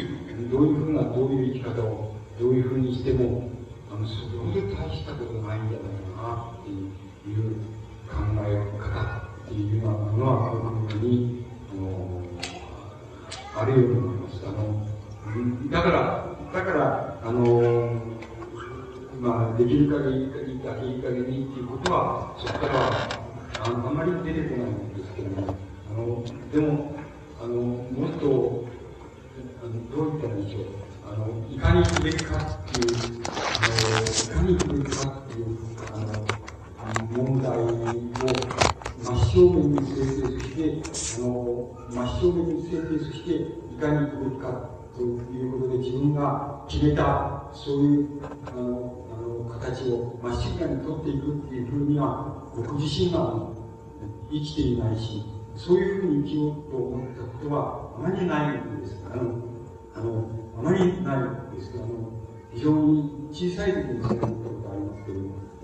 [0.49, 3.51] どういうふうなどういう生き方をどういうふうにしても
[3.93, 7.59] あの、それほど大したことないんじゃないかなっていう
[8.07, 8.87] 考え方
[9.43, 12.23] っていうようなものは、このように、あの、
[13.61, 14.41] あるように思います。
[14.45, 18.01] あの、だから、だから、あの、
[19.19, 23.30] まあ、できる限り、いい限りっていうことは、そこからは
[23.63, 25.55] ああまり出てこないんですけども、
[25.87, 26.95] あの、でも、
[27.39, 28.65] あの、もっと、
[29.61, 30.63] あのどういったらいいでしょう。
[31.05, 35.57] あの、いかにすべきかっていう、あの、いかにすべきかっていう、
[35.93, 36.27] あの、
[37.11, 38.65] 問題を
[38.97, 43.33] 真正面に据えて、そして、あの、真正面に据えて、そして、
[43.75, 48.09] いかにすべきかということで自分が決めた、そういう、
[48.51, 49.00] あの、
[49.43, 53.47] の形をまっしぐらに取っていくっていうふうには、僕自身が
[54.31, 55.23] 生きていないし、
[55.55, 59.03] そういうふうに生きようと思ったことはあまりないんです。
[59.11, 59.35] あの、
[59.95, 61.73] あの、あまりないんです。
[61.75, 61.87] あの、
[62.53, 65.19] 非常に小さい時にそう思ったことありますけど、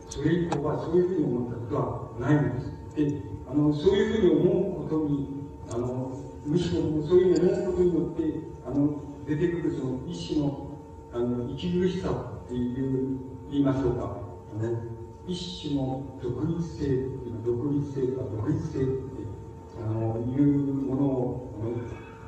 [0.09, 2.71] それ以降はそういうふうに思ったことはないんです。
[2.95, 5.27] で、あの、そういうふうに思うことに、
[5.69, 8.23] あの、むしろそういうふうに思うことによって、
[8.65, 10.67] あの、出てくるその一種の、
[11.13, 12.11] あの、息苦しさ
[12.45, 14.17] っていう、言いましょうか。
[14.59, 17.09] あの一種の独立性、
[17.45, 19.27] 独立性とか独立性って
[19.77, 21.63] あのいうものを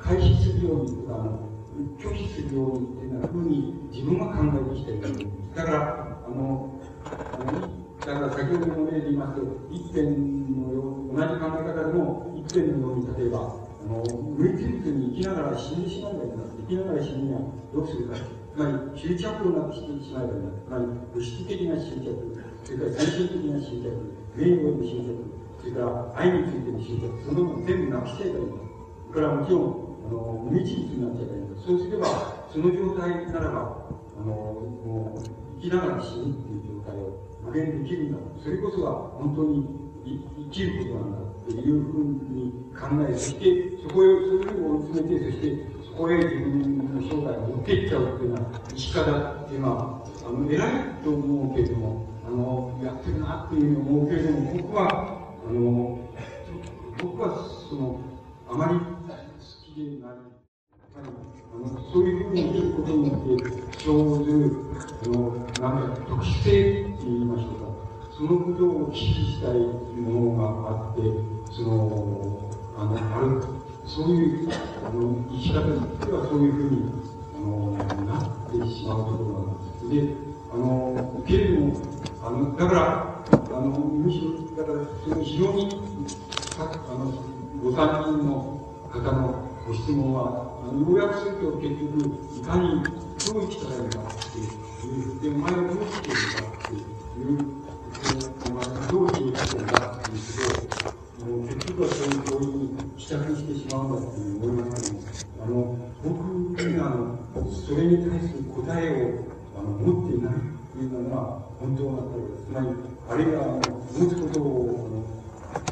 [0.00, 1.50] 回避するようにとかあの
[1.98, 10.80] 拒否するようにっていうようなふうに自分は考えてきてるだからあのあのだから先ほどの例で言いますと一辺のよ
[11.12, 17.40] う同じ考え方でも一辺のように例えばあの無理ずに生きながら死んでしまうようにな生きながら死ぬには
[17.74, 18.16] どうするか
[18.60, 23.88] まり執着をなくしてしまえばいいんだつまり物質的な執着それから精神的な執着
[24.36, 32.06] 名誉の執着それから愛についての執着そのもの全部なくしちゃえばいいんだこれはもちろんあの無一物になっちゃえばいいんだそうすれば
[32.52, 33.88] その状態ならば
[34.20, 35.22] あのもう
[35.60, 37.16] 生きながら死ぬっていう状態を
[37.48, 39.64] 具現できるんだそれこそが本当に
[40.04, 54.88] 生きることなんだっていうふうに考えそしてそこへそういうふうに追い詰めてそしてこへ自分の生涯を持っていっちゃうっていうような生き方っていうのはあの偉いと思うけれどもあのやってるなっていうふうに思うけれども僕は
[55.48, 55.98] あの
[57.02, 58.00] 僕はその
[58.48, 58.84] あまり好
[59.64, 60.10] きでない
[60.96, 64.56] あのそういうふうに生きることによって生ずる
[65.04, 67.70] あのなんか特殊性って言いましょうか
[68.16, 71.02] そのことを危機したいものがあって
[71.52, 73.69] そのあのある。
[73.90, 74.48] そういう
[74.86, 76.92] あの生き方にしてはそういうふうに
[77.34, 77.72] あの
[78.06, 79.90] なってしまうところなんです。
[79.90, 80.14] で
[80.52, 81.76] あのけれども
[82.22, 83.24] あのだから
[83.56, 85.82] あのむしろだからその非常に
[86.56, 87.12] あの
[87.62, 88.60] ご参人の
[88.92, 92.82] 方のご質問は要約すると結局いかに
[93.26, 97.42] どう生きたらいいかっていうでお前はどう生きているかっていう
[98.46, 110.34] お前はどう生きているかっていうことを結局はそういう教育に帰着してしまうんだっていう思いますけどあの僕にはあのそれに対する答えをあの持っていない
[110.72, 112.46] というのは本当なことです。
[112.46, 115.04] つまりあるいは、あの、持つことを、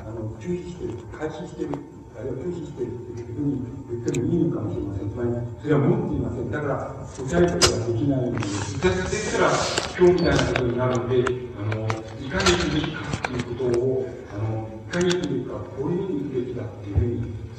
[0.04, 1.78] あの、拒否している、回避している、
[2.18, 3.62] あるいは拒否しているというふうに
[3.94, 5.10] 言ってもいいのかもしれません。
[5.10, 5.30] つまり、
[5.62, 6.50] それは持っていません。
[6.50, 9.54] だから、答えることができないので、私ですから、
[9.96, 11.14] 今日みたいなことになるので、
[11.54, 11.86] あの、
[12.18, 12.58] いかに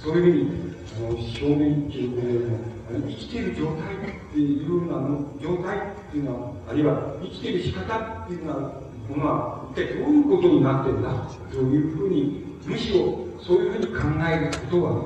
[0.09, 4.97] そういうふうに、あの、証明っていうことでも、生きている状態っていうような
[5.39, 5.81] 状態っ
[6.11, 11.11] ていうのは、あるいは生きている仕方っていうのは、ものは一体どういうことになってるんだ
[11.51, 15.05] というふうに、むしろそういうふうに考えることは、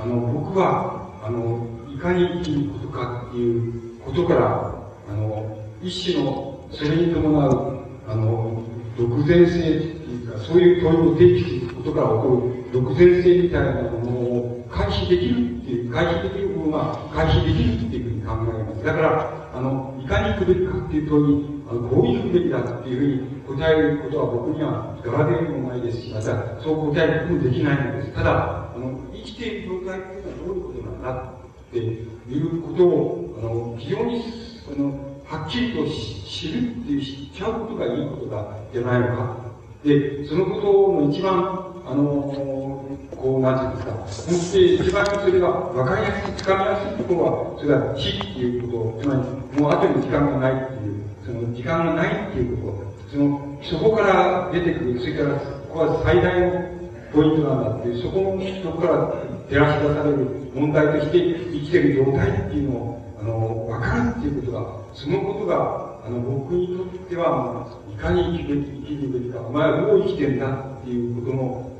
[0.00, 4.74] あの、僕は、あの、いかに生きることかっていうことから、
[5.10, 8.62] あの、一種の、それに伴う、あの、
[8.96, 14.35] 独善性っていうか、そういう問いを提起することから起こる独善性みたいなものを
[14.76, 18.84] 回避できるっていう、回避できるものが回避できるっていうふうに考えます。
[18.84, 28.12] だから、あの、いかに行くべきかっていう問いに、あの、こういうべきだっていうふうに答えることは僕には柄でもないですし、また、そう答えることもできないのです。
[28.12, 34.22] ただ、あの、生きている状態っていうのはどういうことなんだっていうことを、あの、非常に、
[34.62, 34.92] その、
[35.24, 39.36] はっきりと知るっていう、知っちゃうことがいいことだ、じゃないのか。
[39.82, 42.75] で、そのことの一番、あの
[43.16, 56.76] こう、なんていうんですか、もって一番それが分かりやすい、つかみやすいところは、それは死っていうこと、つまり、もう後に時間がないっていう、その時間がないっていうこと、その、そこから出てくる、それから、ここは最大の
[57.12, 71.75] ポイントなんだっていう、そこの、そこから照らし出される問題として生きてる状態っていうのを、あの、分かるっていうことが、そのことが、あの、僕にとっては、いかに生きるべき、か、お前はどう生きてんだっていうこと、の、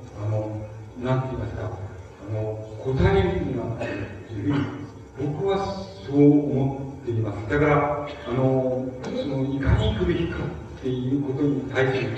[1.07, 3.79] なんて言いますか、あの、答えるには、
[4.27, 7.49] というふうに、僕はそう思っています。
[7.49, 10.39] だから、あの、その、いかに行くべきか
[10.79, 12.11] っていうことに対する、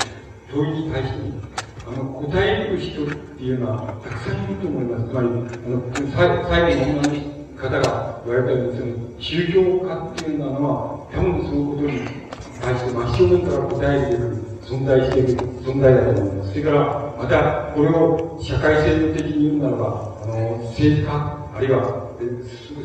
[0.51, 1.19] 問いに対して、
[1.87, 5.11] あの、答える人っていうのは、たくさんいると思います。
[5.11, 5.83] つまり、あの、
[6.49, 7.13] 最後の女の
[7.61, 12.01] 方が言われたように、その、宗教家っていうのは、多分そのことに
[12.63, 15.29] 対して真正面から答えている、存在している
[15.65, 16.51] 存在だと思います。
[16.51, 22.09] それから、また、これを社会制度的に言うならば、あの、政治家、あるいは、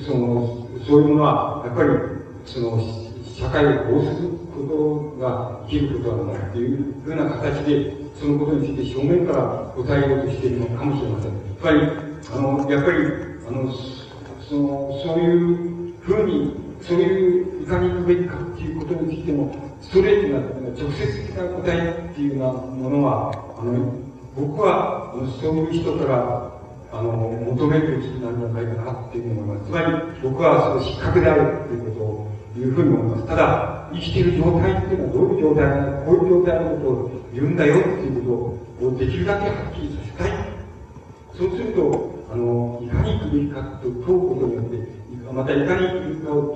[0.07, 1.89] その、そういうものは、やっぱり、
[2.45, 2.79] その、
[3.35, 11.31] 社会をこうすることが生きることなんだっていうふうな形で、そのことについて正面から答えようとしているのかもしれません。
[11.59, 11.79] つまり、
[12.31, 12.97] あの、やっぱり、
[13.45, 13.73] あの、
[14.47, 23.93] その、そういうふうに、そういういかに行くべきかっていうことについても、ストレートな、直接的な答えっていうようなものは、あの、
[24.35, 26.53] 僕は、そういう人から、
[26.91, 27.11] あの、
[27.55, 29.69] 求めるべきなんじゃないかなっていうふうに思います。
[29.69, 29.87] つまり、
[30.21, 33.27] 僕はその失格であるっていうことを、いうふうに思います。
[33.27, 40.31] ただ、生きている状態っていうのはどういう状態なのか、こういう状態のことを言うんだよっていうことをできるだけはっきりさせたい。
[41.37, 45.03] そうすると、あの、いかに行くべきかと問うことによって、
[45.33, 46.55] またいかに行くべきかを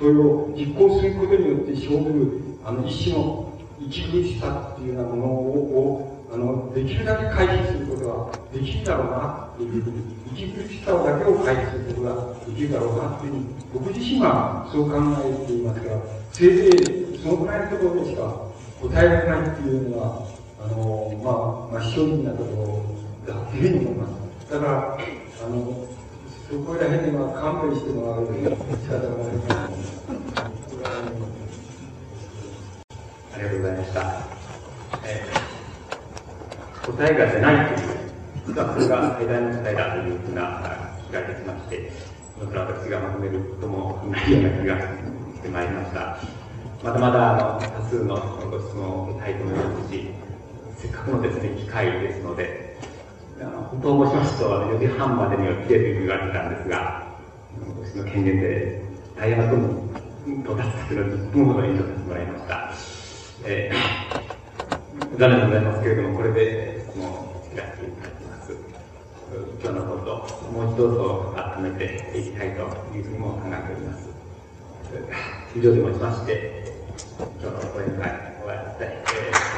[0.00, 16.00] 問いを実行することによって生ずる、あの、一種の息苦しさっていうようなものを、あの、できるだけ回避することができるだろうなっていうふうに、息苦しさだけを回避することができるだろうなっていうふうに、僕自身はそう考えていますから、
[16.32, 18.46] せいぜいそのぐらいのところでしか
[18.80, 20.26] 答えられないっていうのは、
[20.60, 22.84] あの、まあ、まあ、正直なとこ
[23.26, 24.52] ろだっていうふうに思います。
[24.52, 24.98] だから、
[25.44, 25.86] あの、
[26.48, 30.15] そこら辺では勘弁してもらうように仕方がないと思います。
[33.36, 34.00] ありがとうございました。
[35.04, 37.88] えー、答えが出ないという、
[38.46, 41.92] 実はそれが最大の答えだというふうな気がいたしまして、
[42.40, 44.80] それ私がまとめることもいいような気が
[45.36, 46.16] してまいりました。
[46.82, 48.16] まだまだあの多数の
[48.50, 50.08] ご質問を受けたいと思いますし、
[50.78, 52.78] せっかくのですね、機会ですので、
[53.38, 57.06] あの本当を申しますと、4時半までには来てというふうに言われてたんですが、
[57.84, 58.82] 私の権限で
[59.14, 59.62] 大変なとこ
[60.26, 62.65] に到達するのに10分ほど延長させてもらいました。
[63.48, 68.52] えー、残念でございますけれども、これで質問を切らせていただきます。
[69.62, 72.62] 今日のこと、もう一度と改めていきたいと
[72.96, 74.08] いうふうにも考えております。
[75.54, 76.74] 以上でもちまして、
[77.40, 78.10] 今日の講演会
[78.42, 79.55] 終わりたい